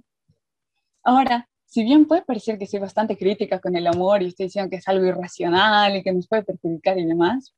Ahora, 1.02 1.49
si 1.70 1.84
bien 1.84 2.06
puede 2.06 2.22
parecer 2.22 2.58
que 2.58 2.66
soy 2.66 2.80
bastante 2.80 3.16
crítica 3.16 3.60
con 3.60 3.76
el 3.76 3.86
amor 3.86 4.22
y 4.22 4.26
estoy 4.26 4.46
diciendo 4.46 4.68
que 4.68 4.76
es 4.76 4.88
algo 4.88 5.06
irracional 5.06 5.96
y 5.96 6.02
que 6.02 6.12
nos 6.12 6.26
puede 6.26 6.42
perjudicar 6.42 6.98
y 6.98 7.06
demás, 7.06 7.54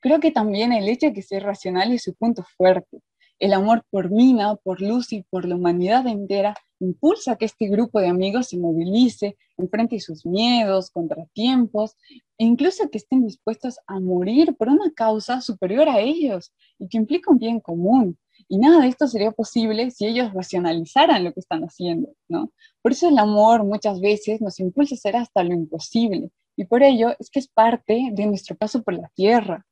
creo 0.00 0.18
que 0.18 0.32
también 0.32 0.72
el 0.72 0.88
hecho 0.88 1.06
de 1.06 1.12
que 1.12 1.22
sea 1.22 1.38
racional 1.38 1.92
es 1.92 2.02
su 2.02 2.14
punto 2.14 2.44
fuerte. 2.56 2.98
El 3.38 3.52
amor 3.52 3.84
por 3.90 4.10
Mina, 4.10 4.56
por 4.56 4.80
Lucy, 4.80 5.24
por 5.30 5.46
la 5.46 5.54
humanidad 5.54 6.04
entera, 6.08 6.56
impulsa 6.80 7.36
que 7.36 7.44
este 7.44 7.68
grupo 7.68 8.00
de 8.00 8.08
amigos 8.08 8.48
se 8.48 8.58
movilice, 8.58 9.36
enfrente 9.56 10.00
sus 10.00 10.26
miedos, 10.26 10.90
contratiempos, 10.90 11.94
e 12.38 12.44
incluso 12.44 12.90
que 12.90 12.98
estén 12.98 13.24
dispuestos 13.24 13.78
a 13.86 14.00
morir 14.00 14.56
por 14.56 14.68
una 14.68 14.90
causa 14.90 15.40
superior 15.40 15.88
a 15.88 16.00
ellos 16.00 16.52
y 16.80 16.88
que 16.88 16.96
implica 16.96 17.30
un 17.30 17.38
bien 17.38 17.60
común. 17.60 18.18
Y 18.48 18.58
nada 18.58 18.80
de 18.80 18.88
esto 18.88 19.08
sería 19.08 19.32
posible 19.32 19.90
si 19.90 20.06
ellos 20.06 20.32
racionalizaran 20.32 21.24
lo 21.24 21.32
que 21.32 21.40
están 21.40 21.62
haciendo, 21.62 22.12
¿no? 22.28 22.52
Por 22.82 22.92
eso 22.92 23.08
el 23.08 23.18
amor 23.18 23.64
muchas 23.64 24.00
veces 24.00 24.40
nos 24.40 24.60
impulsa 24.60 24.94
a 24.94 24.98
hacer 24.98 25.16
hasta 25.16 25.42
lo 25.42 25.52
imposible. 25.52 26.30
Y 26.56 26.64
por 26.64 26.82
ello 26.82 27.14
es 27.18 27.30
que 27.30 27.40
es 27.40 27.48
parte 27.48 28.10
de 28.12 28.26
nuestro 28.26 28.56
paso 28.56 28.82
por 28.82 28.94
la 28.94 29.10
tierra. 29.14 29.66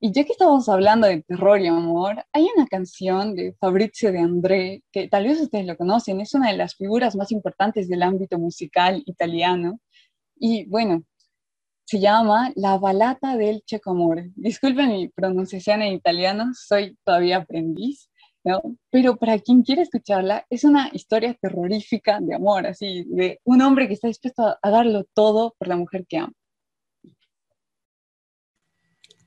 Y 0.00 0.12
ya 0.12 0.24
que 0.24 0.32
estamos 0.32 0.68
hablando 0.68 1.06
de 1.06 1.22
terror 1.22 1.60
y 1.60 1.66
amor, 1.66 2.24
hay 2.32 2.46
una 2.56 2.66
canción 2.66 3.34
de 3.34 3.54
Fabrizio 3.54 4.12
de 4.12 4.18
André, 4.18 4.82
que 4.92 5.08
tal 5.08 5.24
vez 5.24 5.40
ustedes 5.40 5.66
lo 5.66 5.76
conocen, 5.76 6.20
es 6.20 6.34
una 6.34 6.50
de 6.50 6.58
las 6.58 6.76
figuras 6.76 7.16
más 7.16 7.32
importantes 7.32 7.88
del 7.88 8.02
ámbito 8.02 8.38
musical 8.38 9.02
italiano. 9.06 9.80
Y 10.36 10.66
bueno, 10.66 11.04
se 11.84 12.00
llama 12.00 12.52
La 12.56 12.78
balata 12.78 13.36
del 13.36 13.62
Checo 13.64 13.90
Amore. 13.90 14.30
Disculpen 14.36 14.88
mi 14.88 15.08
pronunciación 15.08 15.82
en 15.82 15.92
italiano, 15.92 16.52
soy 16.54 16.96
todavía 17.04 17.38
aprendiz, 17.38 18.10
¿no? 18.42 18.62
Pero 18.90 19.16
para 19.16 19.38
quien 19.38 19.62
quiera 19.62 19.82
escucharla, 19.82 20.46
es 20.48 20.64
una 20.64 20.90
historia 20.92 21.34
terrorífica 21.34 22.20
de 22.20 22.34
amor, 22.34 22.66
así, 22.66 23.04
de 23.08 23.40
un 23.44 23.62
hombre 23.62 23.86
que 23.86 23.94
está 23.94 24.08
dispuesto 24.08 24.56
a 24.60 24.70
darlo 24.70 25.04
todo 25.14 25.54
por 25.58 25.68
la 25.68 25.76
mujer 25.76 26.06
que 26.08 26.18
ama. 26.18 26.32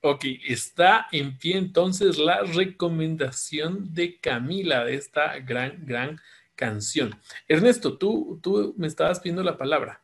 Ok, 0.02 0.26
está 0.48 1.08
en 1.12 1.38
pie 1.38 1.58
entonces 1.58 2.18
la 2.18 2.42
recomendación 2.42 3.94
de 3.94 4.20
Camila 4.20 4.86
de 4.86 4.96
esta 4.96 5.40
gran, 5.40 5.86
gran 5.86 6.20
canción. 6.56 7.20
Ernesto, 7.48 7.98
tú, 7.98 8.40
tú 8.42 8.74
me 8.78 8.88
estabas 8.88 9.20
pidiendo 9.20 9.44
la 9.44 9.58
palabra. 9.58 10.02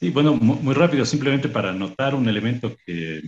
Sí, 0.00 0.08
bueno, 0.08 0.34
muy, 0.34 0.72
rápido, 0.72 1.04
simplemente 1.04 1.50
para 1.50 1.74
notar 1.74 2.14
un 2.14 2.26
elemento 2.26 2.74
que 2.86 3.20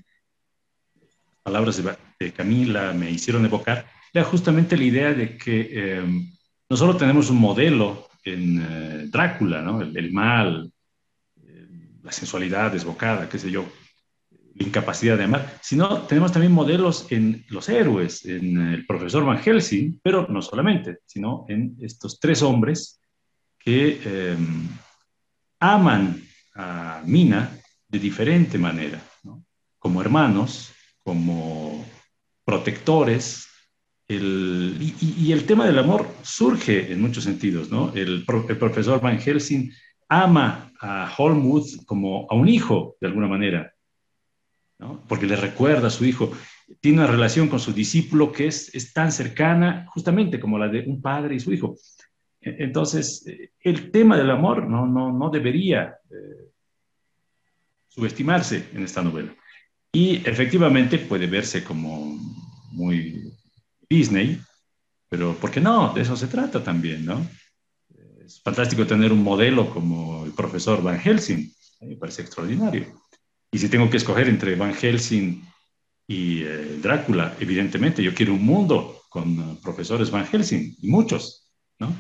palabras 1.43 1.83
de, 2.19 2.33
Camila 2.33 2.95
me 2.95 3.11
hicieron 3.11 3.45
evocar, 3.45 3.85
era 4.11 4.25
justamente 4.25 4.79
la 4.79 4.85
idea 4.85 5.13
de 5.13 5.37
que 5.37 5.69
eh, 5.71 6.03
no 6.71 6.77
solo 6.79 6.97
tenemos 6.97 7.29
un 7.29 7.39
modelo 7.39 8.09
en 8.25 8.59
eh, 8.59 9.07
Drácula, 9.09 9.61
¿no? 9.61 9.83
el, 9.83 10.13
mal, 10.15 10.73
eh, 11.47 11.69
la 12.03 12.11
sensualidad 12.11 12.73
desbocada, 12.73 13.29
qué 13.29 13.39
sé 13.39 13.51
yo, 13.51 13.67
incapacidad 14.55 15.19
de 15.19 15.25
amar, 15.25 15.59
sino 15.61 16.01
tenemos 16.05 16.33
también 16.33 16.53
modelos 16.53 17.07
en 17.11 17.45
los 17.51 17.69
héroes, 17.69 18.25
en 18.25 18.73
el 18.73 18.87
profesor 18.87 19.27
Van 19.27 19.43
Helsing, 19.43 20.01
pero 20.03 20.27
no 20.27 20.41
solamente, 20.41 21.01
sino 21.05 21.45
en 21.51 21.77
estos 21.83 22.19
tres 22.19 22.41
hombres 22.41 22.99
que 23.59 24.01
em, 24.07 24.69
aman 25.61 26.32
a 26.55 27.03
Mina 27.07 27.59
de 27.89 27.99
diferente 27.99 28.59
manera, 28.59 29.01
como 29.79 30.01
hermanos, 30.01 30.73
como 31.03 31.85
protectores. 32.45 33.49
y, 34.09 35.33
el 35.33 35.45
tema 35.45 35.67
del 35.67 35.79
amor 35.79 36.09
surge 36.23 36.93
en 36.93 37.01
muchos 37.01 37.25
sentidos. 37.25 37.69
El, 37.95 38.25
el 38.49 38.59
profesor 38.59 39.01
Van 39.01 39.19
Helsing 39.19 39.73
ama 40.09 40.73
a 40.81 41.13
Holmwood 41.17 41.85
como 41.87 42.27
a 42.31 42.35
un 42.35 42.49
hijo, 42.49 42.97
de 43.01 43.07
alguna 43.09 43.29
manera, 43.29 43.73
porque 45.09 45.27
le 45.27 45.37
recuerda 45.37 45.89
a 45.89 45.91
su 45.91 46.05
hijo. 46.05 46.33
Tiene 46.81 46.99
una 46.99 47.07
relación 47.07 47.49
con 47.49 47.61
su 47.61 47.73
discípulo 47.73 48.33
que 48.33 48.47
es, 48.47 48.75
es 48.75 48.93
tan 48.93 49.13
cercana 49.13 49.87
justamente 49.89 50.41
como 50.41 50.59
la 50.59 50.69
de 50.69 50.81
un 50.87 51.01
padre 51.01 51.35
y 51.35 51.41
su 51.41 51.53
hijo. 51.53 51.77
Entonces, 52.43 53.25
el 53.61 53.91
tema 53.91 54.17
del 54.17 54.31
amor 54.31 54.69
no, 54.69 54.87
no, 54.87 55.13
no 55.13 55.31
debería 55.31 55.97
eh, 56.11 56.51
subestimarse 57.89 58.69
en 58.75 58.83
esta 58.83 59.03
novela. 59.03 59.35
Y 59.93 60.17
efectivamente 60.29 60.99
puede 60.99 61.27
verse 61.27 61.63
como 61.63 62.19
muy 62.73 63.33
Disney, 63.89 64.41
pero 65.09 65.35
¿por 65.37 65.51
qué 65.51 65.61
no? 65.61 65.93
De 65.93 66.01
eso 66.01 66.17
se 66.17 66.27
trata 66.27 66.65
también, 66.65 67.05
¿no? 67.05 67.27
Es 68.25 68.41
fantástico 68.41 68.87
tener 68.87 69.13
un 69.13 69.23
modelo 69.23 69.69
como 69.69 70.25
el 70.25 70.33
profesor 70.33 70.83
Van 70.83 70.99
Helsing, 70.99 71.53
me 71.83 71.97
parece 71.97 72.23
extraordinario. 72.23 72.87
Y 73.51 73.59
si 73.59 73.69
tengo 73.69 73.91
que 73.91 73.99
escoger 73.99 74.29
entre 74.29 74.57
Van 74.57 74.75
Helsing 74.75 75.45
y 76.09 76.43
eh, 76.43 76.79
Drácula, 76.81 77.37
evidentemente 77.39 78.03
yo 78.03 78.15
quiero 78.15 78.33
un 78.33 78.45
mundo 78.45 79.03
con 79.11 79.39
eh, 79.39 79.59
profesores 79.63 80.11
Van 80.11 80.27
Helsing, 80.27 80.77
y 80.81 80.89
muchos, 80.89 81.53
¿no? 81.79 81.95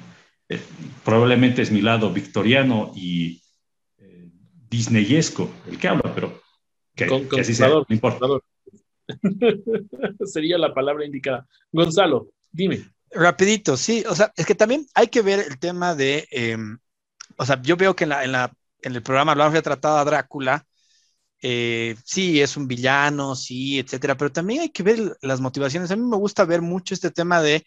Eh, 0.55 0.61
probablemente 1.05 1.63
es 1.63 1.71
mi 1.71 1.81
lado 1.81 2.13
victoriano 2.13 2.93
y 2.95 3.43
disneyesco 4.73 5.51
el 5.69 5.79
que 5.79 5.89
habla, 5.89 6.15
pero 6.15 6.41
que, 6.97 7.05
así 7.39 7.55
sea, 7.55 7.69
no 7.69 7.85
importa. 7.89 8.27
Sería 10.25 10.57
la 10.59 10.73
palabra 10.73 11.05
indicada. 11.05 11.47
Gonzalo, 11.71 12.31
dime. 12.51 12.83
Rapidito, 13.11 13.77
sí, 13.77 14.03
o 14.09 14.15
sea, 14.15 14.33
es 14.35 14.47
que 14.47 14.55
también 14.55 14.87
hay 14.95 15.09
que 15.09 15.21
ver 15.21 15.41
el 15.41 15.59
tema 15.59 15.95
de, 15.95 16.27
em, 16.31 16.79
o 17.37 17.45
sea, 17.45 17.61
yo 17.61 17.77
veo 17.77 17.95
que 17.95 18.05
en, 18.05 18.11
la, 18.11 18.25
en, 18.25 18.33
la, 18.33 18.51
en 18.81 18.95
el 18.95 19.03
programa 19.03 19.33
hablamos 19.33 19.53
de 19.53 19.61
tratado 19.61 19.99
a 19.99 20.05
Drácula, 20.05 20.67
eh, 21.43 21.97
sí, 22.05 22.41
es 22.41 22.57
un 22.57 22.67
villano, 22.67 23.35
sí, 23.35 23.79
etcétera, 23.79 24.17
pero 24.17 24.33
también 24.33 24.61
hay 24.63 24.71
que 24.71 24.83
ver 24.83 25.19
las 25.21 25.41
motivaciones. 25.41 25.91
A 25.91 25.97
mí 25.97 26.03
me 26.03 26.17
gusta 26.17 26.47
ver 26.47 26.63
mucho 26.63 26.95
este 26.95 27.11
tema 27.11 27.43
de 27.43 27.67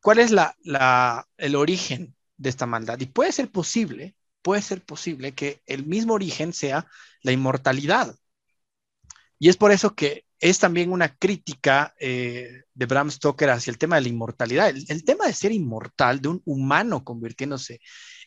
cuál 0.00 0.18
es 0.18 0.30
la, 0.30 1.26
el 1.36 1.56
origen 1.56 2.14
de 2.36 2.48
esta 2.48 2.66
maldad. 2.66 2.98
Y 3.00 3.06
puede 3.06 3.32
ser 3.32 3.50
posible, 3.50 4.16
puede 4.42 4.62
ser 4.62 4.84
posible 4.84 5.34
que 5.34 5.62
el 5.66 5.86
mismo 5.86 6.14
origen 6.14 6.52
sea 6.52 6.86
la 7.22 7.32
inmortalidad. 7.32 8.14
Y 9.38 9.48
es 9.48 9.56
por 9.56 9.72
eso 9.72 9.94
que 9.94 10.24
es 10.40 10.58
también 10.58 10.92
una 10.92 11.16
crítica 11.16 11.94
eh, 11.98 12.62
de 12.72 12.86
Bram 12.86 13.10
Stoker 13.10 13.50
hacia 13.50 13.70
el 13.70 13.78
tema 13.78 13.96
de 13.96 14.02
la 14.02 14.08
inmortalidad. 14.08 14.68
el, 14.68 15.04
tema 15.04 15.26
de 15.26 15.32
ser 15.32 15.52
inmortal, 15.52 16.20
de 16.20 16.28
un 16.28 16.42
humano 16.44 17.04
convirtiéndose 17.04 17.80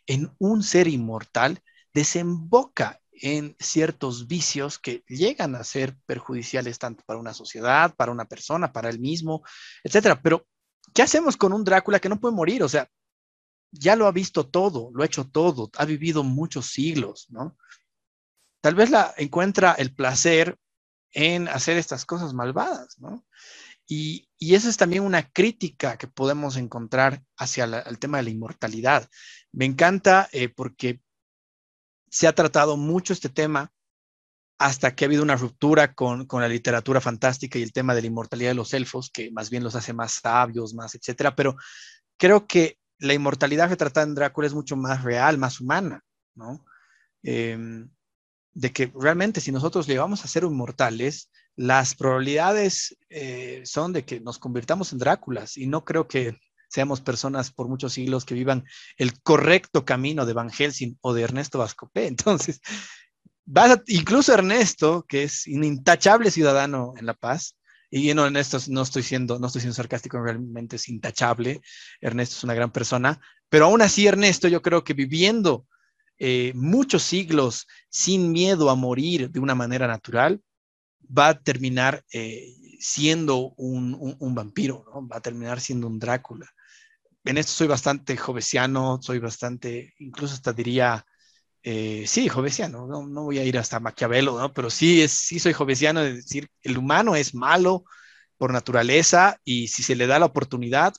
en 0.08 0.30
un 0.40 0.64
ser 0.64 0.88
inmortal, 0.88 1.62
desemboca 1.94 3.02
en 3.14 3.56
ciertos 3.60 4.28
vicios 4.28 4.80
que 4.80 5.04
llegan 5.08 5.56
a 5.56 5.64
ser 5.64 5.96
perjudiciales 6.06 6.80
tanto 6.80 7.04
para 7.06 7.20
una 7.20 7.34
sociedad, 7.34 7.96
para 7.96 8.12
una 8.12 8.26
persona, 8.26 8.74
para 8.74 8.90
él 8.90 9.00
mismo, 9.00 9.44
etcétera. 9.84 10.22
Pero, 10.22 10.48
¿qué 10.94 11.02
hacemos 11.02 11.38
con 11.38 11.54
un 11.54 11.64
Drácula 11.64 12.00
que 12.00 12.10
no 12.10 12.20
puede 12.20 12.36
morir? 12.36 12.64
O 12.64 12.70
sea, 12.70 12.90
ya 13.72 13.96
lo 13.96 14.08
ha 14.08 14.12
visto 14.12 14.48
todo, 14.48 14.92
lo 14.94 15.04
ha 15.04 15.06
hecho 15.06 15.28
todo, 15.28 15.70
ha 15.78 15.86
vivido 15.86 16.24
muchos 16.24 16.68
siglos, 16.68 17.28
¿no? 17.30 17.58
Tal 18.62 18.76
vez 18.76 18.90
la 18.90 19.14
encuentra 19.18 19.74
el 19.74 19.94
placer 19.96 20.58
en 21.14 21.48
hacer 21.48 21.78
estas 21.78 22.06
cosas 22.06 22.34
malvadas, 22.34 23.00
¿no? 23.00 23.26
Y, 23.88 24.30
y 24.38 24.56
esa 24.56 24.70
es 24.70 24.78
también 24.78 25.04
una 25.04 25.30
crítica 25.32 25.98
que 25.98 26.08
podemos 26.08 26.58
encontrar 26.58 27.24
hacia 27.38 27.66
el 27.66 28.00
tema 28.00 28.18
de 28.18 28.24
la 28.24 28.30
inmortalidad. 28.30 29.10
Me 29.52 29.66
encanta 29.66 30.30
eh, 30.32 30.50
porque 30.50 31.02
se 32.10 32.28
ha 32.28 32.36
tratado 32.36 32.78
mucho 32.78 33.14
este 33.14 33.30
tema 33.30 33.74
hasta 34.62 34.94
que 34.94 35.04
ha 35.04 35.08
habido 35.08 35.24
una 35.24 35.36
ruptura 35.36 35.96
con, 35.96 36.28
la 36.30 36.48
literatura 36.48 37.02
fantástica 37.02 37.58
y 37.58 37.64
el 37.64 37.74
tema 37.74 37.96
de 37.96 38.02
la 38.02 38.08
inmortalidad 38.08 38.52
de 38.52 38.56
los 38.56 38.76
elfos, 38.76 39.10
que 39.10 39.32
más 39.32 39.50
bien 39.50 39.64
los 39.64 39.74
hace 39.74 39.92
más 39.92 40.20
sabios, 40.22 40.76
más, 40.76 40.94
etcétera. 40.94 41.36
Pero 41.36 41.56
creo 42.16 42.46
que 42.46 42.78
la 43.00 43.16
inmortalidad 43.16 43.70
retratada 43.70 44.06
en 44.06 44.14
Drácula 44.14 44.46
es 44.46 44.54
mucho 44.54 44.76
más 44.78 45.02
real, 45.02 45.40
más 45.40 45.60
humana, 45.60 46.04
¿no? 46.36 46.64
Em, 47.24 47.90
de 48.54 48.72
que 48.72 48.92
realmente 48.94 49.42
si 49.42 49.52
nosotros 49.52 49.88
llegamos 49.88 50.24
a 50.24 50.28
ser 50.28 50.44
inmortales, 50.44 51.32
las 51.56 51.96
probabilidades 51.96 52.96
eh, 53.10 53.64
son 53.66 53.94
de 53.94 54.06
que 54.06 54.20
nos 54.20 54.38
convirtamos 54.38 54.94
en 54.94 55.00
Dráculas 55.00 55.58
y 55.58 55.66
no 55.66 55.84
creo 55.86 56.08
que 56.08 56.38
seamos 56.70 57.02
personas 57.02 57.52
por 57.52 57.68
muchos 57.68 57.94
siglos 57.94 58.26
que 58.26 58.36
vivan 58.36 58.64
el 58.98 59.22
correcto 59.24 59.86
camino 59.86 60.28
de 60.28 60.34
Van 60.34 60.52
Helsing 60.52 61.00
o 61.02 61.16
de 61.16 61.24
Ernesto 61.24 61.58
Vascopé. 61.58 62.06
Entonces, 62.08 62.62
incluso 63.88 64.34
Ernesto, 64.34 65.06
que 65.08 65.24
es 65.24 65.48
un 65.48 65.64
intachable 65.64 66.32
ciudadano 66.32 66.94
en 66.98 67.06
La 67.06 67.14
Paz, 67.14 67.58
y 67.90 68.14
no, 68.14 68.26
Ernesto, 68.26 68.58
no 68.70 68.84
estoy 68.84 69.04
siendo, 69.04 69.38
no 69.38 69.48
estoy 69.48 69.62
siendo 69.62 69.76
sarcástico, 69.76 70.22
realmente 70.22 70.78
es 70.78 70.88
intachable. 70.88 71.62
Ernesto 72.00 72.38
es 72.38 72.44
una 72.46 72.54
gran 72.54 72.72
persona, 72.72 73.20
pero 73.50 73.66
aún 73.66 73.82
así, 73.82 74.08
Ernesto, 74.08 74.48
yo 74.48 74.62
creo 74.62 74.86
que 74.86 74.94
viviendo 74.94 75.68
eh, 76.18 76.54
muchos 76.56 77.04
siglos 77.04 77.68
sin 77.90 78.32
miedo 78.32 78.70
a 78.70 78.76
morir 78.76 79.30
de 79.30 79.40
una 79.42 79.56
manera 79.56 79.88
natural, 79.88 80.42
va 81.06 81.30
a 81.30 81.40
terminar 81.40 82.06
eh, 82.14 82.56
siendo 82.80 83.54
un, 83.58 84.16
un, 84.20 84.36
vampiro, 84.36 84.86
¿no? 84.94 85.06
va 85.06 85.18
a 85.18 85.22
terminar 85.22 85.60
siendo 85.60 85.88
un 85.88 86.00
Drácula 86.00 86.50
en 87.26 87.38
esto 87.38 87.52
soy 87.52 87.68
bastante 87.68 88.18
jovesiano, 88.18 89.00
soy 89.02 89.20
bastante, 89.20 89.94
incluso 90.00 90.34
hasta 90.34 90.54
diría, 90.54 91.06
eh, 91.64 92.06
sí, 92.08 92.28
jovesiano, 92.28 92.88
no, 92.88 93.08
no, 93.08 93.24
voy 93.24 93.40
a 93.40 93.44
ir 93.44 93.58
hasta 93.58 93.80
Maquiavelo, 93.80 94.40
¿no? 94.40 94.54
Pero 94.54 94.70
sí, 94.70 95.02
es, 95.02 95.12
sí 95.12 95.40
soy 95.40 95.54
jovesiano 95.54 96.02
de 96.02 96.16
decir, 96.16 96.50
el 96.64 96.78
humano 96.78 97.16
es 97.16 97.36
malo 97.36 97.84
por 98.38 98.52
naturaleza 98.52 99.40
y 99.44 99.68
si 99.68 99.84
se 99.84 99.96
le 99.96 100.08
da 100.08 100.20
la 100.20 100.26
oportunidad, 100.26 100.94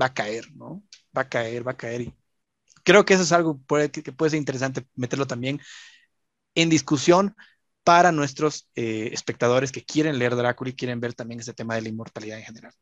va 0.00 0.06
a 0.06 0.14
caer, 0.14 0.50
¿no? 0.54 0.82
Va 1.16 1.22
a 1.22 1.28
caer, 1.28 1.66
va 1.66 1.72
a 1.72 1.76
caer. 1.76 2.02
Y 2.02 2.14
creo 2.84 3.04
que 3.04 3.14
eso 3.14 3.22
es 3.22 3.32
algo 3.32 3.60
que 3.92 4.12
puede 4.12 4.30
ser 4.30 4.38
interesante 4.38 4.86
meterlo 4.94 5.26
también 5.26 5.60
en 6.54 6.70
discusión 6.70 7.34
para 7.84 8.12
nuestros 8.12 8.68
eh, 8.74 9.10
espectadores 9.12 9.72
que 9.72 9.84
quieren 9.84 10.18
leer 10.18 10.36
Drácula 10.36 10.70
y 10.70 10.74
quieren 10.76 11.00
ver 11.00 11.14
también 11.14 11.40
ese 11.40 11.54
tema 11.54 11.74
de 11.74 11.82
la 11.82 11.88
inmortalidad 11.88 12.38
en 12.38 12.44
general. 12.44 12.72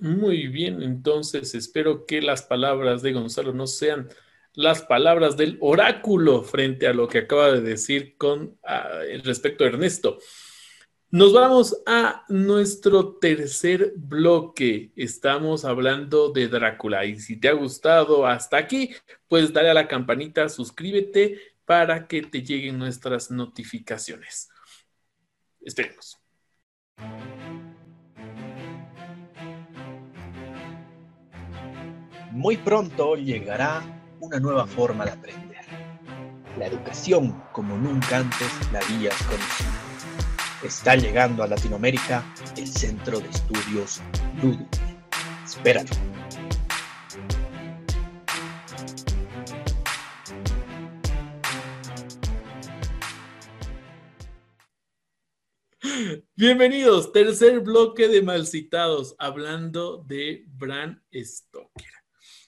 Muy 0.00 0.48
bien, 0.48 0.82
entonces 0.82 1.54
espero 1.54 2.06
que 2.06 2.22
las 2.22 2.42
palabras 2.42 3.02
de 3.02 3.12
Gonzalo 3.12 3.52
no 3.52 3.66
sean 3.66 4.08
las 4.54 4.82
palabras 4.82 5.36
del 5.36 5.56
oráculo 5.60 6.42
frente 6.42 6.86
a 6.86 6.92
lo 6.92 7.08
que 7.08 7.18
acaba 7.18 7.52
de 7.52 7.60
decir 7.60 8.16
con 8.16 8.58
ah, 8.64 9.00
respecto 9.24 9.64
a 9.64 9.68
Ernesto. 9.68 10.18
Nos 11.10 11.34
vamos 11.34 11.82
a 11.84 12.24
nuestro 12.28 13.16
tercer 13.16 13.92
bloque. 13.96 14.92
Estamos 14.96 15.64
hablando 15.66 16.30
de 16.30 16.48
Drácula. 16.48 17.04
Y 17.04 17.18
si 17.18 17.38
te 17.38 17.48
ha 17.48 17.52
gustado 17.52 18.26
hasta 18.26 18.56
aquí, 18.56 18.94
pues 19.28 19.52
dale 19.52 19.70
a 19.70 19.74
la 19.74 19.88
campanita, 19.88 20.48
suscríbete 20.48 21.38
para 21.66 22.06
que 22.06 22.22
te 22.22 22.42
lleguen 22.42 22.78
nuestras 22.78 23.30
notificaciones. 23.30 24.48
Esperemos. 25.60 26.18
Muy 32.30 32.56
pronto 32.56 33.16
llegará 33.16 34.01
una 34.22 34.38
nueva 34.38 34.66
forma 34.68 35.04
de 35.04 35.10
aprender. 35.10 35.64
La 36.56 36.66
educación 36.66 37.42
como 37.52 37.76
nunca 37.76 38.18
antes 38.18 38.48
la 38.72 38.78
habías 38.78 39.20
conocido. 39.24 39.70
Está 40.62 40.94
llegando 40.94 41.42
a 41.42 41.48
Latinoamérica 41.48 42.24
el 42.56 42.68
Centro 42.68 43.18
de 43.18 43.28
Estudios 43.28 44.00
Ludus. 44.40 44.68
Espéralo. 45.44 45.90
Bienvenidos, 56.36 57.12
tercer 57.12 57.58
bloque 57.60 58.06
de 58.06 58.22
Malcitados, 58.22 59.16
hablando 59.18 60.04
de 60.06 60.44
Bran 60.46 61.02
Stoker. 61.12 62.01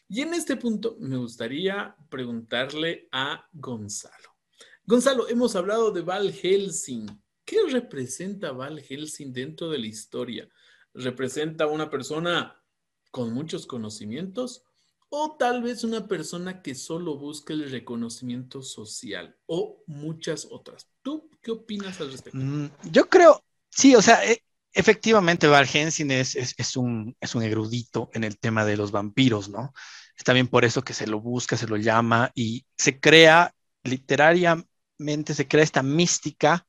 Y 0.08 0.20
en 0.20 0.34
este 0.34 0.56
punto 0.56 0.96
me 1.00 1.16
gustaría 1.16 1.96
preguntarle 2.10 3.08
a 3.10 3.48
Gonzalo. 3.52 4.34
Gonzalo, 4.86 5.28
hemos 5.28 5.56
hablado 5.56 5.90
de 5.90 6.02
Val 6.02 6.32
Helsing. 6.32 7.06
¿Qué 7.44 7.58
representa 7.70 8.52
Val 8.52 8.80
Helsing 8.80 9.32
dentro 9.32 9.70
de 9.70 9.78
la 9.78 9.86
historia? 9.86 10.48
¿Representa 10.92 11.66
una 11.66 11.90
persona 11.90 12.60
con 13.10 13.32
muchos 13.32 13.66
conocimientos 13.66 14.64
o 15.08 15.36
tal 15.38 15.62
vez 15.62 15.84
una 15.84 16.06
persona 16.06 16.60
que 16.62 16.74
solo 16.74 17.16
busca 17.16 17.52
el 17.52 17.70
reconocimiento 17.70 18.60
social 18.62 19.36
o 19.46 19.82
muchas 19.86 20.46
otras? 20.50 20.88
¿Tú 21.02 21.30
qué 21.40 21.50
opinas 21.52 22.00
al 22.00 22.12
respecto? 22.12 22.38
Mm, 22.38 22.70
yo 22.90 23.08
creo, 23.08 23.42
sí, 23.70 23.94
o 23.94 24.02
sea, 24.02 24.24
e, 24.30 24.42
efectivamente 24.74 25.46
Val 25.46 25.66
Helsing 25.66 26.10
es, 26.10 26.76
un, 26.76 27.16
erudito 27.42 28.10
en 28.12 28.24
el 28.24 28.38
tema 28.38 28.64
de 28.64 28.76
los 28.76 28.90
vampiros, 28.90 29.48
¿no? 29.48 29.72
Es 30.16 30.24
también 30.24 30.48
por 30.48 30.64
eso 30.64 30.82
que 30.82 30.94
se 30.94 31.06
lo 31.06 31.20
busca, 31.20 31.56
se 31.56 31.66
lo 31.68 31.76
llama 31.76 32.30
y 32.34 32.66
se 32.76 33.00
crea 33.00 33.54
literariamente, 33.84 35.34
se 35.34 35.48
crea 35.48 35.64
esta 35.64 35.82
mística 35.82 36.66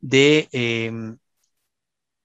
de, 0.00 0.48
em, 0.52 1.18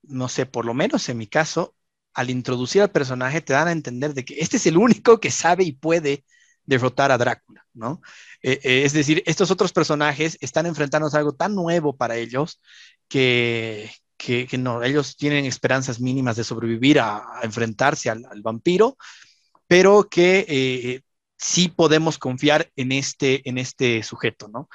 no 0.03 0.27
sé, 0.29 0.45
por 0.45 0.65
lo 0.65 0.73
menos 0.73 1.07
en 1.09 1.17
mi 1.17 1.27
caso, 1.27 1.75
al 2.13 2.29
introducir 2.29 2.81
al 2.81 2.91
personaje 2.91 3.41
te 3.41 3.53
dan 3.53 3.67
a 3.67 3.71
entender 3.71 4.13
de 4.13 4.25
que 4.25 4.35
este 4.39 4.57
es 4.57 4.67
el 4.67 4.77
único 4.77 5.19
que 5.19 5.31
sabe 5.31 5.63
y 5.63 5.73
puede 5.73 6.25
derrotar 6.65 7.11
a 7.11 7.17
Drácula, 7.17 7.65
¿no? 7.73 8.01
Eh, 8.41 8.59
eh, 8.63 8.83
es 8.85 8.93
decir, 8.93 9.23
estos 9.25 9.51
otros 9.51 9.73
personajes 9.73 10.37
están 10.41 10.65
enfrentándose 10.65 11.17
a 11.17 11.19
algo 11.19 11.33
tan 11.33 11.55
nuevo 11.55 11.95
para 11.97 12.17
ellos 12.17 12.61
que, 13.07 13.91
que, 14.23 14.57
no, 14.57 14.81
ellos 14.83 15.17
tienen 15.17 15.45
esperanzas 15.45 15.99
mínimas 15.99 16.37
de 16.37 16.43
sobrevivir 16.43 16.99
a, 16.99 17.41
enfrentarse 17.43 18.09
al, 18.09 18.41
vampiro, 18.41 18.97
pero 19.67 20.07
que 20.09 20.45
eh, 20.47 21.01
sí 21.37 21.67
podemos 21.67 22.17
confiar 22.17 22.71
en 22.75 22.91
este, 22.93 23.47
en 23.49 23.57
este 23.57 24.01
sujeto, 24.03 24.47
¿no? 24.47 24.69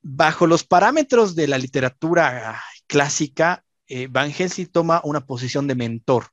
Bajo 0.00 0.46
los 0.46 0.64
parámetros 0.64 1.34
de 1.34 1.48
la 1.48 1.58
literatura 1.58 2.62
clásica, 2.86 3.64
eh, 3.88 4.06
Van 4.08 4.32
Helsing 4.32 4.68
toma 4.68 5.00
una 5.04 5.26
posición 5.26 5.66
de 5.66 5.74
mentor. 5.74 6.28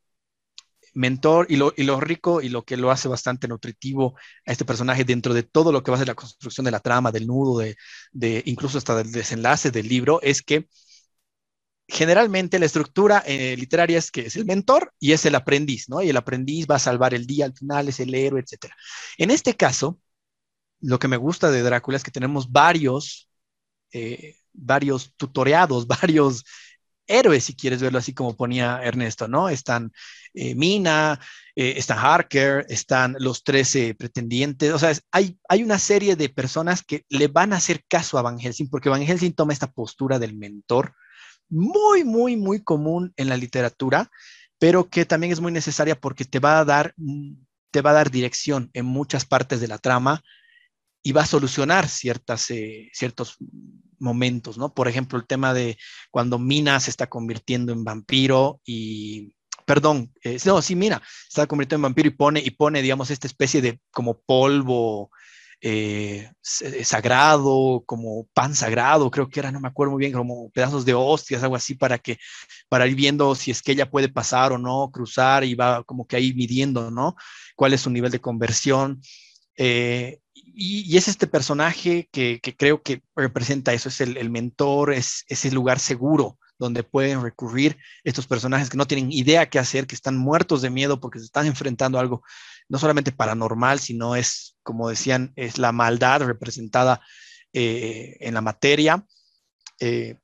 Mentor 0.94 1.48
y 1.50 1.58
lo, 1.58 1.74
y 1.76 1.86
rico 2.00 2.42
y 2.42 2.48
lo 2.50 2.64
que 2.64 2.78
lo 2.78 2.90
hace 2.92 3.10
bastante 3.10 3.48
nutritivo 3.48 4.16
a 4.46 4.52
este 4.52 4.64
personaje 4.66 5.04
dentro 5.04 5.34
de 5.34 5.44
todo 5.44 5.72
lo 5.74 5.84
que 5.84 5.92
va 5.92 5.98
a 5.98 6.00
ser 6.00 6.08
la 6.08 6.16
construcción 6.16 6.64
de 6.64 6.72
la 6.72 6.80
trama, 6.80 7.12
del 7.12 7.28
nudo, 7.28 7.60
de, 7.60 7.76
de 8.14 8.44
incluso 8.46 8.78
hasta 8.78 8.96
del 8.96 9.12
desenlace 9.12 9.72
del 9.72 9.90
libro, 9.90 10.22
es 10.22 10.42
que 10.42 10.70
generalmente 11.88 12.60
la 12.60 12.66
estructura 12.66 13.24
eh, 13.26 13.56
literaria 13.58 13.98
es 13.98 14.12
que 14.12 14.26
es 14.28 14.36
el 14.36 14.46
mentor 14.46 14.94
y 15.00 15.12
es 15.12 15.26
el 15.26 15.36
aprendiz, 15.36 15.90
¿no? 15.90 16.02
Y 16.02 16.10
el 16.10 16.18
aprendiz 16.18 16.68
va 16.70 16.76
a 16.76 16.80
salvar 16.80 17.14
el 17.14 17.28
día 17.28 17.46
al 17.46 17.54
final, 17.54 17.88
es 17.88 18.00
el 18.00 18.14
héroe, 18.14 18.42
etc. 18.42 18.72
En 19.18 19.32
este 19.32 19.56
caso, 19.56 20.00
lo 20.82 21.00
que 21.00 21.08
me 21.08 21.18
gusta 21.18 21.52
de 21.52 21.62
Drácula 21.62 21.98
es 21.98 22.04
que 22.04 22.12
tenemos 22.12 22.52
varios, 22.52 23.30
eh, 23.92 24.38
varios 24.54 25.14
tutoreados, 25.16 25.88
varios 26.02 26.44
héroes, 27.08 27.44
si 27.44 27.56
quieres 27.56 27.82
verlo 27.82 28.00
así 28.00 28.14
como 28.14 28.36
ponía 28.36 28.82
Ernesto, 28.84 29.28
¿no? 29.28 29.48
Están 29.50 29.92
eh, 30.34 30.56
Mina, 30.56 31.20
están 31.56 32.00
Harker, 32.00 32.66
están 32.68 33.16
los 33.20 33.44
13 33.44 33.94
pretendientes, 33.94 34.74
o 34.74 34.80
sea, 34.80 34.92
hay, 35.12 35.38
hay 35.48 35.64
una 35.64 35.80
serie 35.80 36.16
de 36.16 36.30
personas 36.30 36.84
que 36.84 37.06
le 37.10 37.28
van 37.28 37.54
a 37.54 37.58
hacer 37.58 37.86
caso 37.88 38.18
a 38.18 38.24
Van 38.24 38.40
Helsing, 38.40 38.70
porque 38.70 38.90
Van 38.90 39.04
Helsing 39.04 39.34
toma 39.34 39.54
esta 39.54 39.72
postura 39.72 40.20
del 40.20 40.36
mentor, 40.36 40.96
muy, 41.50 42.04
muy, 42.04 42.36
muy 42.36 42.64
común 42.64 43.14
en 43.18 43.30
la 43.30 43.38
literatura, 43.38 44.10
pero 44.60 44.90
que 44.90 45.06
también 45.06 45.34
es 45.34 45.42
muy 45.42 45.52
necesaria 45.52 45.96
porque 45.96 46.26
te 46.26 46.40
va 46.40 46.60
a 46.60 46.66
dar, 46.66 46.94
te 47.72 47.82
va 47.82 47.92
a 47.92 47.96
dar 47.96 48.12
dirección 48.12 48.70
en 48.74 48.86
muchas 48.86 49.26
partes 49.26 49.62
de 49.62 49.68
la 49.68 49.78
trama 49.78 50.24
y 51.04 51.12
va 51.12 51.22
a 51.22 51.28
solucionar 51.28 51.88
ciertas, 51.88 52.50
eh, 52.50 52.90
ciertos 52.94 53.38
momentos, 54.00 54.58
¿no? 54.58 54.74
Por 54.74 54.88
ejemplo, 54.88 55.20
el 55.20 55.28
tema 55.28 55.54
de 55.54 55.78
cuando 56.10 56.40
Mina 56.40 56.80
se 56.80 56.90
está 56.90 57.08
convirtiendo 57.08 57.72
en 57.74 57.84
vampiro 57.84 58.60
y, 58.66 59.36
perdón, 59.66 60.12
eh, 60.24 60.40
no, 60.46 60.62
sí, 60.62 60.76
Mina 60.76 61.02
se 61.30 61.42
está 61.42 61.48
convirtiendo 61.48 61.88
en 61.88 61.94
vampiro 61.94 62.08
y 62.08 62.12
pone, 62.12 62.40
y 62.40 62.50
pone, 62.52 62.82
digamos, 62.82 63.12
esta 63.12 63.28
especie 63.28 63.62
de 63.62 63.80
como 63.92 64.20
polvo 64.20 65.12
eh, 65.62 66.32
sagrado, 66.42 67.84
como 67.86 68.28
pan 68.34 68.56
sagrado, 68.56 69.10
creo 69.12 69.30
que 69.30 69.40
era, 69.40 69.52
no 69.52 69.60
me 69.60 69.68
acuerdo 69.68 69.92
muy 69.92 70.00
bien, 70.00 70.14
como 70.14 70.50
pedazos 70.52 70.86
de 70.86 70.94
hostias, 70.94 71.44
algo 71.44 71.56
así, 71.56 71.76
para 71.76 71.98
que, 71.98 72.18
para 72.70 72.88
ir 72.88 72.96
viendo 72.96 73.36
si 73.36 73.52
es 73.52 73.62
que 73.62 73.72
ella 73.74 73.90
puede 73.90 74.10
pasar 74.10 74.52
o 74.54 74.58
no, 74.58 74.92
cruzar 74.92 75.44
y 75.44 75.56
va 75.56 75.84
como 75.84 76.08
que 76.08 76.16
ahí 76.16 76.34
midiendo, 76.34 76.92
¿no? 76.92 77.16
Cuál 77.56 77.74
es 77.74 77.82
su 77.82 77.90
nivel 77.90 78.12
de 78.12 78.22
conversión. 78.22 79.02
Eh, 79.58 80.20
y, 80.34 80.98
es 80.98 81.08
este 81.08 81.28
personaje 81.28 82.10
que, 82.12 82.40
creo 82.58 82.82
que 82.82 83.02
representa 83.16 83.74
eso, 83.74 83.90
es 83.90 84.02
el, 84.02 84.30
mentor, 84.30 84.94
es 84.94 85.26
ese 85.28 85.52
lugar 85.52 85.80
seguro 85.80 86.38
donde 86.58 86.84
pueden 86.84 87.22
recurrir 87.22 87.78
estos 88.04 88.28
personajes 88.28 88.70
que 88.70 88.78
no 88.78 88.88
tienen 88.88 89.12
idea 89.12 89.50
qué 89.50 89.60
hacer, 89.60 89.88
que 89.88 89.96
están 89.96 90.18
muertos 90.18 90.62
de 90.62 90.70
miedo 90.70 91.00
porque 91.00 91.20
se 91.20 91.26
están 91.26 91.46
enfrentando 91.46 91.98
a 91.98 92.02
algo 92.02 92.24
no 92.68 92.80
solamente 92.80 93.12
paranormal, 93.12 93.80
sino 93.80 94.16
es, 94.16 94.58
como 94.64 94.90
decían, 94.90 95.34
es 95.36 95.58
la 95.58 95.72
maldad 95.72 96.22
representada 96.22 97.02
eh, 97.54 98.18
en 98.20 98.34
la 98.34 98.42
materia. 98.42 99.06
Eh, 99.80 100.18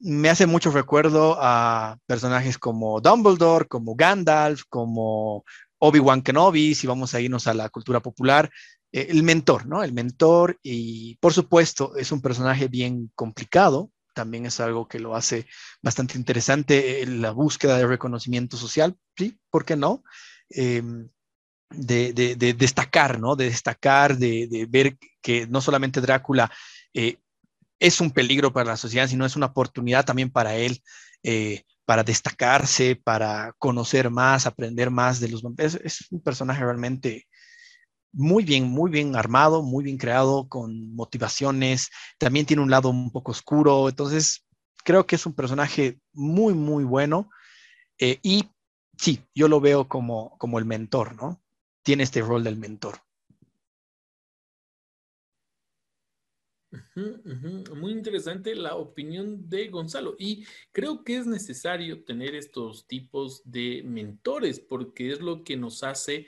me 0.00 0.28
hace 0.28 0.46
mucho 0.46 0.70
recuerdo 0.70 1.36
a 1.40 1.98
personajes 2.06 2.58
como 2.58 3.00
Dumbledore, 3.00 3.66
como 3.66 3.96
Gandalf, 3.96 4.62
como 4.68 5.44
Obi-Wan 5.78 6.22
Kenobi, 6.22 6.74
si 6.74 6.86
vamos 6.86 7.14
a 7.14 7.20
irnos 7.20 7.46
a 7.46 7.54
la 7.54 7.68
cultura 7.68 8.00
popular, 8.00 8.50
eh, 8.92 9.08
el 9.10 9.22
mentor, 9.22 9.66
¿no? 9.66 9.82
El 9.82 9.92
mentor 9.92 10.58
y 10.62 11.16
por 11.16 11.32
supuesto 11.32 11.96
es 11.96 12.12
un 12.12 12.20
personaje 12.20 12.68
bien 12.68 13.10
complicado, 13.14 13.90
también 14.18 14.46
es 14.46 14.58
algo 14.58 14.88
que 14.88 14.98
lo 14.98 15.14
hace 15.14 15.46
bastante 15.80 16.18
interesante, 16.18 17.06
la 17.06 17.30
búsqueda 17.30 17.78
de 17.78 17.86
reconocimiento 17.86 18.56
social, 18.56 18.96
¿sí? 19.16 19.38
¿Por 19.48 19.64
qué 19.64 19.76
no? 19.76 20.02
Em, 20.50 21.08
de, 21.70 22.54
destacar, 22.58 23.20
¿no? 23.20 23.36
De 23.36 23.44
destacar, 23.44 24.16
de, 24.18 24.66
ver 24.68 24.98
que 25.22 25.46
no 25.46 25.60
solamente 25.60 26.00
Drácula 26.00 26.50
eh, 26.94 27.18
es 27.78 28.00
un 28.00 28.10
peligro 28.10 28.52
para 28.52 28.70
la 28.70 28.76
sociedad, 28.76 29.06
sino 29.06 29.24
es 29.24 29.36
una 29.36 29.46
oportunidad 29.46 30.04
también 30.04 30.30
para 30.30 30.56
él 30.56 30.82
eh, 31.22 31.62
para 31.84 32.02
destacarse, 32.02 32.96
para 32.96 33.54
conocer 33.56 34.10
más, 34.10 34.46
aprender 34.46 34.90
más 34.90 35.20
de 35.20 35.28
los 35.28 35.42
vampiros. 35.42 35.78
Es, 35.84 36.08
un 36.10 36.20
personaje 36.20 36.64
realmente 36.64 37.27
muy 38.12 38.44
bien, 38.44 38.64
muy 38.64 38.90
bien 38.90 39.16
armado, 39.16 39.62
muy 39.62 39.84
bien 39.84 39.98
creado, 39.98 40.48
con 40.48 40.94
motivaciones. 40.94 41.90
También 42.18 42.46
tiene 42.46 42.62
un 42.62 42.70
lado 42.70 42.90
un 42.90 43.10
poco 43.10 43.32
oscuro. 43.32 43.88
Entonces, 43.88 44.44
creo 44.84 45.06
que 45.06 45.16
es 45.16 45.26
un 45.26 45.34
personaje 45.34 46.00
muy, 46.12 46.54
muy 46.54 46.84
bueno. 46.84 47.30
Eh, 47.98 48.18
y 48.22 48.48
sí, 48.96 49.22
yo 49.34 49.48
lo 49.48 49.60
veo 49.60 49.88
como, 49.88 50.36
como 50.38 50.58
el 50.58 50.64
mentor, 50.64 51.14
¿no? 51.16 51.42
tiene 51.88 52.02
este 52.02 52.20
rol 52.20 52.44
del 52.44 52.58
mentor. 52.58 52.98
Muy 57.76 57.92
interesante 57.92 58.54
la 58.54 58.76
opinión 58.76 59.48
de 59.48 59.68
Gonzalo 59.68 60.14
y 60.18 60.44
creo 60.70 61.02
que 61.02 61.16
es 61.16 61.26
necesario 61.26 62.04
tener 62.04 62.34
estos 62.34 62.86
tipos 62.86 63.40
de 63.50 63.82
mentores 63.86 64.60
porque 64.60 65.12
es 65.12 65.22
lo 65.22 65.42
que 65.44 65.56
nos 65.56 65.82
hace 65.82 66.26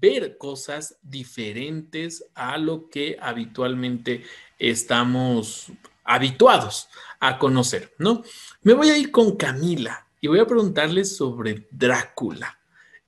ver 0.00 0.38
cosas 0.38 0.96
diferentes 1.02 2.24
a 2.34 2.58
lo 2.58 2.88
que 2.88 3.16
habitualmente 3.20 4.24
estamos 4.58 5.66
habituados 6.04 6.88
a 7.20 7.38
conocer, 7.38 7.92
¿no? 7.98 8.22
Me 8.62 8.74
voy 8.74 8.90
a 8.90 8.98
ir 8.98 9.10
con 9.10 9.36
Camila 9.36 10.06
y 10.20 10.28
voy 10.28 10.40
a 10.40 10.46
preguntarle 10.46 11.04
sobre 11.04 11.66
Drácula, 11.70 12.58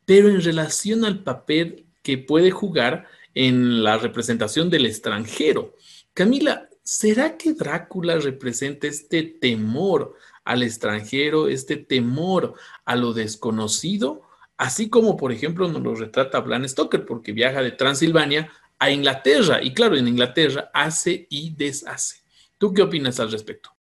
pero 0.05 0.29
en 0.29 0.43
relación 0.43 1.05
al 1.05 1.23
papel 1.23 1.87
que 2.03 2.19
puede 2.19 2.51
jugar 2.51 3.09
en 3.35 3.83
la 3.83 3.99
representación 3.99 4.71
del 4.71 4.87
extranjero. 4.87 5.75
Camila, 6.13 6.69
¿será 6.83 7.37
que 7.37 7.55
Drácula 7.55 8.19
representa 8.19 8.87
este 8.87 9.23
temor 9.23 10.17
al 10.45 10.63
extranjero, 10.63 11.49
este 11.49 11.77
temor 11.77 12.55
a 12.85 12.97
lo 12.97 13.13
desconocido? 13.13 14.24
Así 14.57 14.89
como, 14.89 15.17
por 15.17 15.33
ejemplo, 15.33 15.69
nos 15.69 15.83
lo 15.83 15.95
retrata 15.95 16.41
Bram 16.41 16.67
Stoker, 16.69 17.05
porque 17.05 17.33
viaja 17.33 17.63
de 17.63 17.73
Transilvania 17.73 18.51
a 18.79 18.91
Inglaterra, 18.91 19.63
y 19.63 19.73
claro, 19.73 19.97
en 19.97 20.09
Inglaterra 20.09 20.71
hace 20.73 21.27
y 21.31 21.55
deshace. 21.55 22.23
¿Tú 22.59 22.73
qué 22.73 22.83
opinas 22.83 23.19
al 23.21 23.33
respecto? 23.33 23.71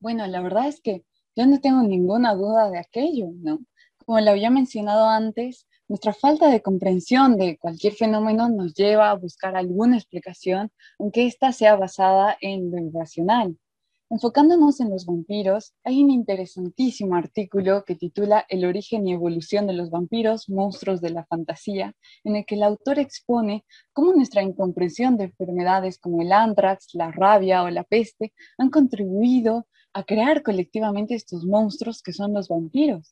Bueno, 0.00 0.26
la 0.26 0.40
verdad 0.40 0.68
es 0.68 0.80
que 0.80 1.04
yo 1.36 1.46
no 1.46 1.60
tengo 1.60 1.82
ninguna 1.82 2.34
duda 2.34 2.70
de 2.70 2.78
aquello, 2.78 3.28
¿no? 3.34 3.60
Como 4.04 4.20
lo 4.20 4.30
había 4.30 4.50
mencionado 4.50 5.08
antes, 5.08 5.66
nuestra 5.88 6.12
falta 6.12 6.50
de 6.50 6.62
comprensión 6.62 7.36
de 7.36 7.58
cualquier 7.58 7.94
fenómeno 7.94 8.48
nos 8.48 8.74
lleva 8.74 9.10
a 9.10 9.14
buscar 9.14 9.56
alguna 9.56 9.96
explicación, 9.96 10.70
aunque 10.98 11.26
ésta 11.26 11.52
sea 11.52 11.76
basada 11.76 12.36
en 12.40 12.70
lo 12.70 12.78
irracional. 12.78 13.56
Enfocándonos 14.10 14.80
en 14.80 14.88
los 14.88 15.04
vampiros, 15.04 15.74
hay 15.84 16.02
un 16.02 16.10
interesantísimo 16.10 17.14
artículo 17.14 17.84
que 17.84 17.94
titula 17.94 18.46
El 18.48 18.64
origen 18.64 19.06
y 19.06 19.12
evolución 19.12 19.66
de 19.66 19.74
los 19.74 19.90
vampiros, 19.90 20.48
monstruos 20.48 21.02
de 21.02 21.10
la 21.10 21.26
fantasía, 21.26 21.94
en 22.24 22.36
el 22.36 22.46
que 22.46 22.54
el 22.54 22.62
autor 22.62 22.98
expone 22.98 23.66
cómo 23.92 24.14
nuestra 24.14 24.42
incomprensión 24.42 25.18
de 25.18 25.24
enfermedades 25.24 25.98
como 25.98 26.22
el 26.22 26.32
antrax, 26.32 26.94
la 26.94 27.12
rabia 27.12 27.62
o 27.62 27.68
la 27.68 27.84
peste 27.84 28.32
han 28.56 28.70
contribuido 28.70 29.66
a 29.92 30.04
crear 30.04 30.42
colectivamente 30.42 31.14
estos 31.14 31.44
monstruos 31.44 32.00
que 32.00 32.14
son 32.14 32.32
los 32.32 32.48
vampiros. 32.48 33.10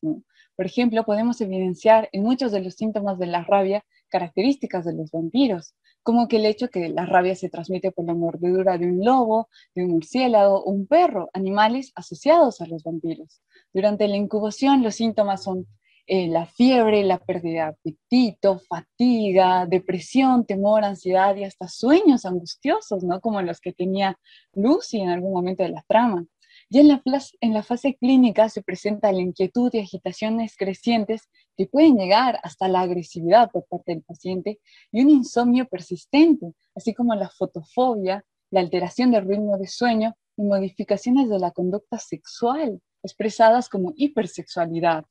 Por 0.56 0.64
ejemplo, 0.64 1.04
podemos 1.04 1.42
evidenciar 1.42 2.08
en 2.12 2.22
muchos 2.22 2.52
de 2.52 2.62
los 2.62 2.72
síntomas 2.72 3.18
de 3.18 3.26
la 3.26 3.44
rabia 3.44 3.84
características 4.08 4.86
de 4.86 4.94
los 4.94 5.10
vampiros, 5.10 5.74
como 6.06 6.28
que 6.28 6.36
el 6.36 6.46
hecho 6.46 6.68
que 6.68 6.88
la 6.88 7.04
rabia 7.04 7.34
se 7.34 7.48
transmite 7.48 7.90
por 7.90 8.06
la 8.06 8.14
mordedura 8.14 8.78
de 8.78 8.86
un 8.86 9.04
lobo, 9.04 9.48
de 9.74 9.82
un 9.82 9.90
murciélago 9.90 10.62
un 10.62 10.86
perro, 10.86 11.30
animales 11.32 11.90
asociados 11.96 12.60
a 12.60 12.66
los 12.66 12.84
vampiros. 12.84 13.42
Durante 13.74 14.06
la 14.06 14.14
incubación 14.14 14.84
los 14.84 14.94
síntomas 14.94 15.42
son 15.42 15.66
eh, 16.06 16.28
la 16.28 16.46
fiebre, 16.46 17.02
la 17.02 17.18
pérdida 17.18 17.52
de 17.52 17.90
apetito, 17.90 18.60
fatiga, 18.68 19.66
depresión, 19.66 20.46
temor, 20.46 20.84
ansiedad 20.84 21.34
y 21.34 21.42
hasta 21.42 21.66
sueños 21.66 22.24
angustiosos, 22.24 23.02
¿no? 23.02 23.20
Como 23.20 23.42
los 23.42 23.60
que 23.60 23.72
tenía 23.72 24.16
Lucy 24.54 25.00
en 25.00 25.08
algún 25.08 25.32
momento 25.32 25.64
de 25.64 25.70
la 25.70 25.84
trama. 25.88 26.24
Ya 26.68 26.80
en 26.80 26.88
la, 26.88 27.02
en 27.40 27.54
la 27.54 27.62
fase 27.62 27.96
clínica 27.96 28.48
se 28.48 28.62
presenta 28.62 29.12
la 29.12 29.20
inquietud 29.20 29.70
y 29.72 29.78
agitaciones 29.78 30.56
crecientes 30.56 31.28
que 31.56 31.66
pueden 31.66 31.96
llegar 31.96 32.40
hasta 32.42 32.66
la 32.66 32.80
agresividad 32.80 33.50
por 33.52 33.66
parte 33.66 33.92
del 33.92 34.02
paciente 34.02 34.58
y 34.90 35.02
un 35.02 35.10
insomnio 35.10 35.68
persistente, 35.68 36.54
así 36.74 36.92
como 36.92 37.14
la 37.14 37.30
fotofobia, 37.30 38.24
la 38.50 38.60
alteración 38.60 39.12
del 39.12 39.28
ritmo 39.28 39.56
de 39.58 39.68
sueño 39.68 40.16
y 40.36 40.42
modificaciones 40.42 41.28
de 41.28 41.38
la 41.38 41.52
conducta 41.52 41.98
sexual, 41.98 42.80
expresadas 43.02 43.68
como 43.68 43.92
hipersexualidad. 43.94 45.04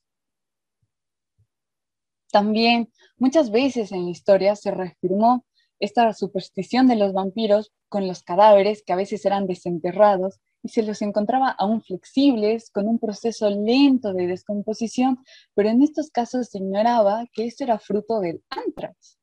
También 2.32 2.92
muchas 3.18 3.50
veces 3.50 3.94
en 3.94 4.04
la 4.04 4.12
historia 4.12 4.58
se 4.58 4.72
reafirmó 4.72 5.46
esta 5.80 6.12
superstición 6.14 6.88
de 6.88 6.98
los 6.98 7.14
vampiros 7.14 7.72
con 7.88 8.08
los 8.08 8.24
cadáveres 8.24 8.84
que 8.84 8.92
a 8.92 8.98
veces 8.98 9.26
eran 9.26 9.48
desenterrados 9.48 10.42
y 10.66 10.70
se 10.70 10.82
los 10.82 11.04
encontraba 11.04 11.50
aún 11.52 11.84
flexibles, 11.84 12.72
con 12.72 12.88
un 12.88 12.98
proceso 12.98 13.50
lento 13.52 14.14
de 14.14 14.26
descomposición, 14.26 15.20
pero 15.54 15.70
en 15.70 15.84
estos 15.84 16.10
casos 16.10 16.50
se 16.50 16.58
ignoraba 16.58 17.28
que 17.32 17.46
esto 17.46 17.64
era 17.64 17.78
fruto 17.78 18.20
del 18.20 18.44
antrax. 18.50 19.20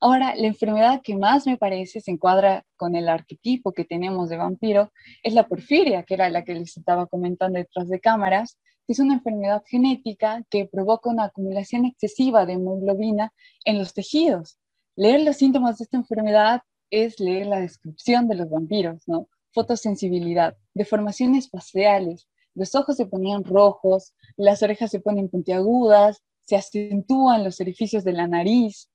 Ahora, 0.00 0.34
la 0.34 0.46
enfermedad 0.46 1.02
que 1.04 1.14
más 1.14 1.46
me 1.46 1.58
parece 1.58 2.00
se 2.00 2.12
encuadra 2.12 2.64
con 2.76 2.96
el 2.96 3.08
arquetipo 3.10 3.72
que 3.72 3.84
tenemos 3.84 4.30
de 4.30 4.38
vampiro 4.38 4.92
es 5.22 5.34
la 5.34 5.46
porfiria, 5.46 6.04
que 6.04 6.14
era 6.14 6.30
la 6.30 6.42
que 6.42 6.54
les 6.54 6.74
estaba 6.74 7.06
comentando 7.06 7.58
detrás 7.58 7.88
de 7.88 8.00
cámaras, 8.00 8.58
es 8.88 8.98
una 8.98 9.14
enfermedad 9.14 9.62
genética 9.66 10.42
que 10.48 10.66
provoca 10.66 11.10
una 11.10 11.24
acumulación 11.24 11.84
excesiva 11.84 12.46
de 12.46 12.54
hemoglobina 12.54 13.32
en 13.64 13.78
los 13.78 13.92
tejidos. 13.92 14.58
Leer 14.96 15.22
los 15.22 15.36
síntomas 15.36 15.78
de 15.78 15.84
esta 15.84 15.98
enfermedad 15.98 16.62
es 16.90 17.20
leer 17.20 17.46
la 17.46 17.60
descripción 17.60 18.26
de 18.28 18.36
los 18.36 18.48
vampiros, 18.48 19.02
¿no? 19.06 19.28
Fotosensibilidad, 19.52 20.56
deformaciones 20.74 21.48
faciales, 21.50 22.28
los 22.54 22.74
ojos 22.74 22.96
se 22.96 23.06
ponían 23.06 23.44
rojos, 23.44 24.14
las 24.36 24.62
orejas 24.62 24.90
se 24.90 25.00
ponen 25.00 25.28
puntiagudas, 25.28 26.22
se 26.44 26.56
acentúan 26.56 27.44
los 27.44 27.60
orificios 27.60 28.04
de 28.04 28.12
la 28.12 28.26
nariz, 28.26 28.90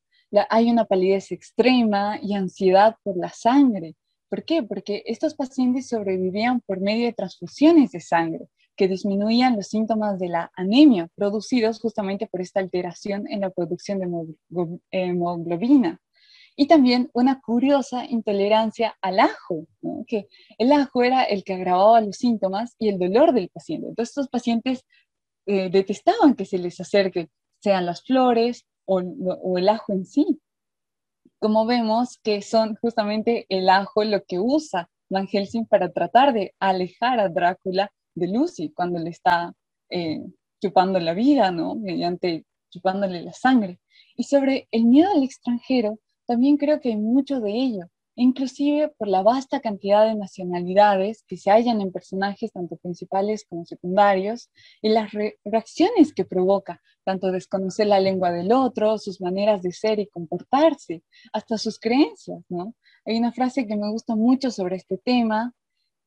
hay 0.50 0.70
una 0.70 0.86
palidez 0.86 1.32
extrema 1.32 2.20
y 2.22 2.34
ansiedad 2.34 2.96
por 3.04 3.18
la 3.18 3.30
sangre. 3.30 3.96
¿Por 4.30 4.44
qué? 4.44 4.62
Porque 4.62 5.04
estos 5.06 5.36
pacientes 5.36 5.88
sobrevivían 5.88 6.62
por 6.62 6.82
medio 6.82 7.06
de 7.06 7.14
transfusiones 7.14 7.92
de 7.92 8.02
sangre 8.02 8.48
que 8.76 8.88
disminuían 8.88 9.56
los 9.56 9.68
síntomas 9.68 10.20
de 10.20 10.28
la 10.28 10.52
anemia 10.56 11.10
producidos 11.16 11.80
justamente 11.80 12.28
por 12.28 12.42
esta 12.42 12.60
alteración 12.60 13.26
en 13.28 13.42
la 13.42 13.50
producción 13.50 14.00
de 14.00 14.78
hemoglobina 14.92 16.00
y 16.60 16.66
también 16.66 17.12
una 17.14 17.40
curiosa 17.40 18.04
intolerancia 18.06 18.98
al 19.02 19.20
ajo, 19.20 19.68
que 20.08 20.28
el 20.58 20.72
ajo 20.72 21.04
era 21.04 21.24
el 21.24 21.44
que 21.44 21.54
agravaba 21.54 22.02
los 22.02 22.18
síntomas 22.18 22.76
y 22.80 22.90
el 22.90 22.98
dolor 22.98 23.32
del 23.32 23.50
paciente. 23.50 23.88
Entonces 23.88 24.10
estos 24.10 24.28
pacientes 24.28 24.84
eh, 25.46 25.70
detestaban 25.70 26.34
que 26.34 26.46
se 26.46 26.58
les 26.58 26.80
acerque, 26.82 27.30
sean 27.62 27.86
las 27.86 28.04
flores 28.04 28.66
o, 28.86 29.00
el 29.58 29.70
ajo 29.70 29.94
en 29.94 30.06
sí. 30.06 30.42
Como 31.40 31.68
vemos 31.68 32.18
que 32.24 32.42
son 32.42 32.76
justamente 32.82 33.46
el 33.50 33.70
ajo 33.70 34.04
lo 34.04 34.24
que 34.26 34.40
usa 34.40 34.90
Van 35.10 35.28
Helsing 35.28 35.68
para 35.68 35.94
tratar 35.94 36.34
de 36.34 36.56
alejar 36.60 37.20
a 37.20 37.30
Drácula 37.30 37.92
de 38.16 38.28
Lucy 38.30 38.72
cuando 38.72 38.98
le 39.00 39.12
está 39.12 39.54
eh, 39.92 40.22
chupando 40.60 41.00
la 41.00 41.14
vida, 41.14 41.52
¿no? 41.52 41.76
Mediante 41.76 42.46
chupándole 42.72 43.22
la 43.22 43.32
sangre. 43.32 43.80
Y 44.16 44.24
sobre 44.24 44.68
el 44.72 44.86
miedo 44.86 45.12
al 45.12 45.24
extranjero, 45.24 46.00
también 46.28 46.58
creo 46.58 46.80
que 46.80 46.90
hay 46.90 46.98
mucho 46.98 47.40
de 47.40 47.52
ello, 47.52 47.90
inclusive 48.16 48.90
por 48.98 49.08
la 49.08 49.22
vasta 49.22 49.62
cantidad 49.62 50.06
de 50.06 50.16
nacionalidades 50.16 51.24
que 51.28 51.38
se 51.38 51.52
hallan 51.52 51.82
en 51.82 51.92
personajes 51.92 52.52
tanto 52.52 52.76
principales 52.78 53.46
como 53.48 53.66
secundarios 53.66 54.50
y 54.82 54.90
las 54.90 55.12
reacciones 55.46 56.14
que 56.14 56.26
provoca, 56.26 56.82
tanto 57.06 57.32
desconocer 57.32 57.88
la 57.88 58.00
lengua 58.00 58.32
del 58.32 58.52
otro, 58.52 58.98
sus 58.98 59.22
maneras 59.22 59.62
de 59.62 59.72
ser 59.72 60.00
y 60.00 60.08
comportarse, 60.08 61.04
hasta 61.32 61.58
sus 61.58 61.80
creencias, 61.80 62.44
¿no? 62.50 62.74
Hay 63.06 63.18
una 63.18 63.32
frase 63.32 63.66
que 63.66 63.78
me 63.78 63.90
gusta 63.90 64.16
mucho 64.16 64.52
sobre 64.52 64.76
este 64.76 64.98
tema, 64.98 65.54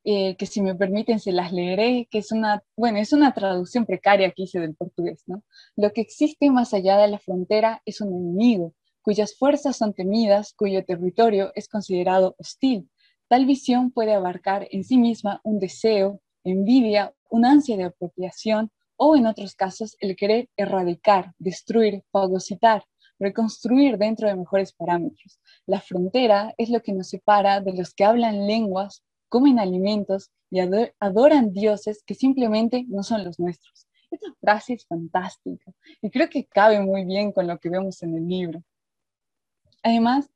eh, 0.03 0.35
que 0.35 0.47
si 0.47 0.61
me 0.61 0.75
permiten 0.75 1.19
se 1.19 1.31
las 1.31 1.51
leeré, 1.53 2.07
que 2.11 2.19
es 2.19 2.31
una, 2.31 2.63
bueno, 2.75 2.97
es 2.97 3.13
una 3.13 3.33
traducción 3.33 3.85
precaria 3.85 4.31
que 4.31 4.43
hice 4.43 4.59
del 4.59 4.75
portugués, 4.75 5.23
¿no? 5.27 5.43
Lo 5.75 5.91
que 5.93 6.01
existe 6.01 6.49
más 6.49 6.73
allá 6.73 6.97
de 6.97 7.07
la 7.07 7.19
frontera 7.19 7.81
es 7.85 8.01
un 8.01 8.09
enemigo, 8.09 8.73
cuyas 9.01 9.35
fuerzas 9.35 9.77
son 9.77 9.93
temidas, 9.93 10.53
cuyo 10.53 10.85
territorio 10.85 11.51
es 11.55 11.67
considerado 11.67 12.35
hostil. 12.37 12.89
Tal 13.27 13.45
visión 13.45 13.91
puede 13.91 14.13
abarcar 14.13 14.67
en 14.71 14.83
sí 14.83 14.97
misma 14.97 15.41
un 15.43 15.59
deseo, 15.59 16.21
envidia, 16.43 17.13
un 17.29 17.45
ansia 17.45 17.77
de 17.77 17.85
apropiación 17.85 18.71
o 18.97 19.15
en 19.15 19.25
otros 19.25 19.55
casos 19.55 19.95
el 19.99 20.15
querer 20.15 20.49
erradicar, 20.57 21.33
destruir, 21.39 22.03
fagocitar, 22.11 22.83
reconstruir 23.19 23.97
dentro 23.97 24.27
de 24.27 24.35
mejores 24.35 24.73
parámetros. 24.73 25.39
La 25.65 25.79
frontera 25.79 26.53
es 26.57 26.69
lo 26.69 26.81
que 26.81 26.93
nos 26.93 27.09
separa 27.09 27.61
de 27.61 27.73
los 27.73 27.93
que 27.93 28.03
hablan 28.03 28.47
lenguas, 28.47 29.03
comen 29.29 29.59
alimentos 29.59 30.29
y 30.49 30.59
adoran 30.99 31.53
dioses 31.53 32.03
que 32.05 32.15
simplemente 32.15 32.83
no 32.89 33.03
son 33.03 33.23
los 33.23 33.39
nuestros. 33.39 33.87
Esta 34.11 34.27
frase 34.41 34.73
es 34.73 34.85
fantástica 34.85 35.71
y 36.01 36.09
creo 36.09 36.29
que 36.29 36.45
cabe 36.45 36.81
muy 36.81 37.05
bien 37.05 37.31
con 37.31 37.47
lo 37.47 37.57
que 37.59 37.69
vemos 37.69 38.03
en 38.03 38.17
el 38.17 38.27
libro. 38.27 38.61
Además, 39.83 40.29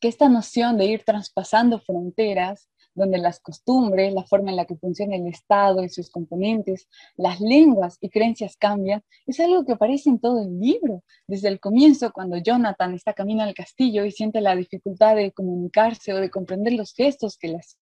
que 0.00 0.08
esta 0.08 0.28
noción 0.28 0.76
de 0.76 0.86
ir 0.86 1.04
traspasando 1.04 1.80
fronteras, 1.80 2.68
donde 2.94 3.18
las 3.18 3.40
costumbres, 3.40 4.12
la 4.14 4.24
forma 4.24 4.50
en 4.50 4.56
la 4.56 4.64
que 4.64 4.76
funciona 4.76 5.16
el 5.16 5.26
Estado 5.26 5.84
y 5.84 5.88
sus 5.90 6.10
componentes, 6.10 6.88
las 7.16 7.40
lenguas 7.40 7.98
y 8.00 8.08
creencias 8.08 8.56
cambian, 8.56 9.02
es 9.26 9.38
algo 9.38 9.64
que 9.64 9.72
aparece 9.72 10.08
en 10.08 10.18
todo 10.18 10.42
el 10.42 10.58
libro. 10.58 11.04
Desde 11.26 11.48
el 11.48 11.60
comienzo, 11.60 12.10
cuando 12.12 12.38
Jonathan 12.38 12.94
está 12.94 13.12
camino 13.12 13.42
al 13.42 13.54
castillo 13.54 14.04
y 14.04 14.12
siente 14.12 14.40
la 14.40 14.56
dificultad 14.56 15.14
de 15.14 15.30
comunicarse 15.32 16.14
o 16.14 16.16
de 16.16 16.30
comprender 16.30 16.72
los 16.72 16.94
gestos 16.94 17.36
que 17.36 17.48
las 17.48 17.78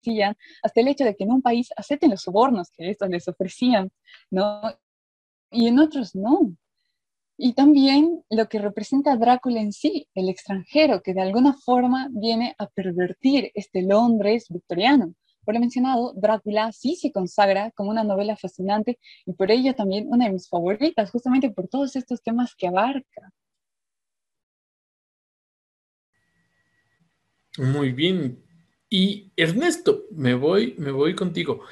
hacían, 0.00 0.34
hasta 0.62 0.80
el 0.80 0.88
hecho 0.88 1.04
de 1.04 1.14
que 1.14 1.24
en 1.24 1.32
un 1.32 1.42
país 1.42 1.68
acepten 1.76 2.10
los 2.10 2.22
sobornos 2.22 2.70
que 2.70 2.90
estos 2.90 3.10
les 3.10 3.28
ofrecían, 3.28 3.90
¿no? 4.30 4.62
Y 5.50 5.68
en 5.68 5.78
otros 5.78 6.14
no 6.14 6.56
y 7.44 7.54
también 7.54 8.22
lo 8.30 8.48
que 8.48 8.60
representa 8.60 9.16
Drácula 9.16 9.60
en 9.60 9.72
sí, 9.72 10.06
el 10.14 10.28
extranjero, 10.28 11.02
que 11.02 11.12
de 11.12 11.22
alguna 11.22 11.54
forma 11.54 12.06
viene 12.12 12.54
a 12.56 12.68
pervertir 12.68 13.50
este 13.54 13.82
Londres 13.82 14.46
victoriano. 14.48 15.16
Por 15.44 15.54
lo 15.54 15.60
mencionado, 15.60 16.12
Drácula 16.14 16.70
sí 16.70 16.94
se 16.94 17.10
consagra 17.10 17.72
como 17.72 17.90
una 17.90 18.04
novela 18.04 18.36
fascinante 18.36 19.00
y 19.26 19.32
por 19.32 19.50
ello 19.50 19.74
también 19.74 20.06
una 20.06 20.26
de 20.26 20.34
mis 20.34 20.48
favoritas, 20.48 21.10
justamente 21.10 21.50
por 21.50 21.66
todos 21.66 21.96
estos 21.96 22.22
temas 22.22 22.54
que 22.56 22.68
abarca. 22.68 23.32
Muy 27.58 27.90
bien. 27.90 28.40
Y 28.88 29.32
Ernesto, 29.36 30.04
me 30.12 30.34
voy, 30.34 30.76
me 30.78 30.92
voy 30.92 31.16
contigo. 31.16 31.62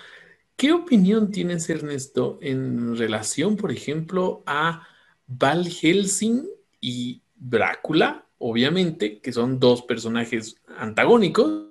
¿Qué 0.56 0.72
opinión 0.72 1.30
tienes, 1.30 1.70
Ernesto, 1.70 2.40
en 2.42 2.96
relación, 2.96 3.56
por 3.56 3.70
ejemplo, 3.70 4.42
a 4.46 4.89
Val 5.30 5.68
Helsing 5.68 6.44
y 6.80 7.22
Drácula, 7.36 8.26
obviamente, 8.38 9.20
que 9.20 9.32
son 9.32 9.60
dos 9.60 9.82
personajes 9.82 10.56
antagónicos, 10.76 11.68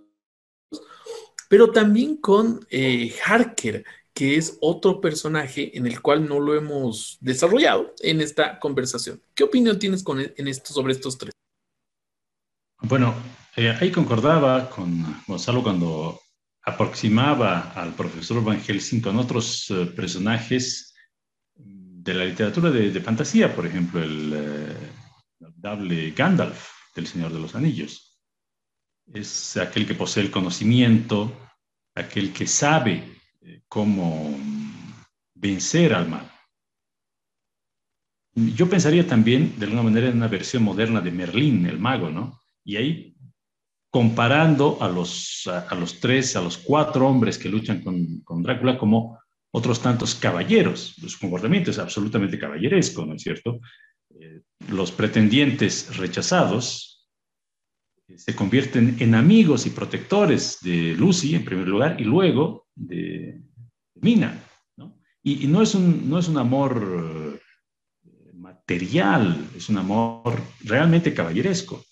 pero 1.50 1.72
también 1.72 2.18
con 2.18 2.66
eh, 2.70 3.14
Harker, 3.26 3.84
que 4.14 4.38
es 4.38 4.58
otro 4.62 5.02
personaje 5.02 5.78
en 5.78 5.88
el 5.88 6.02
cual 6.02 6.28
no 6.28 6.40
lo 6.40 6.56
hemos 6.56 7.18
desarrollado 7.20 7.94
en 8.00 8.22
esta 8.22 8.60
conversación. 8.60 9.22
¿Qué 9.36 9.44
opinión 9.44 9.78
tienes 9.78 10.04
con, 10.04 10.22
e, 10.22 10.34
en 10.38 10.48
esto, 10.48 10.74
sobre 10.74 10.94
estos 10.94 11.18
tres? 11.18 11.34
Bueno, 12.82 13.14
eh, 13.58 13.76
ahí 13.78 13.92
concordaba 13.92 14.70
con 14.70 15.22
Gonzalo 15.28 15.64
cuando 15.64 16.20
aproximaba 16.64 17.74
al 17.74 17.94
profesor 17.94 18.42
Van 18.42 18.62
Helsing 18.62 19.02
con 19.02 19.18
otros 19.18 19.70
eh, 19.70 19.86
personajes 19.88 20.89
de 22.02 22.14
la 22.14 22.26
literatura 22.26 22.72
de, 22.72 23.02
fantasía, 23.02 23.54
por 23.54 23.66
ejemplo, 23.66 24.02
el 24.02 24.80
uh, 25.40 26.16
Gandalf 26.16 26.70
del 26.96 27.08
Señor 27.08 27.34
de 27.34 27.40
los 27.40 27.56
Anillos. 27.56 28.22
Es 29.14 29.58
aquel 29.58 29.86
que 29.86 29.96
posee 29.96 30.24
el 30.24 30.32
conocimiento, 30.32 31.32
aquel 31.96 32.32
que 32.32 32.48
sabe 32.48 33.04
eh, 33.42 33.64
cómo 33.68 34.38
vencer 35.34 35.94
al 35.94 36.08
mal. 36.08 36.32
Yo 38.34 38.70
pensaría 38.70 39.06
también, 39.06 39.60
de 39.60 39.66
alguna 39.66 39.84
manera, 39.84 40.08
en 40.08 40.18
una 40.18 40.28
versión 40.28 40.64
moderna 40.64 41.02
de 41.02 41.12
Merlín, 41.12 41.66
el 41.66 41.80
mago, 41.80 42.10
¿no? 42.10 42.40
Y 42.64 42.78
ahí, 42.78 43.16
comparando 43.92 44.78
a 44.82 44.88
los, 44.88 45.48
a, 45.48 45.76
los 45.76 46.00
tres, 46.00 46.36
a 46.36 46.42
los 46.42 46.58
cuatro 46.58 47.08
hombres 47.08 47.38
que 47.38 47.50
luchan 47.50 47.82
con, 47.82 48.22
con, 48.22 48.44
Drácula 48.44 48.78
como 48.78 49.19
otros 49.52 49.82
tantos 49.82 50.16
caballeros. 50.16 50.96
Su 51.08 51.20
comportamiento 51.20 51.72
es 51.72 51.80
absolutamente 51.80 52.40
caballeresco, 52.40 53.06
¿no 53.06 53.16
es 53.16 53.22
cierto? 53.22 53.60
Eh, 54.20 54.42
los 54.70 54.92
pretendientes 54.92 55.96
rechazados 55.98 57.08
eh, 58.08 58.18
se 58.18 58.36
convierten 58.36 58.98
en 59.00 59.16
amigos 59.16 59.66
y 59.66 59.72
protectores 59.72 60.60
de 60.62 60.96
Lucy, 60.96 61.36
en 61.36 61.46
primer 61.46 61.68
lugar, 61.68 62.00
y 62.00 62.04
luego 62.04 62.68
de, 62.76 63.42
Mina, 64.02 64.42
¿no? 64.78 64.98
Y, 65.22 65.48
no, 65.48 65.62
es 65.62 65.76
un, 65.76 66.10
no 66.10 66.20
es 66.20 66.28
un 66.30 66.38
amor 66.38 67.42
material, 68.34 69.50
es 69.56 69.68
un 69.68 69.78
amor 69.78 70.40
realmente 70.64 71.14
caballeresco. 71.14 71.84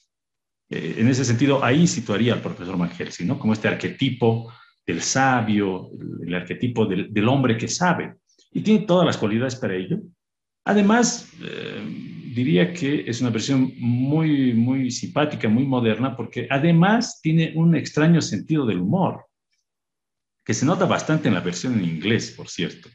Eh, 0.70 0.95
en 0.97 1.08
ese 1.08 1.24
sentido, 1.24 1.64
ahí 1.64 1.88
situaría 1.88 2.34
al 2.34 2.41
profesor 2.41 2.78
Van 2.78 2.91
¿no? 3.26 3.39
Como 3.39 3.53
este 3.53 3.68
arquetipo 3.68 4.51
del 4.88 5.01
sabio, 5.01 5.91
el, 6.25 6.33
arquetipo 6.33 6.85
del, 6.85 7.27
hombre 7.27 7.57
que 7.57 7.67
sabe. 7.67 8.15
Y 8.51 8.61
tiene 8.61 8.85
todas 8.85 9.05
las 9.05 9.17
cualidades 9.17 9.55
para 9.55 9.75
ello. 9.75 9.99
Además, 10.65 11.29
eh, 11.43 12.31
diría 12.33 12.73
que 12.73 13.03
es 13.05 13.21
una 13.21 13.29
versión 13.29 13.73
muy, 13.77 14.53
muy 14.53 14.89
simpática, 14.89 15.47
muy 15.47 15.65
moderna, 15.65 16.15
porque 16.15 16.47
además 16.49 17.19
tiene 17.21 17.51
un 17.55 17.75
extraño 17.75 18.21
sentido 18.21 18.65
del 18.65 18.79
humor, 18.79 19.25
que 20.43 20.53
se 20.53 20.65
nota 20.65 20.85
bastante 20.85 21.27
en 21.27 21.33
la 21.35 21.41
versión 21.41 21.73
en 21.75 21.85
inglés, 21.85 22.31
por 22.31 22.47
cierto 22.47 22.89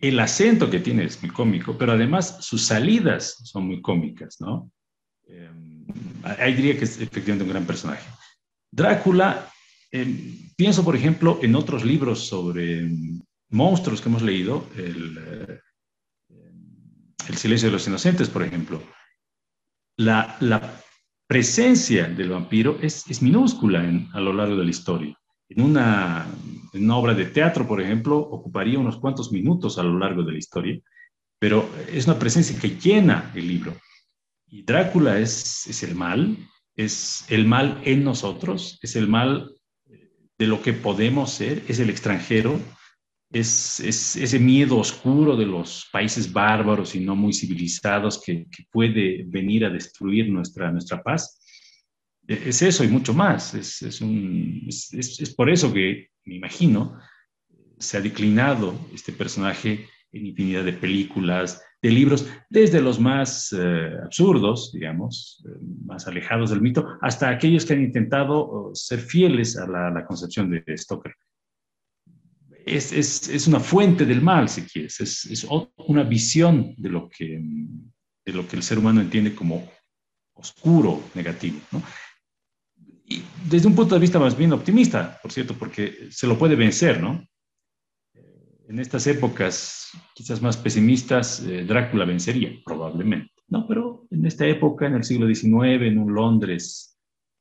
el 0.00 0.20
acento 0.20 0.70
que 0.70 0.78
tiene 0.78 1.04
es 1.04 1.20
muy 1.22 1.30
cómico, 1.30 1.76
pero 1.76 1.92
además 1.92 2.38
sus 2.40 2.64
salidas 2.64 3.36
son 3.44 3.66
muy 3.66 3.82
cómicas, 3.82 4.40
¿no? 4.40 4.70
Eh, 5.26 5.50
ahí 6.22 6.54
diría 6.54 6.78
que 6.78 6.84
es 6.84 7.00
efectivamente 7.00 7.44
un 7.44 7.50
gran 7.50 7.66
personaje. 7.66 8.08
Drácula, 8.70 9.50
eh, 9.92 10.50
pienso 10.56 10.84
por 10.84 10.96
ejemplo 10.96 11.38
en 11.42 11.54
otros 11.54 11.84
libros 11.84 12.26
sobre 12.26 12.88
monstruos 13.50 14.00
que 14.00 14.08
hemos 14.08 14.22
leído, 14.22 14.66
el, 14.76 15.18
eh, 15.18 15.60
el 17.28 17.36
silencio 17.36 17.68
de 17.68 17.72
los 17.72 17.86
inocentes, 17.86 18.28
por 18.28 18.42
ejemplo. 18.42 18.82
La, 19.96 20.36
la 20.40 20.82
presencia 21.26 22.08
del 22.08 22.30
vampiro 22.30 22.78
es, 22.80 23.08
es 23.08 23.22
minúscula 23.22 23.84
a 24.12 24.20
lo 24.20 24.32
largo 24.32 24.56
de 24.56 24.64
la 24.64 24.70
historia. 24.70 25.18
En 25.48 25.62
una, 25.62 26.26
en 26.72 26.84
una 26.84 26.96
obra 26.96 27.14
de 27.14 27.26
teatro, 27.26 27.66
por 27.66 27.80
ejemplo, 27.80 28.18
ocuparía 28.18 28.78
unos 28.78 28.98
cuantos 28.98 29.32
minutos 29.32 29.78
a 29.78 29.82
lo 29.82 29.98
largo 29.98 30.22
de 30.22 30.32
la 30.32 30.38
historia, 30.38 30.78
pero 31.38 31.68
es 31.90 32.06
una 32.06 32.18
presencia 32.18 32.58
que 32.58 32.78
llena 32.78 33.32
el 33.34 33.48
libro. 33.48 33.74
Y 34.46 34.62
Drácula 34.62 35.18
es, 35.18 35.66
es 35.66 35.82
el 35.82 35.94
mal, 35.94 36.36
es 36.76 37.24
el 37.28 37.46
mal 37.46 37.80
en 37.84 38.04
nosotros, 38.04 38.78
es 38.82 38.96
el 38.96 39.08
mal 39.08 39.54
de 40.38 40.46
lo 40.46 40.62
que 40.62 40.72
podemos 40.72 41.32
ser, 41.32 41.64
es 41.68 41.80
el 41.80 41.90
extranjero, 41.90 42.60
es, 43.30 43.80
es 43.80 44.16
ese 44.16 44.38
miedo 44.38 44.78
oscuro 44.78 45.36
de 45.36 45.46
los 45.46 45.88
países 45.92 46.32
bárbaros 46.32 46.94
y 46.94 47.00
no 47.00 47.14
muy 47.14 47.32
civilizados 47.32 48.22
que, 48.22 48.46
que 48.50 48.64
puede 48.70 49.24
venir 49.26 49.64
a 49.64 49.70
destruir 49.70 50.30
nuestra, 50.30 50.70
nuestra 50.70 51.02
paz. 51.02 51.40
E, 52.26 52.48
es 52.48 52.62
eso 52.62 52.84
y 52.84 52.88
mucho 52.88 53.12
más. 53.12 53.54
Es, 53.54 53.82
es, 53.82 54.00
un, 54.00 54.66
es, 54.68 55.34
por 55.36 55.50
eso 55.50 55.72
que, 55.72 56.08
me 56.24 56.36
imagino, 56.36 56.98
se 57.78 57.96
ha 57.96 58.00
declinado 58.00 58.78
este 58.94 59.12
personaje 59.12 59.88
en 60.12 60.26
infinidad 60.26 60.64
de 60.64 60.72
películas, 60.72 61.62
de 61.80 61.90
libros, 61.90 62.28
desde 62.48 62.80
los 62.80 62.98
más 62.98 63.54
eh, 63.56 63.96
absurdos, 64.04 64.72
digamos, 64.72 65.44
eh, 65.46 65.58
más 65.84 66.06
alejados 66.08 66.50
del 66.50 66.60
mito, 66.60 66.86
hasta 67.00 67.28
aquellos 67.28 67.64
que 67.64 67.74
han 67.74 67.82
intentado 67.82 68.34
oh, 68.38 68.74
ser 68.74 68.98
fieles 68.98 69.56
a 69.56 69.66
la, 69.66 70.04
concepción 70.04 70.50
de 70.50 70.76
Stoker. 70.76 71.14
Es, 72.66 72.92
es, 72.92 73.28
es, 73.28 73.46
una 73.46 73.60
fuente 73.60 74.04
del 74.04 74.20
mal, 74.20 74.48
si 74.48 74.62
quieres, 74.62 75.00
es, 75.00 75.24
es, 75.26 75.46
una 75.86 76.02
visión 76.02 76.74
de 76.76 76.88
lo, 76.88 77.08
que, 77.08 77.40
de 78.26 78.32
lo 78.32 78.46
que 78.46 78.56
el 78.56 78.62
ser 78.62 78.78
humano 78.78 79.00
entiende 79.00 79.34
como 79.34 79.70
oscuro, 80.34 81.02
negativo. 81.14 81.60
¿no? 81.70 81.82
Y 83.06 83.22
desde 83.48 83.68
un 83.68 83.74
punto 83.74 83.94
de 83.94 84.00
vista 84.00 84.18
más 84.18 84.36
bien 84.36 84.52
optimista, 84.52 85.18
por 85.22 85.32
cierto, 85.32 85.54
porque 85.54 86.08
se 86.10 86.26
lo 86.26 86.38
puede 86.38 86.56
vencer, 86.56 87.00
¿no? 87.00 87.26
En 88.68 88.78
estas 88.78 89.06
épocas 89.06 89.90
quizás 90.14 90.42
más 90.42 90.56
pesimistas, 90.56 91.40
eh, 91.40 91.64
Drácula 91.64 92.04
vencería, 92.04 92.52
probablemente. 92.64 93.32
No, 93.48 93.66
pero 93.66 94.06
en 94.10 94.26
esta 94.26 94.46
época, 94.46 94.86
en 94.86 94.94
el 94.94 95.04
siglo 95.04 95.26
XIX, 95.26 95.86
en 95.86 95.98
un 95.98 96.14
Londres 96.14 96.98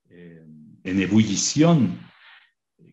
eh, 0.09 0.41
en 0.83 1.01
ebullición, 1.01 1.99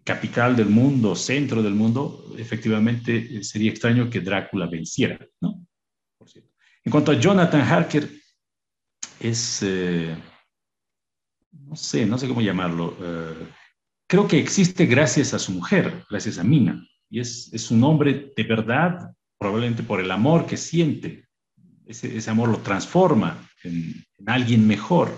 capital 0.03 0.57
del 0.57 0.69
mundo, 0.69 1.15
centro 1.15 1.63
del 1.63 1.75
mundo, 1.75 2.35
efectivamente 2.37 3.17
eh, 3.17 3.45
sería 3.45 3.71
extraño 3.71 4.11
que 4.11 4.21
Drácula 4.21 4.67
venciera, 4.67 5.19
¿no? 5.41 5.65
Por 6.19 6.29
cierto. 6.29 6.51
En 6.85 6.91
cuanto 6.91 7.13
a 7.13 7.15
Jonathan 7.15 7.61
Harker, 7.61 8.11
es, 9.21 9.65
no 11.53 11.77
sé, 11.77 12.05
no 12.05 12.19
sé 12.19 12.29
cómo 12.29 12.43
llamarlo, 12.43 12.95
creo 14.07 14.29
que 14.29 14.39
existe 14.39 14.85
gracias 14.85 15.33
a 15.33 15.39
su 15.39 15.53
mujer, 15.53 16.05
gracias 16.11 16.37
a 16.37 16.45
Mina 16.45 16.87
y 17.15 17.21
es, 17.21 17.49
es 17.53 17.71
un 17.71 17.85
hombre 17.85 18.33
de 18.37 18.43
verdad, 18.43 19.15
probablemente 19.39 19.85
por 19.85 20.01
el 20.01 20.11
amor 20.11 20.47
que 20.47 20.57
siente. 20.57 21.29
Ese, 21.87 22.17
ese 22.17 22.29
amor 22.29 22.49
lo 22.49 22.59
transforma 22.59 23.49
en, 23.63 24.05
alguien 24.27 24.67
mejor. 24.67 25.17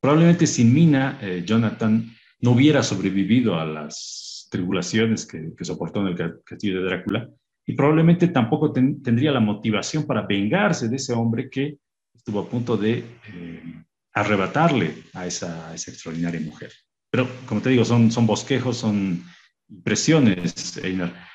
Probablemente 0.00 0.46
sin 0.46 0.72
Mina, 0.72 1.18
eh, 1.20 1.42
Jonathan 1.44 2.10
no 2.40 2.52
hubiera 2.52 2.82
sobrevivido 2.82 3.60
a 3.60 3.66
las 3.66 4.48
tribulaciones 4.50 5.26
que, 5.26 5.52
que, 5.54 5.64
soportó 5.66 6.00
en 6.00 6.06
el 6.06 6.42
castillo 6.42 6.78
de 6.78 6.88
Drácula 6.88 7.28
y 7.66 7.74
probablemente 7.74 8.28
tampoco 8.28 8.72
tendría 8.72 9.30
la 9.30 9.40
motivación 9.40 10.06
para 10.06 10.26
vengarse 10.26 10.88
de 10.88 10.96
ese 10.96 11.12
hombre 11.12 11.50
que 11.50 11.76
estuvo 12.14 12.40
a 12.40 12.48
punto 12.48 12.78
de 12.78 13.04
eh, 13.34 13.84
arrebatarle 14.14 15.02
a 15.12 15.26
esa, 15.26 15.74
esa, 15.74 15.90
extraordinaria 15.90 16.40
mujer. 16.40 16.72
Pero, 17.10 17.28
como 17.44 17.60
te 17.60 17.68
digo, 17.68 17.84
son, 17.84 18.10
son 18.10 18.26
bosquejos, 18.26 18.78
son 18.78 19.22
impresiones, 19.68 20.76
Einar. 20.78 21.26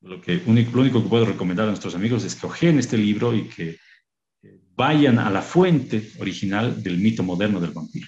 Lo, 0.00 0.20
único, 0.46 1.02
que 1.02 1.08
puedo 1.08 1.24
recomendar 1.24 1.66
a 1.66 1.70
nuestros 1.70 1.94
amigos 1.94 2.24
es 2.24 2.34
que 2.34 2.46
ojeen 2.46 2.78
este 2.78 2.96
libro 2.96 3.34
y 3.34 3.48
que 3.48 3.78
vayan 4.74 5.18
a 5.18 5.30
la 5.30 5.42
fuente 5.42 6.12
original 6.18 6.82
del 6.82 6.98
mito 6.98 7.22
moderno 7.22 7.60
del 7.60 7.72
vampiro. 7.72 8.06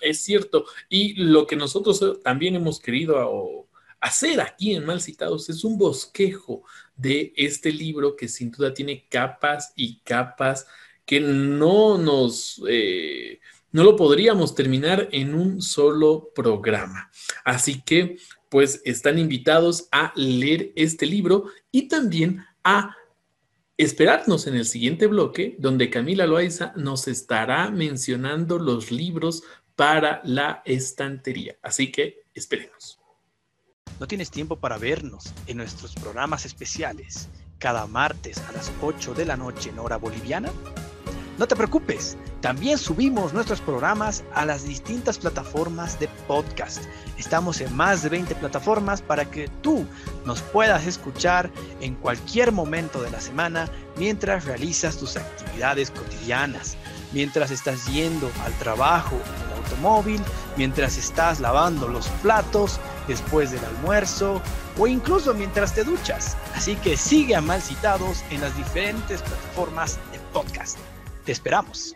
Es 0.00 0.22
cierto. 0.22 0.66
Y 0.88 1.14
lo 1.14 1.46
que 1.46 1.56
nosotros 1.56 2.20
también 2.22 2.56
hemos 2.56 2.78
querido 2.78 3.68
hacer 4.00 4.40
aquí 4.40 4.74
en 4.74 4.84
Mal 4.84 5.00
Citados 5.00 5.48
es 5.48 5.64
un 5.64 5.76
bosquejo 5.78 6.64
de 6.96 7.32
este 7.36 7.70
libro 7.72 8.16
que 8.16 8.28
sin 8.28 8.50
duda 8.50 8.72
tiene 8.72 9.06
capas 9.08 9.72
y 9.76 10.00
capas 10.00 10.66
que 11.04 11.20
no 11.20 11.98
nos... 11.98 12.62
Eh, 12.68 13.40
no 13.72 13.84
lo 13.84 13.96
podríamos 13.96 14.54
terminar 14.54 15.08
en 15.12 15.34
un 15.34 15.60
solo 15.60 16.30
programa. 16.34 17.10
Así 17.44 17.82
que, 17.82 18.18
pues, 18.48 18.80
están 18.84 19.18
invitados 19.18 19.88
a 19.90 20.12
leer 20.14 20.72
este 20.76 21.06
libro 21.06 21.46
y 21.70 21.88
también 21.88 22.44
a 22.62 22.94
esperarnos 23.76 24.46
en 24.46 24.54
el 24.54 24.66
siguiente 24.66 25.06
bloque, 25.06 25.56
donde 25.58 25.90
Camila 25.90 26.26
Loaiza 26.26 26.72
nos 26.76 27.08
estará 27.08 27.70
mencionando 27.70 28.58
los 28.58 28.92
libros 28.92 29.42
para 29.74 30.20
la 30.24 30.62
estantería. 30.64 31.56
Así 31.62 31.90
que 31.90 32.24
esperemos. 32.34 33.00
¿No 33.98 34.06
tienes 34.06 34.30
tiempo 34.30 34.56
para 34.56 34.78
vernos 34.78 35.32
en 35.46 35.56
nuestros 35.56 35.94
programas 35.94 36.44
especiales 36.44 37.28
cada 37.58 37.86
martes 37.86 38.38
a 38.48 38.52
las 38.52 38.72
8 38.82 39.14
de 39.14 39.24
la 39.24 39.36
noche 39.36 39.70
en 39.70 39.78
hora 39.78 39.96
boliviana? 39.96 40.50
No 41.42 41.48
te 41.48 41.56
preocupes, 41.56 42.16
también 42.40 42.78
subimos 42.78 43.32
nuestros 43.32 43.60
programas 43.60 44.22
a 44.32 44.46
las 44.46 44.62
distintas 44.62 45.18
plataformas 45.18 45.98
de 45.98 46.06
podcast. 46.28 46.84
Estamos 47.18 47.60
en 47.60 47.74
más 47.74 48.04
de 48.04 48.10
20 48.10 48.36
plataformas 48.36 49.02
para 49.02 49.28
que 49.28 49.48
tú 49.60 49.84
nos 50.24 50.40
puedas 50.40 50.86
escuchar 50.86 51.50
en 51.80 51.96
cualquier 51.96 52.52
momento 52.52 53.02
de 53.02 53.10
la 53.10 53.20
semana 53.20 53.68
mientras 53.96 54.44
realizas 54.44 54.98
tus 54.98 55.16
actividades 55.16 55.90
cotidianas, 55.90 56.76
mientras 57.10 57.50
estás 57.50 57.86
yendo 57.86 58.30
al 58.44 58.52
trabajo, 58.60 59.16
a 59.16 59.48
la 59.48 59.56
automóvil, 59.56 60.22
mientras 60.56 60.96
estás 60.96 61.40
lavando 61.40 61.88
los 61.88 62.06
platos, 62.22 62.78
después 63.08 63.50
del 63.50 63.64
almuerzo 63.64 64.40
o 64.78 64.86
incluso 64.86 65.34
mientras 65.34 65.74
te 65.74 65.82
duchas. 65.82 66.36
Así 66.54 66.76
que 66.76 66.96
sigue 66.96 67.34
a 67.34 67.40
Malcitados 67.40 68.22
en 68.30 68.42
las 68.42 68.56
diferentes 68.56 69.22
plataformas 69.22 69.98
de 70.12 70.20
podcast. 70.32 70.78
Te 71.24 71.30
esperamos. 71.30 71.94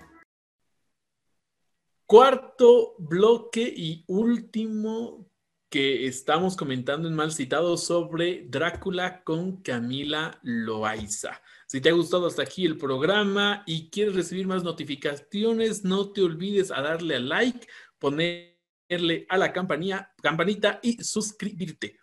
Cuarto 2.06 2.94
bloque 2.98 3.62
y 3.62 4.04
último 4.06 5.28
que 5.68 6.06
estamos 6.06 6.56
comentando 6.56 7.08
en 7.08 7.14
Mal 7.16 7.32
Citado 7.32 7.76
sobre 7.76 8.46
Drácula 8.48 9.24
con 9.24 9.62
Camila 9.62 10.38
Loaiza. 10.44 11.42
Si 11.66 11.80
te 11.80 11.88
ha 11.88 11.92
gustado 11.92 12.28
hasta 12.28 12.42
aquí 12.42 12.64
el 12.66 12.78
programa 12.78 13.64
y 13.66 13.90
quieres 13.90 14.14
recibir 14.14 14.46
más 14.46 14.62
notificaciones, 14.62 15.82
no 15.82 16.12
te 16.12 16.22
olvides 16.22 16.70
a 16.70 16.80
darle 16.82 17.16
a 17.16 17.20
like, 17.20 17.66
ponerle 17.98 19.26
a 19.28 19.38
la 19.38 19.52
campanita 19.52 20.78
y 20.84 21.02
suscribirte. 21.02 21.98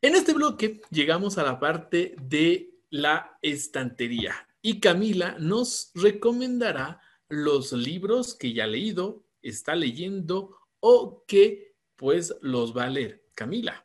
En 0.00 0.14
este 0.14 0.32
bloque 0.32 0.80
llegamos 0.90 1.36
a 1.36 1.42
la 1.42 1.60
parte 1.60 2.16
de 2.18 2.70
la 2.88 3.38
estantería 3.42 4.34
y 4.66 4.80
Camila 4.80 5.36
nos 5.38 5.90
recomendará 5.94 6.98
los 7.28 7.72
libros 7.72 8.34
que 8.34 8.54
ya 8.54 8.64
ha 8.64 8.66
leído, 8.66 9.22
está 9.42 9.74
leyendo 9.76 10.56
o 10.80 11.22
que 11.26 11.74
pues 11.96 12.34
los 12.40 12.74
va 12.74 12.84
a 12.84 12.88
leer. 12.88 13.26
Camila. 13.34 13.84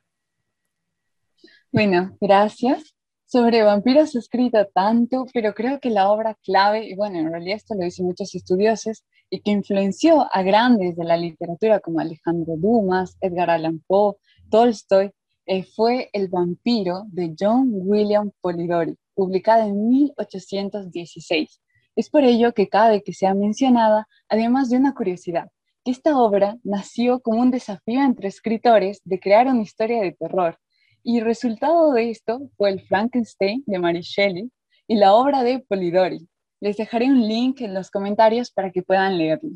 Bueno, 1.69 2.15
gracias. 2.21 2.95
Sobre 3.25 3.61
vampiros 3.61 4.15
he 4.15 4.19
escrito 4.19 4.65
tanto, 4.73 5.25
pero 5.33 5.53
creo 5.53 5.81
que 5.81 5.89
la 5.89 6.09
obra 6.09 6.37
clave, 6.45 6.87
y 6.87 6.95
bueno, 6.95 7.19
en 7.19 7.29
realidad 7.29 7.57
esto 7.57 7.75
lo 7.75 7.83
dicen 7.83 8.05
muchos 8.05 8.33
estudiosos, 8.33 9.03
y 9.29 9.41
que 9.41 9.51
influenció 9.51 10.27
a 10.31 10.43
grandes 10.43 10.95
de 10.95 11.03
la 11.03 11.17
literatura 11.17 11.81
como 11.81 11.99
Alejandro 11.99 12.55
Dumas, 12.55 13.17
Edgar 13.19 13.49
Allan 13.49 13.83
Poe, 13.85 14.15
Tolstoy, 14.49 15.11
eh, 15.45 15.63
fue 15.63 16.09
El 16.13 16.29
vampiro 16.29 17.03
de 17.09 17.35
John 17.37 17.69
William 17.69 18.31
Polidori, 18.39 18.95
publicada 19.19 19.65
en 19.65 19.89
1816. 19.89 21.61
Es 21.97 22.09
por 22.09 22.23
ello 22.23 22.53
que 22.53 22.69
cabe 22.69 23.03
que 23.03 23.11
sea 23.11 23.33
mencionada, 23.33 24.07
además 24.29 24.69
de 24.69 24.77
una 24.77 24.93
curiosidad, 24.93 25.49
que 25.83 25.91
esta 25.91 26.17
obra 26.17 26.55
nació 26.63 27.19
como 27.19 27.41
un 27.41 27.51
desafío 27.51 28.01
entre 28.01 28.29
escritores 28.29 29.01
de 29.03 29.19
crear 29.19 29.47
una 29.47 29.61
historia 29.61 30.01
de 30.01 30.13
terror, 30.13 30.57
y 31.03 31.19
resultado 31.19 31.91
de 31.91 32.11
esto 32.11 32.39
fue 32.55 32.69
el 32.69 32.79
Frankenstein 32.79 33.61
de 33.67 33.79
Mary 33.79 33.99
Shelley 33.99 34.49
y 34.87 34.95
la 34.95 35.13
obra 35.13 35.43
de 35.43 35.59
Polidori. 35.59 36.25
Les 36.61 36.77
dejaré 36.77 37.07
un 37.07 37.27
link 37.27 37.59
en 37.59 37.73
los 37.73 37.91
comentarios 37.91 38.51
para 38.51 38.71
que 38.71 38.83
puedan 38.83 39.17
leerlo. 39.17 39.51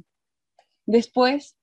Después, 0.85 1.55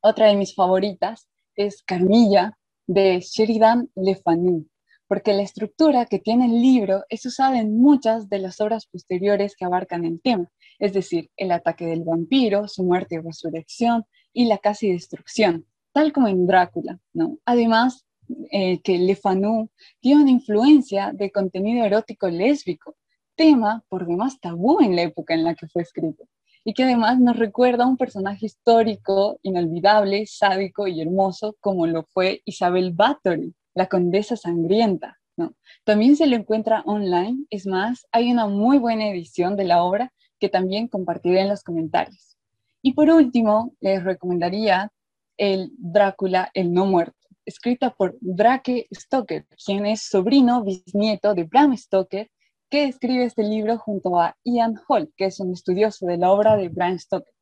otra 0.00 0.26
de 0.26 0.34
mis 0.34 0.52
favoritas 0.52 1.28
es 1.54 1.80
Carmilla 1.84 2.58
de 2.88 3.20
Sheridan 3.20 3.88
Le 3.94 4.16
Fanu, 4.16 4.66
porque 5.14 5.32
la 5.32 5.42
estructura 5.42 6.06
que 6.06 6.18
tiene 6.18 6.46
el 6.46 6.60
libro 6.60 7.04
es 7.08 7.24
usada 7.24 7.60
en 7.60 7.78
muchas 7.78 8.28
de 8.28 8.40
las 8.40 8.60
obras 8.60 8.86
posteriores 8.86 9.54
que 9.54 9.64
abarcan 9.64 10.04
el 10.04 10.20
tema, 10.20 10.50
es 10.80 10.92
decir, 10.92 11.30
el 11.36 11.52
ataque 11.52 11.86
del 11.86 12.02
vampiro, 12.02 12.66
su 12.66 12.82
muerte 12.82 13.14
y 13.14 13.18
resurrección 13.18 14.06
y 14.32 14.46
la 14.46 14.58
casi 14.58 14.90
destrucción, 14.90 15.66
tal 15.92 16.12
como 16.12 16.26
en 16.26 16.48
Drácula. 16.48 16.98
Además, 17.44 18.04
eh, 18.50 18.80
que 18.82 18.98
Le 18.98 19.14
Fanu 19.14 19.70
tiene 20.00 20.22
una 20.22 20.32
influencia 20.32 21.12
de 21.14 21.30
contenido 21.30 21.84
erótico 21.84 22.28
lésbico, 22.28 22.96
tema 23.36 23.84
por 23.88 24.08
demás 24.08 24.40
tabú 24.40 24.80
en 24.80 24.96
la 24.96 25.02
época 25.02 25.34
en 25.34 25.44
la 25.44 25.54
que 25.54 25.68
fue 25.68 25.82
escrito, 25.82 26.24
y 26.64 26.74
que 26.74 26.82
además 26.82 27.20
nos 27.20 27.36
recuerda 27.36 27.84
a 27.84 27.86
un 27.86 27.96
personaje 27.96 28.46
histórico, 28.46 29.38
inolvidable, 29.42 30.26
sádico 30.26 30.88
y 30.88 31.00
hermoso, 31.00 31.54
como 31.60 31.86
lo 31.86 32.02
fue 32.02 32.42
Isabel 32.44 32.90
Bathory, 32.92 33.54
la 33.74 33.86
condesa 33.86 34.36
sangrienta. 34.36 35.18
¿no? 35.36 35.54
También 35.84 36.16
se 36.16 36.26
lo 36.26 36.36
encuentra 36.36 36.82
online, 36.86 37.44
es 37.50 37.66
más, 37.66 38.06
hay 38.12 38.30
una 38.30 38.46
muy 38.46 38.78
buena 38.78 39.08
edición 39.08 39.56
de 39.56 39.64
la 39.64 39.82
obra 39.82 40.12
que 40.38 40.48
también 40.48 40.88
compartiré 40.88 41.40
en 41.40 41.48
los 41.48 41.62
comentarios. 41.62 42.36
Y 42.82 42.92
por 42.92 43.10
último, 43.10 43.74
les 43.80 44.04
recomendaría 44.04 44.92
el 45.36 45.72
Drácula, 45.78 46.50
el 46.54 46.72
no 46.72 46.86
muerto, 46.86 47.16
escrita 47.44 47.94
por 47.94 48.16
Drake 48.20 48.86
Stoker, 48.92 49.46
quien 49.64 49.86
es 49.86 50.02
sobrino 50.02 50.62
bisnieto 50.62 51.34
de 51.34 51.44
Bram 51.44 51.76
Stoker, 51.76 52.30
que 52.70 52.84
escribe 52.84 53.24
este 53.24 53.42
libro 53.42 53.78
junto 53.78 54.18
a 54.18 54.36
Ian 54.44 54.74
Hall, 54.88 55.12
que 55.16 55.26
es 55.26 55.40
un 55.40 55.52
estudioso 55.52 56.06
de 56.06 56.16
la 56.16 56.30
obra 56.30 56.56
de 56.56 56.68
Bram 56.68 56.98
Stoker. 56.98 57.32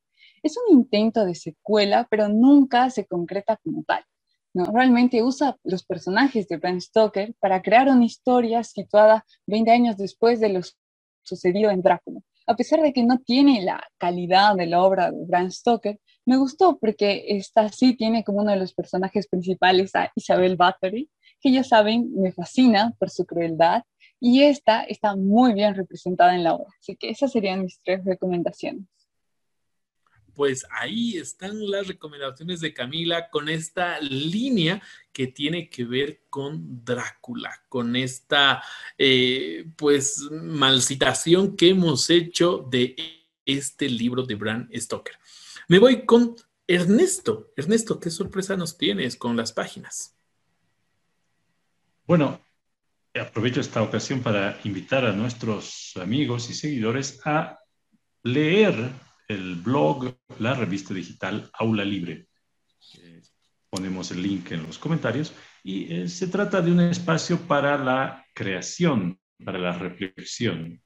Es 0.43 0.57
un 0.57 0.76
intento 0.76 1.24
de 1.24 1.35
secuela, 1.35 2.07
pero 2.11 2.28
nunca 2.28 2.91
se 2.91 3.07
concreta 3.07 3.59
como 3.62 3.85
tal. 3.85 4.05
¿No? 4.55 4.64
Realmente 4.66 5.22
usa 5.22 5.57
los 5.64 5.84
personajes 5.84 6.48
de 6.48 6.57
Bram 6.57 6.80
Stoker 6.80 7.34
para 7.40 7.62
crear 7.62 7.88
una 7.88 8.05
historia 8.05 8.62
situada 8.64 9.24
20 9.46 9.70
años 9.70 9.96
después 9.96 10.40
de 10.40 10.50
lo 10.50 10.61
sucedido 11.22 11.70
en 11.70 11.82
Drácula. 11.82 12.20
A 12.46 12.57
pesar 12.57 12.80
de 12.80 12.92
que 12.92 13.05
no 13.05 13.18
tiene 13.18 13.62
la 13.62 13.82
calidad 13.98 14.57
de 14.57 14.66
la 14.66 14.82
obra 14.82 15.11
de 15.11 15.24
Bram 15.26 15.50
Stoker, 15.50 16.00
me 16.24 16.36
gustó 16.36 16.78
porque 16.78 17.24
esta 17.28 17.68
sí 17.68 17.94
tiene 17.94 18.24
como 18.24 18.40
uno 18.40 18.50
de 18.50 18.59
los 18.59 18.74
personajes 18.74 19.28
principales 19.28 19.94
a 19.94 20.11
Isabel 20.16 20.57
Bathory, 20.57 21.09
que 21.40 21.53
ya 21.53 21.64
saben, 21.64 22.12
me 22.14 22.32
fascina 22.32 22.94
por 22.98 23.11
su 23.11 23.24
crueldad, 23.26 23.82
y 24.20 24.42
esta 24.42 24.82
está 24.82 25.16
muy 25.16 25.53
bien 25.53 25.74
representada 25.74 26.34
en 26.34 26.44
la 26.44 26.55
obra. 26.55 26.68
Así 26.80 26.96
que 26.96 27.11
esas 27.11 27.32
serían 27.32 27.62
mis 27.62 27.80
tres 27.82 28.05
recomendaciones 28.05 28.86
pues 30.35 30.66
ahí 30.70 31.16
están 31.16 31.70
las 31.70 31.87
recomendaciones 31.87 32.61
de 32.61 32.72
Camila 32.72 33.28
con 33.30 33.49
esta 33.49 34.01
línea 34.01 34.83
que 35.12 35.26
tiene 35.26 35.68
que 35.68 35.85
ver 35.85 36.22
con 36.30 36.85
Drácula, 36.85 37.64
con 37.68 37.97
esta 37.97 38.62
eh, 38.97 39.66
pues 39.76 40.28
malcitación 40.30 41.57
que 41.57 41.70
hemos 41.70 42.09
hecho 42.11 42.66
de 42.70 42.97
este 43.45 43.89
libro 43.89 44.22
de 44.22 44.35
Bram 44.35 44.68
Stoker. 44.74 45.14
Me 45.68 45.78
voy 45.78 46.05
con 46.05 46.37
Ernesto. 46.66 47.53
Ernesto, 47.57 48.01
¿qué 48.01 48.11
sorpresa 48.11 48.57
nos 48.57 48.78
tienes 48.78 49.16
con 49.16 49.37
las 49.37 49.53
páginas? 49.53 50.16
Bueno, 52.07 52.41
aprovecho 53.14 53.61
esta 53.61 53.83
ocasión 53.83 54.20
para 54.20 54.59
invitar 54.64 55.05
a 55.05 55.12
nuestros 55.12 55.93
amigos 55.97 56.51
y 56.51 56.55
seguidores 56.55 57.20
a 57.24 57.59
leer 58.22 58.91
el 59.33 59.57
blog, 59.57 60.14
la 60.39 60.55
revista 60.55 60.95
digital 60.95 61.51
Aula 61.55 61.85
Libre. 61.85 62.28
Eh, 62.99 63.22
ponemos 63.70 64.11
el 64.11 64.22
link 64.22 64.53
en 64.53 64.64
los 64.64 64.78
comentarios 64.78 65.33
y 65.64 65.93
eh, 65.93 66.09
se 66.09 66.28
trata 66.28 66.61
de 66.61 66.72
un 66.72 66.80
espacio 66.80 67.39
para 67.41 67.78
la 67.78 68.24
creación, 68.35 69.18
para 69.43 69.59
la 69.59 69.72
reflexión, 69.72 70.83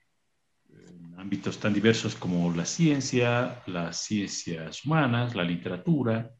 en 0.69 1.15
ámbitos 1.19 1.59
tan 1.59 1.75
diversos 1.75 2.15
como 2.15 2.55
la 2.55 2.65
ciencia, 2.65 3.63
las 3.67 4.05
ciencias 4.05 4.85
humanas, 4.85 5.35
la 5.35 5.43
literatura, 5.43 6.31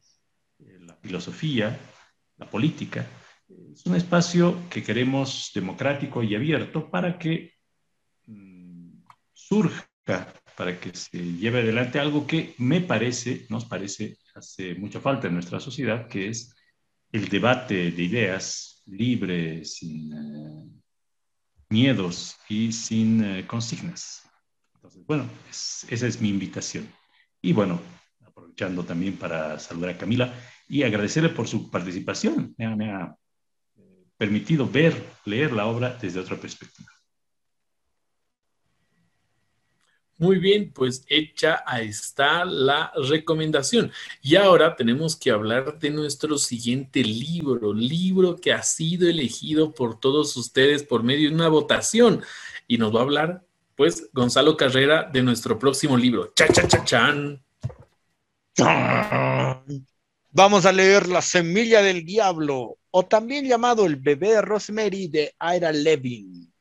eh, 0.59 0.79
la 0.79 0.95
filosofía, 0.95 1.77
la 2.37 2.49
política. 2.49 3.05
Es 3.73 3.85
un 3.85 3.95
espacio 3.95 4.69
que 4.69 4.83
queremos 4.83 5.51
democrático 5.53 6.23
y 6.23 6.35
abierto 6.35 6.89
para 6.89 7.17
que 7.17 7.53
mm, 8.25 9.03
surja 9.33 9.87
para 10.57 10.79
que 10.79 10.91
se 10.95 11.19
lleve 11.19 11.59
adelante 11.59 11.99
algo 11.99 12.25
que 12.25 12.55
me 12.57 12.81
parece, 12.81 13.45
nos 13.49 13.65
parece, 13.65 14.17
hace 14.33 14.73
mucha 14.73 14.99
falta 14.99 15.27
en 15.27 15.35
nuestra 15.35 15.59
sociedad, 15.59 16.07
que 16.07 16.29
es 16.29 16.55
el 17.11 17.29
debate 17.29 17.91
de 17.91 18.03
ideas 18.03 18.81
libre, 18.87 19.63
sin 19.65 20.11
eh, 20.13 20.67
miedos 21.69 22.37
y 22.49 22.71
sin 22.71 23.23
eh, 23.23 23.45
consignas. 23.45 24.27
Entonces, 24.73 25.05
bueno, 25.05 25.29
esa 25.47 26.07
es 26.07 26.19
mi 26.19 26.29
invitación. 26.29 26.91
Y 27.39 27.53
bueno, 27.53 27.79
aprovechando 28.25 28.83
también 28.83 29.15
para 29.15 29.59
saludar 29.59 29.91
a 29.91 29.97
Camila 29.99 30.33
y 30.67 30.81
agradecerle 30.81 31.29
por 31.29 31.47
su 31.47 31.69
participación. 31.69 32.55
me 32.57 32.91
ha 32.91 33.15
eh, 33.75 34.05
permitido 34.17 34.67
ver, 34.67 35.05
leer 35.23 35.51
la 35.53 35.67
obra 35.67 35.95
desde 36.01 36.19
otra 36.19 36.35
perspectiva. 36.35 36.96
Muy 40.19 40.39
bien, 40.39 40.71
pues 40.73 41.03
hecha 41.09 41.63
está 41.79 42.43
la 42.43 42.91
recomendación. 43.07 43.91
Y 44.23 44.35
ahora 44.35 44.75
tenemos 44.75 45.15
que 45.15 45.29
hablar 45.29 45.77
de 45.77 45.91
nuestro 45.91 46.39
siguiente 46.39 47.03
libro, 47.03 47.71
libro 47.71 48.35
que 48.35 48.51
ha 48.51 48.63
sido 48.63 49.07
elegido 49.07 49.73
por 49.73 49.99
todos 49.99 50.35
ustedes 50.35 50.81
por 50.81 51.03
medio 51.03 51.29
de 51.29 51.35
una 51.35 51.49
votación. 51.49 52.23
Y 52.67 52.79
nos 52.79 52.95
va 52.95 53.01
a 53.01 53.03
hablar, 53.03 53.45
pues, 53.75 54.09
Gonzalo 54.11 54.57
Carrera 54.57 55.03
de 55.03 55.21
nuestro 55.21 55.59
próximo 55.59 55.95
libro. 55.95 56.33
Cha, 56.35 56.47
cha, 56.47 56.67
cha, 56.67 56.83
chan. 56.83 57.43
Vamos 60.31 60.65
a 60.65 60.71
leer 60.71 61.07
La 61.09 61.21
Semilla 61.21 61.83
del 61.83 62.03
Diablo, 62.03 62.79
o 62.89 63.05
también 63.05 63.45
llamado 63.45 63.85
El 63.85 63.97
Bebé 63.97 64.29
de 64.29 64.41
Rosemary 64.41 65.07
de 65.09 65.35
Ira 65.55 65.71
Levin. 65.71 66.51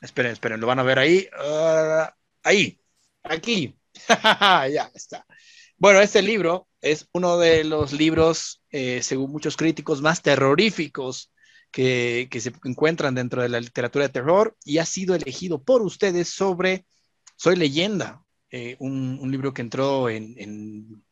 Esperen, 0.00 0.32
esperen, 0.32 0.60
lo 0.60 0.66
van 0.66 0.80
a 0.80 0.82
ver 0.82 0.98
ahí. 0.98 1.28
Ah, 1.38 2.12
ahí. 2.42 2.80
Aquí. 3.24 3.74
ya 4.08 4.90
está. 4.94 5.26
Bueno, 5.76 6.00
este 6.00 6.22
libro 6.22 6.68
es 6.80 7.08
uno 7.12 7.38
de 7.38 7.64
los 7.64 7.92
libros, 7.92 8.62
eh, 8.70 9.02
según 9.02 9.32
muchos 9.32 9.56
críticos, 9.56 10.02
más 10.02 10.22
terroríficos 10.22 11.32
que, 11.70 12.28
se 12.30 12.52
encuentran 12.64 13.14
dentro 13.14 13.42
de 13.42 13.48
la 13.48 13.60
literatura 13.60 14.06
de 14.06 14.12
terror 14.12 14.56
y 14.64 14.78
ha 14.78 14.84
sido 14.84 15.14
elegido 15.14 15.62
por 15.62 15.82
ustedes 15.82 16.28
sobre 16.28 16.86
Soy 17.36 17.56
leyenda, 17.56 18.22
eh, 18.50 18.76
un, 18.78 19.28
libro 19.30 19.52
que 19.52 19.62
entró 19.62 20.08
en, 20.08 21.02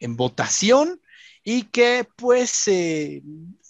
votación 0.00 1.00
y 1.42 1.64
que 1.64 2.06
pues 2.16 2.68
eh, 2.68 3.22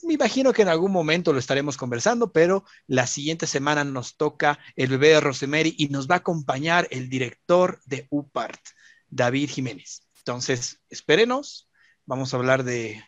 me 0.03 0.15
imagino 0.15 0.53
que 0.53 0.63
en 0.63 0.69
algún 0.69 0.93
momento 0.93 1.33
lo 1.33 1.39
estaremos 1.39 1.77
conversando, 1.77 2.33
pero 2.33 2.65
la 2.87 3.07
siguiente 3.07 3.47
semana 3.47 3.85
nos 3.85 4.17
toca 4.17 4.59
el 4.77 4.89
bebé 4.89 5.09
de 5.09 5.21
Rosemary 5.21 5.75
y 5.79 5.89
nos 5.89 6.09
va 6.09 6.17
a 6.17 6.19
acompañar 6.19 6.89
el 6.91 7.09
director 7.09 7.81
de 7.87 8.07
UPART, 8.11 8.61
David 9.09 9.51
Jiménez. 9.51 10.07
Entonces, 10.19 10.81
espérenos, 10.89 11.71
vamos 12.07 12.33
a 12.33 12.39
hablar 12.39 12.65
de, 12.65 13.03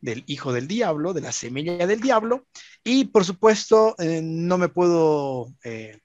del 0.00 0.24
hijo 0.26 0.52
del 0.52 0.66
diablo, 0.66 1.12
de 1.12 1.20
la 1.20 1.32
semilla 1.32 1.86
del 1.86 2.00
diablo, 2.00 2.46
y 2.84 3.06
por 3.06 3.24
supuesto, 3.24 3.94
eh, 3.98 4.20
no 4.22 4.58
me 4.58 4.68
puedo 4.68 5.52
eh, 5.64 6.00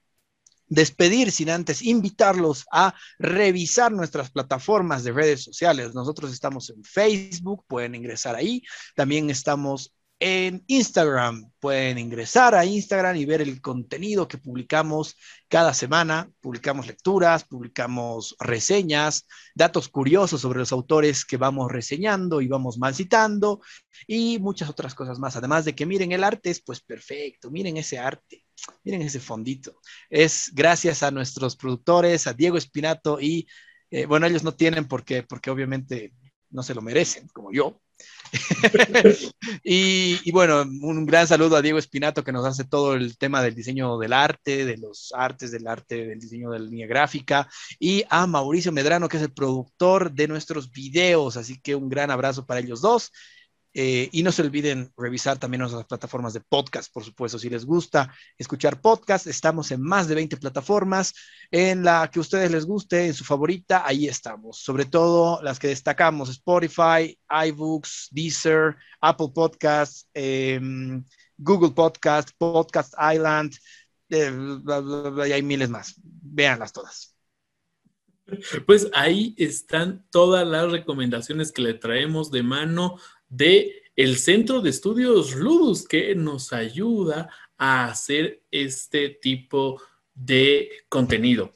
despedir 0.68 1.30
sin 1.32 1.50
antes 1.50 1.82
invitarlos 1.82 2.66
a 2.70 2.94
revisar 3.18 3.92
nuestras 3.92 4.30
plataformas 4.30 5.04
de 5.04 5.12
redes 5.12 5.42
sociales. 5.42 5.94
Nosotros 5.94 6.32
estamos 6.32 6.70
en 6.70 6.82
Facebook, 6.84 7.64
pueden 7.66 7.94
ingresar 7.94 8.34
ahí. 8.34 8.62
También 8.94 9.30
estamos 9.30 9.96
en 10.18 10.64
Instagram. 10.66 11.50
Pueden 11.60 11.98
ingresar 11.98 12.54
a 12.54 12.64
Instagram 12.64 13.16
y 13.16 13.24
ver 13.24 13.42
el 13.42 13.60
contenido 13.60 14.28
que 14.28 14.38
publicamos 14.38 15.16
cada 15.48 15.74
semana. 15.74 16.30
Publicamos 16.40 16.86
lecturas, 16.86 17.44
publicamos 17.44 18.36
reseñas, 18.38 19.26
datos 19.54 19.88
curiosos 19.88 20.40
sobre 20.40 20.60
los 20.60 20.72
autores 20.72 21.24
que 21.24 21.36
vamos 21.36 21.70
reseñando 21.70 22.40
y 22.40 22.48
vamos 22.48 22.78
mal 22.78 22.94
citando 22.94 23.60
y 24.06 24.38
muchas 24.38 24.70
otras 24.70 24.94
cosas 24.94 25.18
más. 25.18 25.36
Además 25.36 25.64
de 25.64 25.74
que 25.74 25.86
miren 25.86 26.12
el 26.12 26.24
arte, 26.24 26.50
es 26.50 26.62
pues 26.62 26.80
perfecto. 26.80 27.50
Miren 27.50 27.76
ese 27.76 27.98
arte, 27.98 28.45
miren 28.84 29.02
ese 29.02 29.20
fondito. 29.20 29.80
Es 30.10 30.50
gracias 30.54 31.02
a 31.02 31.10
nuestros 31.10 31.56
productores, 31.56 32.26
a 32.26 32.34
Diego 32.34 32.56
Espinato 32.56 33.20
y, 33.20 33.48
eh, 33.90 34.06
bueno, 34.06 34.26
ellos 34.26 34.44
no 34.44 34.54
tienen 34.54 34.86
porque, 34.88 35.22
porque 35.22 35.50
obviamente 35.50 36.12
no 36.50 36.62
se 36.62 36.74
lo 36.74 36.82
merecen, 36.82 37.28
como 37.28 37.52
yo, 37.52 37.80
y, 39.64 40.30
bueno, 40.32 40.62
un 40.62 41.06
gran 41.06 41.26
saludo 41.26 41.56
a 41.56 41.62
Diego 41.62 41.78
Espinato 41.78 42.24
que 42.24 42.32
nos 42.32 42.44
hace 42.44 42.64
todo 42.64 42.94
el 42.94 43.16
tema 43.18 43.42
del 43.42 43.54
diseño 43.54 43.98
del 43.98 44.12
arte, 44.12 44.64
de 44.64 44.76
los 44.76 45.12
artes, 45.14 45.50
del 45.50 45.66
arte, 45.66 46.06
del 46.06 46.18
diseño 46.18 46.50
de 46.50 46.58
la 46.58 46.64
línea 46.64 46.86
gráfica, 46.86 47.48
y 47.78 48.04
a 48.10 48.26
Mauricio 48.26 48.72
Medrano 48.72 49.08
que 49.08 49.16
es 49.16 49.22
el 49.22 49.32
productor 49.32 50.12
de 50.12 50.28
nuestros 50.28 50.70
videos. 50.70 51.36
Así 51.36 51.60
que 51.60 51.74
un 51.74 51.88
gran 51.88 52.10
abrazo 52.10 52.46
para 52.46 52.60
ellos 52.60 52.80
dos. 52.80 53.12
Eh, 53.78 54.08
y 54.10 54.22
no 54.22 54.32
se 54.32 54.40
olviden 54.40 54.90
revisar 54.96 55.36
también 55.36 55.60
nuestras 55.60 55.84
plataformas 55.84 56.32
de 56.32 56.40
podcast, 56.40 56.90
por 56.90 57.04
supuesto. 57.04 57.38
Si 57.38 57.50
les 57.50 57.66
gusta 57.66 58.10
escuchar 58.38 58.80
podcast, 58.80 59.26
estamos 59.26 59.70
en 59.70 59.82
más 59.82 60.08
de 60.08 60.14
20 60.14 60.38
plataformas. 60.38 61.12
En 61.50 61.84
la 61.84 62.08
que 62.10 62.18
a 62.18 62.22
ustedes 62.22 62.50
les 62.50 62.64
guste, 62.64 63.04
en 63.04 63.12
su 63.12 63.22
favorita, 63.22 63.86
ahí 63.86 64.08
estamos. 64.08 64.60
Sobre 64.60 64.86
todo 64.86 65.42
las 65.42 65.58
que 65.58 65.68
destacamos: 65.68 66.30
Spotify, 66.30 67.18
iBooks, 67.48 68.08
Deezer, 68.12 68.76
Apple 69.02 69.28
Podcasts, 69.34 70.08
em, 70.14 71.04
Google 71.36 71.72
Podcast, 71.72 72.30
Podcast 72.38 72.94
Island, 72.98 73.54
eh, 74.08 74.32
y 75.28 75.32
hay 75.32 75.42
miles 75.42 75.68
más. 75.68 76.00
Véanlas 76.02 76.72
todas. 76.72 77.14
Pues 78.66 78.88
ahí 78.92 79.34
están 79.38 80.04
todas 80.10 80.46
las 80.46 80.72
recomendaciones 80.72 81.52
que 81.52 81.62
le 81.62 81.74
traemos 81.74 82.32
de 82.32 82.42
mano 82.42 82.96
de 83.28 83.82
el 83.96 84.18
Centro 84.18 84.60
de 84.60 84.70
Estudios 84.70 85.34
Ludus 85.34 85.86
que 85.88 86.14
nos 86.14 86.52
ayuda 86.52 87.30
a 87.56 87.86
hacer 87.86 88.42
este 88.50 89.08
tipo 89.08 89.80
de 90.14 90.70
contenido. 90.88 91.52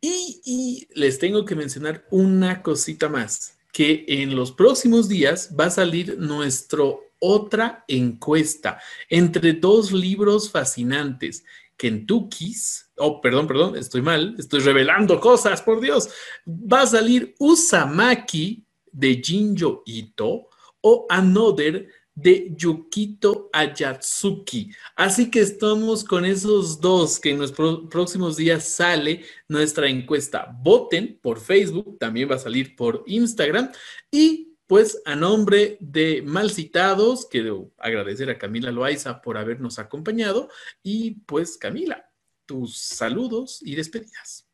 Y, 0.00 0.88
les 0.94 1.18
tengo 1.18 1.44
que 1.44 1.54
mencionar 1.54 2.06
una 2.10 2.62
cosita 2.62 3.08
más, 3.08 3.58
que 3.72 4.04
en 4.08 4.34
los 4.34 4.50
próximos 4.50 5.08
días 5.08 5.54
va 5.58 5.66
a 5.66 5.70
salir 5.70 6.18
nuestro 6.18 7.02
otra 7.18 7.84
encuesta 7.86 8.80
entre 9.08 9.52
dos 9.52 9.92
libros 9.92 10.50
fascinantes, 10.50 11.44
Kentucky's, 11.76 12.90
oh, 12.96 13.20
perdón, 13.20 13.46
perdón, 13.46 13.76
estoy 13.76 14.02
mal, 14.02 14.34
estoy 14.38 14.60
revelando 14.60 15.20
cosas, 15.20 15.62
por 15.62 15.80
Dios. 15.80 16.08
Va 16.46 16.82
a 16.82 16.86
salir 16.86 17.34
Usamaki 17.38 18.64
de 18.90 19.20
Jinjo 19.22 19.82
Ito 19.86 20.49
o 20.80 21.06
Another 21.08 21.88
de 22.14 22.52
Yukito 22.54 23.48
Ayatsuki. 23.52 24.70
Así 24.96 25.30
que 25.30 25.40
estamos 25.40 26.04
con 26.04 26.24
esos 26.24 26.80
dos 26.80 27.18
que 27.18 27.30
en 27.30 27.38
los 27.38 27.52
próximos 27.52 28.36
días 28.36 28.64
sale 28.64 29.24
nuestra 29.48 29.88
encuesta. 29.88 30.54
Voten 30.62 31.18
por 31.22 31.40
Facebook, 31.40 31.98
también 31.98 32.30
va 32.30 32.34
a 32.34 32.38
salir 32.38 32.76
por 32.76 33.04
Instagram 33.06 33.70
y 34.10 34.50
pues 34.66 35.02
a 35.04 35.16
nombre 35.16 35.78
de 35.80 36.22
mal 36.22 36.50
citados, 36.50 37.26
quiero 37.26 37.72
agradecer 37.76 38.30
a 38.30 38.38
Camila 38.38 38.70
Loaiza 38.70 39.20
por 39.20 39.36
habernos 39.36 39.80
acompañado 39.80 40.48
y 40.82 41.12
pues 41.26 41.56
Camila, 41.56 42.08
tus 42.46 42.78
saludos 42.78 43.60
y 43.64 43.74
despedidas. 43.74 44.46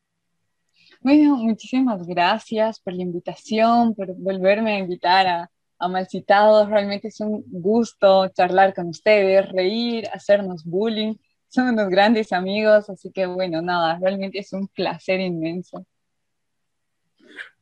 Bueno, 1.01 1.37
muchísimas 1.37 2.07
gracias 2.07 2.79
por 2.79 2.93
la 2.93 3.03
invitación, 3.03 3.93
por 3.93 4.11
volverme 4.15 4.77
a 4.77 4.79
invitar 4.79 5.27
a, 5.27 5.51
a 5.79 6.65
Realmente 6.65 7.09
es 7.09 7.19
un 7.19 7.43
gusto 7.47 8.27
charlar 8.29 8.73
con 8.73 8.87
ustedes, 8.87 9.49
reír, 9.51 10.07
hacernos 10.11 10.63
bullying. 10.63 11.15
Son 11.47 11.69
unos 11.69 11.89
grandes 11.89 12.33
amigos, 12.33 12.89
así 12.89 13.11
que 13.11 13.25
bueno, 13.25 13.61
nada, 13.61 13.97
realmente 13.99 14.39
es 14.39 14.51
un 14.53 14.67
placer 14.67 15.19
inmenso. 15.19 15.85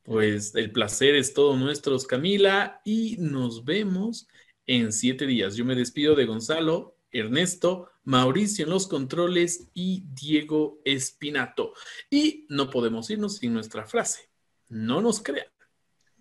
Pues 0.03 0.53
el 0.55 0.72
placer 0.72 1.16
es 1.16 1.34
todo 1.34 1.57
nuestro, 1.57 1.97
Camila, 1.99 2.82
y 2.86 3.18
nos 3.20 3.66
vemos 3.66 4.28
en 4.68 4.91
siete 4.91 5.26
días. 5.26 5.55
Yo 5.55 5.66
me 5.66 5.76
despido 5.76 6.16
de 6.16 6.26
Gonzalo, 6.26 6.97
Ernesto, 7.11 7.89
Mauricio 8.03 8.66
en 8.66 8.72
los 8.72 8.88
controles 8.88 9.70
y 9.74 10.03
Diego 10.13 10.80
Espinato. 10.86 11.74
Y 12.09 12.45
no 12.49 12.70
podemos 12.70 13.09
irnos 13.09 13.38
sin 13.38 13.53
nuestra 13.53 13.86
frase. 13.86 14.30
No 14.70 15.01
nos 15.01 15.22
crean. 15.22 15.47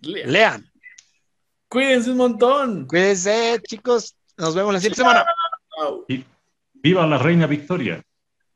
Lean. 0.01 0.31
Lean. 0.31 0.74
Cuídense 1.75 2.09
un 2.09 2.15
montón. 2.15 2.87
Cuídense, 2.87 3.61
chicos. 3.67 4.15
Nos 4.37 4.55
vemos 4.55 4.71
la 4.73 4.79
siguiente 4.79 5.01
semana. 5.01 5.25
viva 6.73 7.05
la 7.05 7.17
reina 7.17 7.47
Victoria. 7.47 8.01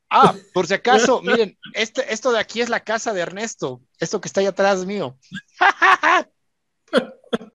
Ah, 0.08 0.34
por 0.54 0.66
si 0.66 0.72
acaso, 0.72 1.20
miren, 1.20 1.58
este, 1.74 2.14
esto 2.14 2.32
de 2.32 2.38
aquí 2.38 2.62
es 2.62 2.70
la 2.70 2.80
casa 2.80 3.12
de 3.12 3.20
Ernesto. 3.20 3.82
Esto 3.98 4.22
que 4.22 4.28
está 4.28 4.40
ahí 4.40 4.46
atrás 4.46 4.86
mío. 4.86 5.18